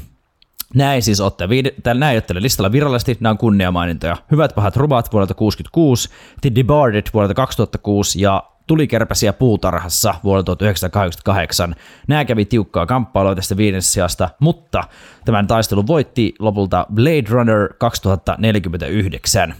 Ei 0.93 1.01
siis 1.01 1.21
otte, 1.21 1.47
nämä 1.85 2.11
ei 2.11 2.17
ottele 2.17 2.41
listalla 2.41 2.71
virallisesti, 2.71 3.17
nämä 3.19 3.31
on 3.31 3.37
kunniamainintoja. 3.37 4.17
Hyvät 4.31 4.55
pahat 4.55 4.75
rubat 4.75 5.13
vuodelta 5.13 5.33
66, 5.33 6.09
The 6.41 6.51
Departed 6.55 7.03
vuodelta 7.13 7.33
2006 7.33 8.21
ja 8.21 8.43
Tulikärpäsiä 8.67 9.33
puutarhassa 9.33 10.15
vuodelta 10.23 10.45
1988. 10.55 11.75
Nämä 12.07 12.25
kävi 12.25 12.45
tiukkaa 12.45 12.85
kamppailua 12.85 13.35
tästä 13.35 13.57
viides 13.57 13.93
sijasta, 13.93 14.29
mutta 14.39 14.83
tämän 15.25 15.47
taistelun 15.47 15.87
voitti 15.87 16.35
lopulta 16.39 16.85
Blade 16.93 17.25
Runner 17.29 17.73
2049. 17.77 19.55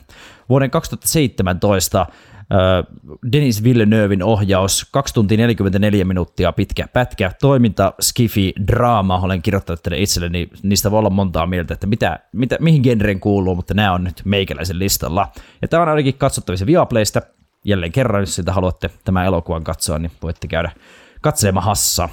Vuoden 0.49 0.72
2017 0.72 2.05
Denis 3.32 3.64
Villeneuvein 3.64 4.24
ohjaus, 4.24 4.88
2 4.91 5.14
tuntia 5.14 5.38
44 5.38 6.06
minuuttia 6.06 6.52
pitkä 6.52 6.88
pätkä, 6.93 7.32
toiminta, 7.41 7.93
skifi, 8.02 8.54
draama, 8.68 9.20
olen 9.20 9.41
kirjoittanut 9.41 9.84
tänne 9.84 10.00
itselleni, 10.00 10.50
niistä 10.64 10.91
voi 10.91 11.00
olla 11.00 11.10
montaa 11.10 11.45
mieltä, 11.45 11.74
että 11.74 11.88
mitä, 11.88 12.20
mitä, 12.34 12.58
mihin 12.60 12.82
genreen 12.82 13.20
kuuluu, 13.20 13.56
mutta 13.56 13.74
nämä 13.74 13.93
on 13.93 14.04
nyt 14.04 14.22
meikäläisen 14.26 14.80
listalla. 14.80 15.28
Ja 15.62 15.68
tämä 15.68 15.84
on 15.84 15.89
ainakin 15.89 16.14
katsottavissa 16.14 16.66
Viaplaysta, 16.66 17.22
jälleen 17.64 17.91
kerran, 17.91 18.22
jos 18.22 18.36
sitä 18.36 18.54
haluatte 18.54 18.89
tämän 19.06 19.26
elokuvan 19.26 19.64
katsoa, 19.64 20.00
niin 20.00 20.12
voitte 20.24 20.48
käydä 20.48 20.72
katselemassa. 21.22 22.10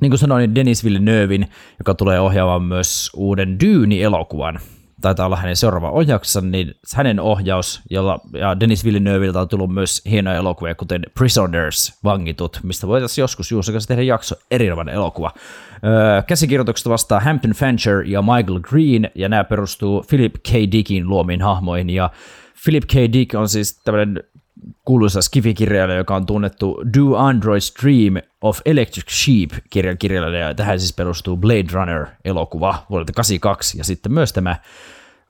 Niin 0.00 0.10
kuin 0.10 0.18
sanoin, 0.18 0.40
niin 0.40 0.54
Denis 0.54 0.84
Villeneuvein, 0.84 1.48
joka 1.78 1.94
tulee 1.94 2.20
ohjaamaan 2.20 2.62
myös 2.62 3.10
uuden 3.14 3.60
Dune-elokuvan, 3.60 4.60
taitaa 5.00 5.26
olla 5.26 5.36
hänen 5.36 5.56
seuraava 5.56 5.90
ohjauksensa, 5.90 6.40
niin 6.40 6.74
hänen 6.94 7.20
ohjaus, 7.20 7.80
jolla, 7.90 8.20
ja 8.32 8.60
Denis 8.60 8.84
Villeneuvilta 8.84 9.40
on 9.40 9.48
tullut 9.48 9.74
myös 9.74 10.02
hienoja 10.10 10.36
elokuvia, 10.36 10.74
kuten 10.74 11.02
Prisoners, 11.14 11.98
vangitut, 12.04 12.60
mistä 12.62 12.86
voitaisiin 12.86 13.22
joskus 13.22 13.50
Juuson 13.50 13.72
kanssa 13.72 13.88
tehdä 13.88 14.02
jakso, 14.02 14.34
erinomainen 14.50 14.94
elokuva. 14.94 15.32
Öö, 15.84 16.22
käsikirjoituksesta 16.22 16.90
vastaa 16.90 17.20
Hampton 17.20 17.50
Fancher 17.50 18.02
ja 18.06 18.22
Michael 18.22 18.60
Green, 18.60 19.10
ja 19.14 19.28
nämä 19.28 19.44
perustuu 19.44 20.04
Philip 20.08 20.34
K. 20.34 20.52
Dickin 20.72 21.08
luomiin 21.08 21.42
hahmoihin, 21.42 21.90
ja 21.90 22.10
Philip 22.64 22.84
K. 22.84 22.94
Dick 23.12 23.34
on 23.34 23.48
siis 23.48 23.80
tämmöinen 23.84 24.22
kuuluisa 24.84 25.22
skifikirjailija, 25.22 25.98
joka 25.98 26.16
on 26.16 26.26
tunnettu 26.26 26.82
Do 26.94 27.00
Android's 27.00 27.82
Dream 27.82 28.22
of 28.40 28.60
Electric 28.64 29.10
Sheep 29.10 29.50
kirjan 29.70 29.98
kirjailija, 29.98 30.48
ja 30.48 30.54
tähän 30.54 30.80
siis 30.80 30.92
perustuu 30.92 31.36
Blade 31.36 31.66
Runner-elokuva 31.72 32.86
vuodelta 32.90 33.12
82, 33.12 33.78
ja 33.78 33.84
sitten 33.84 34.12
myös 34.12 34.32
tämä 34.32 34.56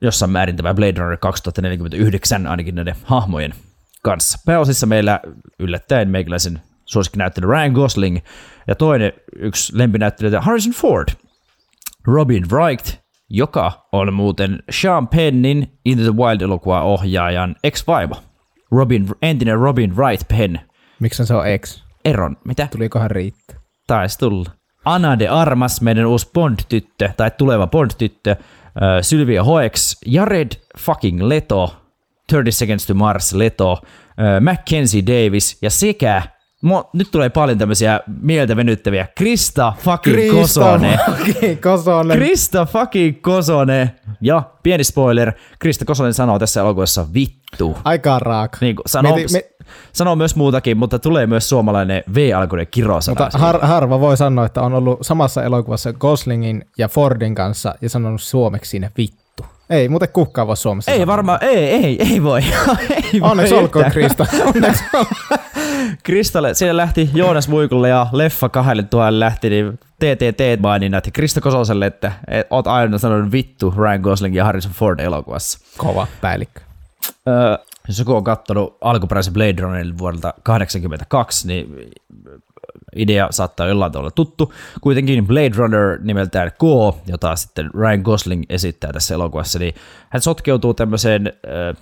jossain 0.00 0.30
määrin 0.30 0.56
tämä 0.56 0.74
Blade 0.74 1.00
Runner 1.00 1.16
2049 1.16 2.46
ainakin 2.46 2.74
näiden 2.74 2.96
hahmojen 3.04 3.54
kanssa. 4.02 4.38
Pääosissa 4.46 4.86
meillä 4.86 5.20
yllättäen 5.58 6.08
meikäläisen 6.10 6.60
suosikkinäyttelijä 6.84 7.50
Ryan 7.50 7.72
Gosling, 7.72 8.18
ja 8.68 8.74
toinen 8.74 9.12
yksi 9.36 9.78
lempinäyttelijä 9.78 10.40
Harrison 10.40 10.72
Ford, 10.72 11.08
Robin 12.06 12.46
Wright, 12.50 12.96
joka 13.30 13.88
on 13.92 14.14
muuten 14.14 14.62
Sean 14.70 15.08
Pennin 15.08 15.78
Into 15.84 16.02
the 16.02 16.12
Wild-elokuva 16.12 16.82
ohjaajan 16.82 17.56
ex-vaimo. 17.64 18.22
Robin, 18.70 19.06
entinen 19.22 19.58
Robin 19.58 19.96
Wright 19.96 20.28
Penn. 20.28 20.58
Miksi 21.00 21.26
se 21.26 21.34
on 21.34 21.48
ex? 21.48 21.82
Eron, 22.04 22.36
mitä? 22.44 22.68
Tulikohan 22.70 23.10
riittää? 23.10 23.56
Taisi 23.86 24.18
tulla. 24.18 24.50
Anna 24.84 25.18
de 25.18 25.28
Armas, 25.28 25.80
meidän 25.80 26.06
uusi 26.06 26.30
Bond-tyttö, 26.34 27.10
tai 27.16 27.30
tuleva 27.30 27.66
Bond-tyttö, 27.66 28.30
äh, 28.30 28.36
Sylvia 29.02 29.44
Hoeks, 29.44 29.96
Jared 30.06 30.50
fucking 30.78 31.22
Leto, 31.22 31.76
30 32.30 32.50
Seconds 32.58 32.86
to 32.86 32.94
Mars 32.94 33.32
Leto, 33.32 33.72
äh, 33.72 34.40
Mackenzie 34.40 35.02
Davis 35.06 35.58
ja 35.62 35.70
sekä 35.70 36.22
Mo, 36.62 36.90
nyt 36.92 37.08
tulee 37.10 37.28
paljon 37.28 37.58
tämmöisiä 37.58 38.00
mieltä 38.22 38.56
venyttäviä. 38.56 39.06
Krista 39.14 39.72
fucking 39.78 40.30
Kosonen. 40.30 40.98
fucking 41.06 41.60
Kosonen. 41.62 42.16
Krista 42.18 42.66
fucking 42.66 43.22
Kosonen. 43.22 43.90
Ja 44.20 44.42
pieni 44.62 44.84
spoiler, 44.84 45.32
Krista 45.58 45.84
Kosonen 45.84 46.14
sanoo 46.14 46.38
tässä 46.38 46.60
elokuvassa 46.60 47.06
vittu. 47.14 47.78
Aika 47.84 48.18
raaka. 48.18 48.58
Niin 48.60 48.76
sanoo, 48.86 49.16
Mieti- 49.16 49.32
me- 49.32 49.44
sanoo 49.92 50.16
myös 50.16 50.36
muutakin, 50.36 50.76
mutta 50.76 50.98
tulee 50.98 51.26
myös 51.26 51.48
suomalainen 51.48 52.02
V-alkuinen 52.14 52.66
kirosana. 52.70 53.24
Mutta 53.24 53.38
har, 53.38 53.58
harva 53.66 54.00
voi 54.00 54.16
sanoa, 54.16 54.46
että 54.46 54.62
on 54.62 54.74
ollut 54.74 54.98
samassa 55.02 55.42
elokuvassa 55.42 55.92
Goslingin 55.92 56.64
ja 56.78 56.88
Fordin 56.88 57.34
kanssa 57.34 57.74
ja 57.80 57.88
sanonut 57.90 58.22
suomeksi 58.22 58.70
siinä 58.70 58.90
vittu. 58.96 59.44
Ei 59.70 59.88
muuten 59.88 60.08
kukaan 60.12 60.46
voi 60.46 60.56
Suomessa 60.56 60.90
ei 60.92 61.06
varmaan, 61.06 61.38
ei, 61.44 61.56
ei, 61.68 62.02
ei 62.12 62.22
voi. 62.22 62.40
ei 63.12 63.20
voi 63.20 63.30
Onneksi 63.30 63.54
olkoon. 63.54 63.90
Krista. 63.90 64.26
Onneksi 64.54 64.84
Kristalle, 66.02 66.54
siellä 66.54 66.82
lähti 66.82 67.10
Joonas 67.14 67.48
Muikulle 67.48 67.88
ja 67.88 68.06
Leffa 68.12 68.48
kahdelle 68.48 68.82
tuhalle 68.82 69.20
lähti, 69.20 69.50
niin 69.50 69.78
TTT 69.78 70.60
maininnat 70.60 71.06
ja 71.06 71.12
Krista 71.12 71.40
Kososelle, 71.40 71.86
että 71.86 72.12
et, 72.28 72.46
oot 72.50 72.66
aina 72.66 72.98
sanonut 72.98 73.32
vittu 73.32 73.74
Ryan 73.76 74.00
Gosling 74.00 74.36
ja 74.36 74.44
Harrison 74.44 74.72
Ford 74.72 75.00
elokuvassa. 75.00 75.58
Kova 75.76 76.06
päällikkö. 76.20 76.60
Öö, 77.28 77.58
jos 77.88 77.98
joku 77.98 78.14
on 78.14 78.24
katsonut 78.24 78.78
alkuperäisen 78.80 79.32
Blade 79.32 79.62
Runnerin 79.62 79.98
vuodelta 79.98 80.34
82, 80.42 81.46
niin 81.46 81.90
idea 82.96 83.28
saattaa 83.30 83.66
jollain 83.66 83.92
tavalla 83.92 84.10
tuttu. 84.10 84.54
Kuitenkin 84.80 85.26
Blade 85.26 85.52
Runner 85.56 85.98
nimeltään 86.02 86.50
K, 86.52 86.62
jota 87.06 87.36
sitten 87.36 87.70
Ryan 87.74 88.00
Gosling 88.00 88.44
esittää 88.48 88.92
tässä 88.92 89.14
elokuvassa, 89.14 89.58
niin 89.58 89.74
hän 90.08 90.22
sotkeutuu 90.22 90.74
tämmöiseen 90.74 91.32
ö, 91.46 91.74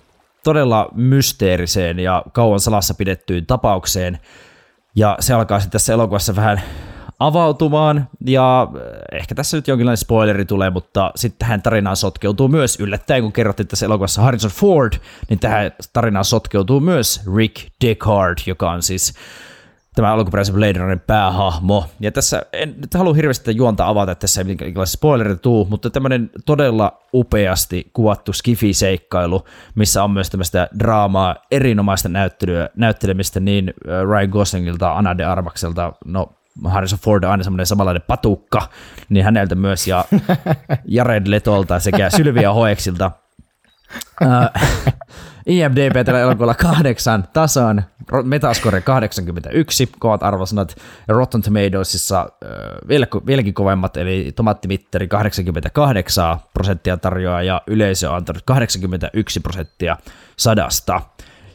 todella 0.46 0.88
mysteeriseen 0.94 1.98
ja 1.98 2.22
kauan 2.32 2.60
salassa 2.60 2.94
pidettyyn 2.94 3.46
tapaukseen, 3.46 4.18
ja 4.96 5.16
se 5.20 5.34
alkaa 5.34 5.60
sitten 5.60 5.72
tässä 5.72 5.92
elokuvassa 5.92 6.36
vähän 6.36 6.62
avautumaan, 7.18 8.08
ja 8.26 8.68
ehkä 9.12 9.34
tässä 9.34 9.56
nyt 9.56 9.68
jonkinlainen 9.68 9.96
spoileri 9.96 10.44
tulee, 10.44 10.70
mutta 10.70 11.10
sitten 11.16 11.38
tähän 11.38 11.62
tarinaan 11.62 11.96
sotkeutuu 11.96 12.48
myös 12.48 12.80
yllättäen, 12.80 13.22
kun 13.22 13.32
kerrottiin 13.32 13.68
tässä 13.68 13.86
elokuvassa 13.86 14.22
Harrison 14.22 14.50
Ford, 14.50 14.92
niin 15.28 15.38
tähän 15.38 15.72
tarinaan 15.92 16.24
sotkeutuu 16.24 16.80
myös 16.80 17.20
Rick 17.36 17.66
Deckard, 17.84 18.38
joka 18.46 18.70
on 18.70 18.82
siis 18.82 19.14
tämä 19.96 20.12
alkuperäisen 20.12 20.54
Blade 20.54 20.72
Runnerin 20.72 21.00
päähahmo. 21.00 21.86
Ja 22.00 22.12
tässä 22.12 22.42
en 22.52 22.74
nyt 22.76 22.94
halua 22.94 23.14
hirveästi 23.14 23.56
juonta 23.56 23.88
avata, 23.88 24.12
että 24.12 24.20
tässä 24.20 24.40
ei 24.40 24.44
minkälaisia 24.44 24.92
spoilerit 24.92 25.42
tuu, 25.42 25.66
mutta 25.70 25.90
tämmöinen 25.90 26.30
todella 26.46 26.98
upeasti 27.14 27.90
kuvattu 27.92 28.32
skifi-seikkailu, 28.32 29.44
missä 29.74 30.04
on 30.04 30.10
myös 30.10 30.30
tämmöistä 30.30 30.68
draamaa, 30.78 31.36
erinomaista 31.50 32.08
näyttelyä, 32.08 32.68
näyttelemistä 32.76 33.40
niin 33.40 33.74
Ryan 34.10 34.28
Goslingilta, 34.28 34.92
Anna 34.92 35.18
de 35.18 35.24
Armakselta, 35.24 35.92
no 36.04 36.32
Harrison 36.64 36.98
Ford 36.98 37.24
on 37.24 37.30
aina 37.30 37.44
semmoinen 37.44 37.66
samanlainen 37.66 38.02
patukka, 38.06 38.68
niin 39.08 39.24
häneltä 39.24 39.54
myös 39.54 39.86
ja 39.86 40.04
Jared 40.96 41.26
Letolta 41.26 41.80
sekä 41.80 42.10
Sylvia 42.10 42.52
Hoeksilta. 42.52 43.10
IMDB 45.46 46.04
tällä 46.04 46.20
elokuvalla 46.20 46.54
kahdeksan 46.54 47.24
tasan, 47.32 47.84
Metascore 48.22 48.80
81, 48.80 49.88
kovat 49.98 50.22
arvosanat, 50.22 50.76
Rotten 51.08 51.42
Tomatoesissa 51.42 52.28
vielä, 52.88 53.06
vieläkin 53.26 53.54
kovemmat, 53.54 53.96
eli 53.96 54.32
tomaattimittari 54.36 55.08
88 55.08 56.38
prosenttia 56.54 56.96
tarjoaa, 56.96 57.42
ja 57.42 57.62
yleisö 57.66 58.10
on 58.10 58.16
antanut 58.16 58.42
81 58.44 59.40
prosenttia 59.40 59.96
sadasta. 60.36 61.00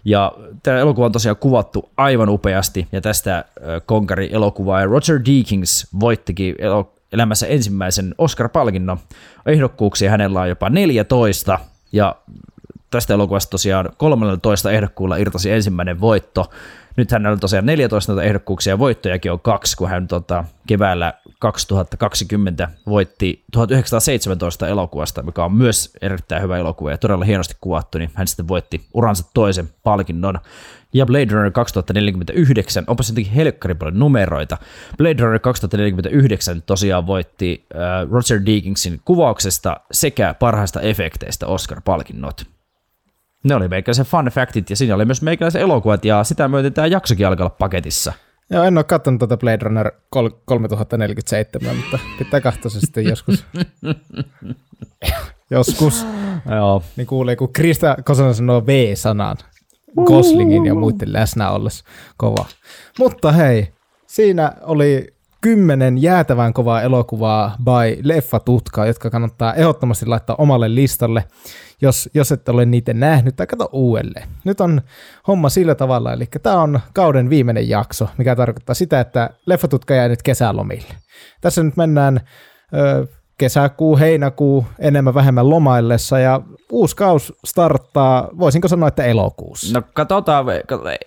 Ja 0.06 0.32
tämä 0.64 0.78
elokuva 0.78 1.06
on 1.06 1.12
tosiaan 1.12 1.38
kuvattu 1.38 1.90
aivan 1.98 2.30
upeasti, 2.30 2.88
ja 2.92 3.02
tästä 3.02 3.46
konkari 3.86 4.30
elokuvaa 4.32 4.86
Roger 4.86 5.22
Deakins 5.26 5.88
voittikin 6.00 6.56
elämässä 7.14 7.48
ensimmäisen 7.48 8.16
Oscar-palkinnon. 8.18 8.98
Ehdokkuuksia 9.46 10.12
hänellä 10.12 10.42
on 10.42 10.50
jopa 10.50 10.70
14, 10.70 11.60
ja 11.92 12.16
tästä 12.92 13.14
elokuvasta 13.14 13.52
tosiaan 13.52 13.90
13 13.98 14.72
ehdokkuulla 14.72 15.18
irtosi 15.18 15.52
ensimmäinen 15.52 16.02
voitto. 16.02 16.50
Nyt 16.98 17.12
hänellä 17.12 17.34
on 17.34 17.40
tosiaan 17.40 17.66
14 17.66 18.24
ehdokkuuksia 18.24 18.74
ja 18.74 18.80
voittojakin 18.80 19.32
on 19.32 19.40
kaksi, 19.40 19.78
kun 19.78 19.90
hän 19.90 20.08
tota, 20.08 20.44
keväällä 20.68 21.14
2020 21.40 22.70
voitti 22.86 23.44
1917 23.52 24.68
elokuvasta, 24.68 25.24
mikä 25.24 25.44
on 25.46 25.54
myös 25.54 25.94
erittäin 26.02 26.44
hyvä 26.44 26.58
elokuva 26.58 26.92
ja 26.92 26.98
todella 26.98 27.26
hienosti 27.26 27.56
kuvattu, 27.62 27.98
niin 27.98 28.12
hän 28.14 28.28
sitten 28.28 28.48
voitti 28.48 28.82
uransa 28.94 29.30
toisen 29.34 29.70
palkinnon. 29.84 30.40
Ja 30.94 31.06
Blade 31.06 31.28
Runner 31.32 31.52
2049, 31.52 32.84
onpa 32.88 33.04
se 33.04 33.12
jotenkin 33.12 33.34
helkkari 33.34 33.76
paljon 33.76 34.00
numeroita. 34.00 34.58
Blade 34.98 35.24
Runner 35.24 35.40
2049 35.40 36.62
tosiaan 36.62 37.08
voitti 37.08 37.66
äh, 37.76 38.12
Roger 38.12 38.46
Deakinsin 38.46 39.02
kuvauksesta 39.06 39.80
sekä 39.92 40.36
parhaista 40.40 40.82
efekteistä 40.82 41.48
Oscar-palkinnot. 41.48 42.46
Ne 43.44 43.56
oli 43.56 43.68
meikäläisen 43.68 44.06
fun 44.06 44.26
factit 44.26 44.70
ja 44.70 44.76
siinä 44.76 44.96
oli 44.96 45.06
myös 45.06 45.22
meikäläisen 45.22 45.62
elokuvat 45.62 46.06
ja 46.06 46.24
sitä 46.24 46.48
myöten 46.48 46.74
tämä 46.74 46.88
jaksokin 46.88 47.28
alkaa 47.28 47.46
olla 47.46 47.56
paketissa. 47.60 48.14
Joo, 48.50 48.64
en 48.64 48.78
ole 48.78 48.84
katsonut 48.84 49.20
tuota 49.20 49.38
Blade 49.38 49.58
Runner 49.62 49.92
3047, 50.46 51.76
mutta 51.76 52.00
pitää 52.18 52.42
katsoa 52.42 52.72
se 52.72 52.80
sitten 52.80 53.06
joskus. 53.06 53.46
joskus. 55.52 56.06
Joo. 56.56 56.84
Niin 56.96 57.08
kuulee, 57.08 57.36
kun 57.36 57.54
Krista 57.54 57.96
Kosonen 58.06 58.36
sanoo 58.36 58.66
V-sanan 58.66 59.38
Goslingin 60.06 60.66
ja 60.66 60.76
muiden 60.76 61.14
läsnä 61.14 61.52
ollessa. 61.52 61.86
Kova. 62.18 62.46
Mutta 63.00 63.32
hei, 63.32 63.74
siinä 64.08 64.54
oli 64.62 65.14
kymmenen 65.42 66.02
jäätävän 66.02 66.54
kovaa 66.54 66.82
elokuvaa 66.82 67.56
by 67.64 68.02
Leffa 68.04 68.40
Tutka, 68.40 68.86
jotka 68.86 69.10
kannattaa 69.10 69.54
ehdottomasti 69.54 70.06
laittaa 70.06 70.36
omalle 70.40 70.76
listalle 70.76 71.24
jos, 71.82 72.10
jos 72.14 72.32
et 72.32 72.50
ole 72.50 72.66
niitä 72.66 72.94
nähnyt, 72.94 73.36
tai 73.36 73.48
kato 73.48 73.70
uudelleen. 73.72 74.28
Nyt 74.44 74.62
on 74.62 74.82
homma 75.28 75.50
sillä 75.50 75.76
tavalla, 75.76 76.14
eli 76.14 76.26
tämä 76.44 76.62
on 76.62 76.80
kauden 76.94 77.30
viimeinen 77.30 77.70
jakso, 77.70 78.10
mikä 78.18 78.36
tarkoittaa 78.36 78.76
sitä, 78.76 79.00
että 79.00 79.30
leffatutka 79.46 79.94
jää 79.94 80.08
nyt 80.08 80.24
kesälomille. 80.24 80.94
Tässä 81.42 81.64
nyt 81.64 81.78
mennään 81.78 82.22
ö, 82.74 83.08
kesäkuu, 83.38 83.98
heinäkuu 83.98 84.66
enemmän 84.80 85.14
vähemmän 85.14 85.50
lomaillessa 85.50 86.20
ja 86.20 86.42
uusi 86.72 86.96
kaus 86.96 87.34
starttaa, 87.46 88.30
voisinko 88.40 88.68
sanoa, 88.68 88.88
että 88.88 89.04
elokuussa. 89.04 89.80
No 89.80 89.88
katsotaan, 89.94 90.46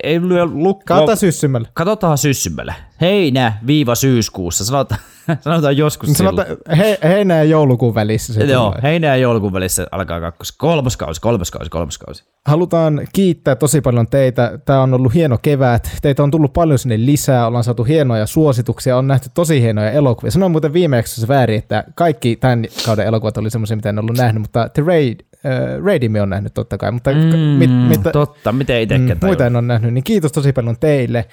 ei 0.02 0.20
lyö 0.28 0.46
lukko. 0.46 0.84
Katsotaan 0.86 1.16
syssymällä. 1.16 1.68
Katsotaan 1.74 2.18
syssymällä. 2.18 2.74
Heinä 3.00 3.52
viiva 3.66 3.94
syyskuussa, 3.94 4.64
sanotaan, 4.64 5.00
sanotaan 5.40 5.76
joskus 5.76 6.12
sanotaan, 6.12 6.46
he, 6.78 6.98
heinä 7.02 7.36
ja 7.36 7.44
joulukuun 7.44 7.94
välissä 7.94 8.32
se 8.32 8.44
Joo, 8.44 8.64
tulee. 8.64 8.82
heinä 8.82 9.06
ja 9.06 9.16
joulukuun 9.16 9.52
välissä 9.52 9.86
alkaa 9.92 10.20
kakkos. 10.20 10.52
Kolmas 10.52 10.96
kausi, 10.96 11.20
kolmas 11.20 11.50
kausi, 11.50 11.70
kolmas 11.70 11.98
kausi. 11.98 12.24
Halutaan 12.46 13.00
kiittää 13.12 13.56
tosi 13.56 13.80
paljon 13.80 14.06
teitä. 14.06 14.58
Tämä 14.64 14.82
on 14.82 14.94
ollut 14.94 15.14
hieno 15.14 15.38
kevät. 15.42 15.90
Teitä 16.02 16.22
on 16.22 16.30
tullut 16.30 16.52
paljon 16.52 16.78
sinne 16.78 17.06
lisää. 17.06 17.46
Ollaan 17.46 17.64
saatu 17.64 17.84
hienoja 17.84 18.26
suosituksia. 18.26 18.98
On 18.98 19.06
nähty 19.08 19.30
tosi 19.34 19.60
hienoja 19.60 19.90
elokuvia. 19.90 20.30
Sanoin 20.30 20.52
muuten 20.52 20.72
viimeksi 20.72 21.20
se 21.20 21.28
väärin, 21.28 21.58
että 21.58 21.84
kaikki 21.94 22.36
tämän 22.36 22.64
kauden 22.86 23.06
elokuvat 23.06 23.36
oli 23.36 23.50
semmoisia, 23.50 23.76
mitä 23.76 23.88
en 23.88 23.98
ollut 23.98 24.16
nähnyt, 24.16 24.42
mutta 24.42 24.68
The 24.68 24.82
Raid, 24.86 25.20
äh, 25.46 25.84
Raidimi 25.84 26.20
on 26.20 26.30
nähnyt 26.30 26.54
totta 26.54 26.78
kai. 26.78 26.90
Mutta 26.90 27.10
mm, 27.12 27.36
mit, 27.38 27.70
mit, 27.88 28.00
totta, 28.12 28.52
miten 28.52 28.80
itsekään 28.80 29.18
mm, 29.18 29.26
Muita 29.26 29.46
en 29.46 29.56
ole 29.56 29.62
nähnyt, 29.62 29.94
niin 29.94 30.04
kiitos 30.04 30.32
tosi 30.32 30.52
paljon 30.52 30.76
teille. 30.80 31.24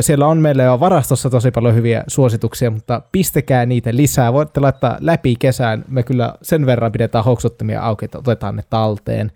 Siellä 0.00 0.26
on 0.26 0.38
meillä 0.38 0.62
jo 0.62 0.80
varastossa 0.80 1.30
tosi 1.30 1.50
paljon 1.50 1.74
hyviä 1.74 2.04
suosituksia, 2.06 2.70
mutta 2.70 3.02
pistäkää 3.12 3.66
niitä 3.66 3.96
lisää. 3.96 4.32
Voitte 4.32 4.60
laittaa 4.60 4.96
läpi 5.00 5.36
kesään. 5.38 5.84
Me 5.88 6.02
kyllä 6.02 6.34
sen 6.42 6.66
verran 6.66 6.92
pidetään 6.92 7.24
hoksuttimia 7.24 7.82
auki, 7.82 8.04
että 8.04 8.18
otetaan 8.18 8.56
ne 8.56 8.62
talteen. 8.70 9.32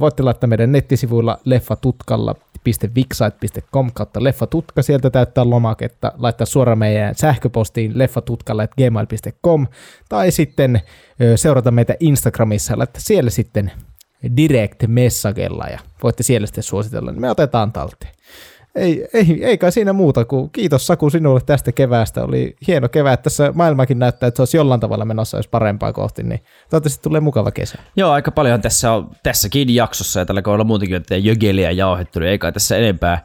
Voitte 0.00 0.22
laittaa 0.22 0.48
meidän 0.48 0.72
nettisivuilla 0.72 1.38
leffatutkalla.wixsite.com 1.44 3.90
kautta 3.94 4.24
leffatutka. 4.24 4.82
Sieltä 4.82 5.10
täyttää 5.10 5.50
lomaketta. 5.50 6.12
Laittaa 6.16 6.46
suoraan 6.46 6.78
meidän 6.78 7.14
sähköpostiin 7.14 7.98
leffatutkalle.gmail.com 7.98 9.66
tai 10.08 10.30
sitten 10.30 10.80
seurata 11.36 11.70
meitä 11.70 11.94
Instagramissa. 12.00 12.78
Laittaa 12.78 13.00
siellä 13.00 13.30
sitten 13.30 13.72
direct 14.36 14.82
messagella 14.86 15.66
ja 15.66 15.78
voitte 16.02 16.22
siellä 16.22 16.46
sitten 16.46 16.64
suositella. 16.64 17.12
Me 17.12 17.30
otetaan 17.30 17.72
talteen 17.72 18.13
ei, 18.74 19.08
ei, 19.14 19.44
ei 19.44 19.58
kai 19.58 19.72
siinä 19.72 19.92
muuta 19.92 20.24
kuin 20.24 20.50
kiitos 20.50 20.86
Saku 20.86 21.10
sinulle 21.10 21.40
tästä 21.46 21.72
keväästä. 21.72 22.24
Oli 22.24 22.56
hieno 22.66 22.88
kevät. 22.88 23.22
Tässä 23.22 23.52
maailmakin 23.54 23.98
näyttää, 23.98 24.26
että 24.26 24.36
se 24.36 24.42
olisi 24.42 24.56
jollain 24.56 24.80
tavalla 24.80 25.04
menossa 25.04 25.36
jos 25.36 25.48
parempaa 25.48 25.92
kohti, 25.92 26.22
niin 26.22 26.40
toivottavasti 26.70 27.02
tulee 27.02 27.20
mukava 27.20 27.50
kesä. 27.50 27.78
Joo, 27.96 28.10
aika 28.10 28.30
paljon 28.30 28.62
tässä 28.62 28.92
on 28.92 29.10
tässäkin 29.22 29.74
jaksossa 29.74 30.20
ja 30.20 30.26
tällä 30.26 30.42
kohdalla 30.42 30.64
muutenkin, 30.64 30.96
että 30.96 31.16
jögeliä 31.16 31.70
jauhettu, 31.70 32.18
niin 32.18 32.30
ei 32.30 32.38
kai 32.38 32.52
tässä 32.52 32.76
enempää 32.76 33.24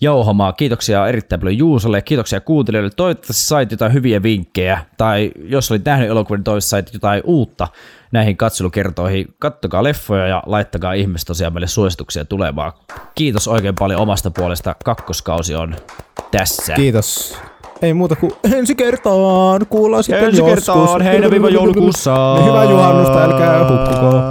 jauhamaa. 0.00 0.52
Kiitoksia 0.52 1.08
erittäin 1.08 1.40
paljon 1.40 1.58
Juusolle 1.58 1.98
ja 1.98 2.02
kiitoksia 2.02 2.40
kuuntelijoille. 2.40 2.90
Toivottavasti 2.96 3.44
sait 3.44 3.70
jotain 3.70 3.92
hyviä 3.92 4.22
vinkkejä, 4.22 4.84
tai 4.96 5.32
jos 5.44 5.70
olit 5.70 5.84
nähnyt 5.84 6.10
elokuvan, 6.10 6.38
niin 6.38 6.44
toivottavasti 6.44 6.70
sait 6.70 6.94
jotain 6.94 7.22
uutta 7.24 7.68
näihin 8.12 8.36
katselukertoihin. 8.36 9.34
Kattokaa 9.38 9.82
leffoja 9.82 10.26
ja 10.26 10.42
laittakaa 10.46 10.92
ihmiset 10.92 11.26
tosiaan 11.26 11.52
meille 11.52 11.66
suosituksia 11.66 12.24
tulevaan. 12.24 12.72
Kiitos 13.14 13.48
oikein 13.48 13.74
paljon 13.78 14.00
omasta 14.00 14.30
puolesta. 14.30 14.74
Kakkoskausi 14.84 15.54
on 15.54 15.76
tässä. 16.30 16.74
Kiitos. 16.74 17.38
Ei 17.82 17.94
muuta 17.94 18.16
kuin 18.16 18.32
ensi 18.54 18.74
kertaan. 18.74 19.66
Kuullaan 19.68 20.04
sitten 20.04 20.24
ensi 20.24 20.40
joskus. 20.40 20.64
kertaan. 20.66 21.02
Heinä-joulukuussa. 21.02 22.36
Hyvää 22.44 22.64
juhannusta. 22.64 23.24
Älkää 23.24 23.68
hukkuko. 23.68 24.22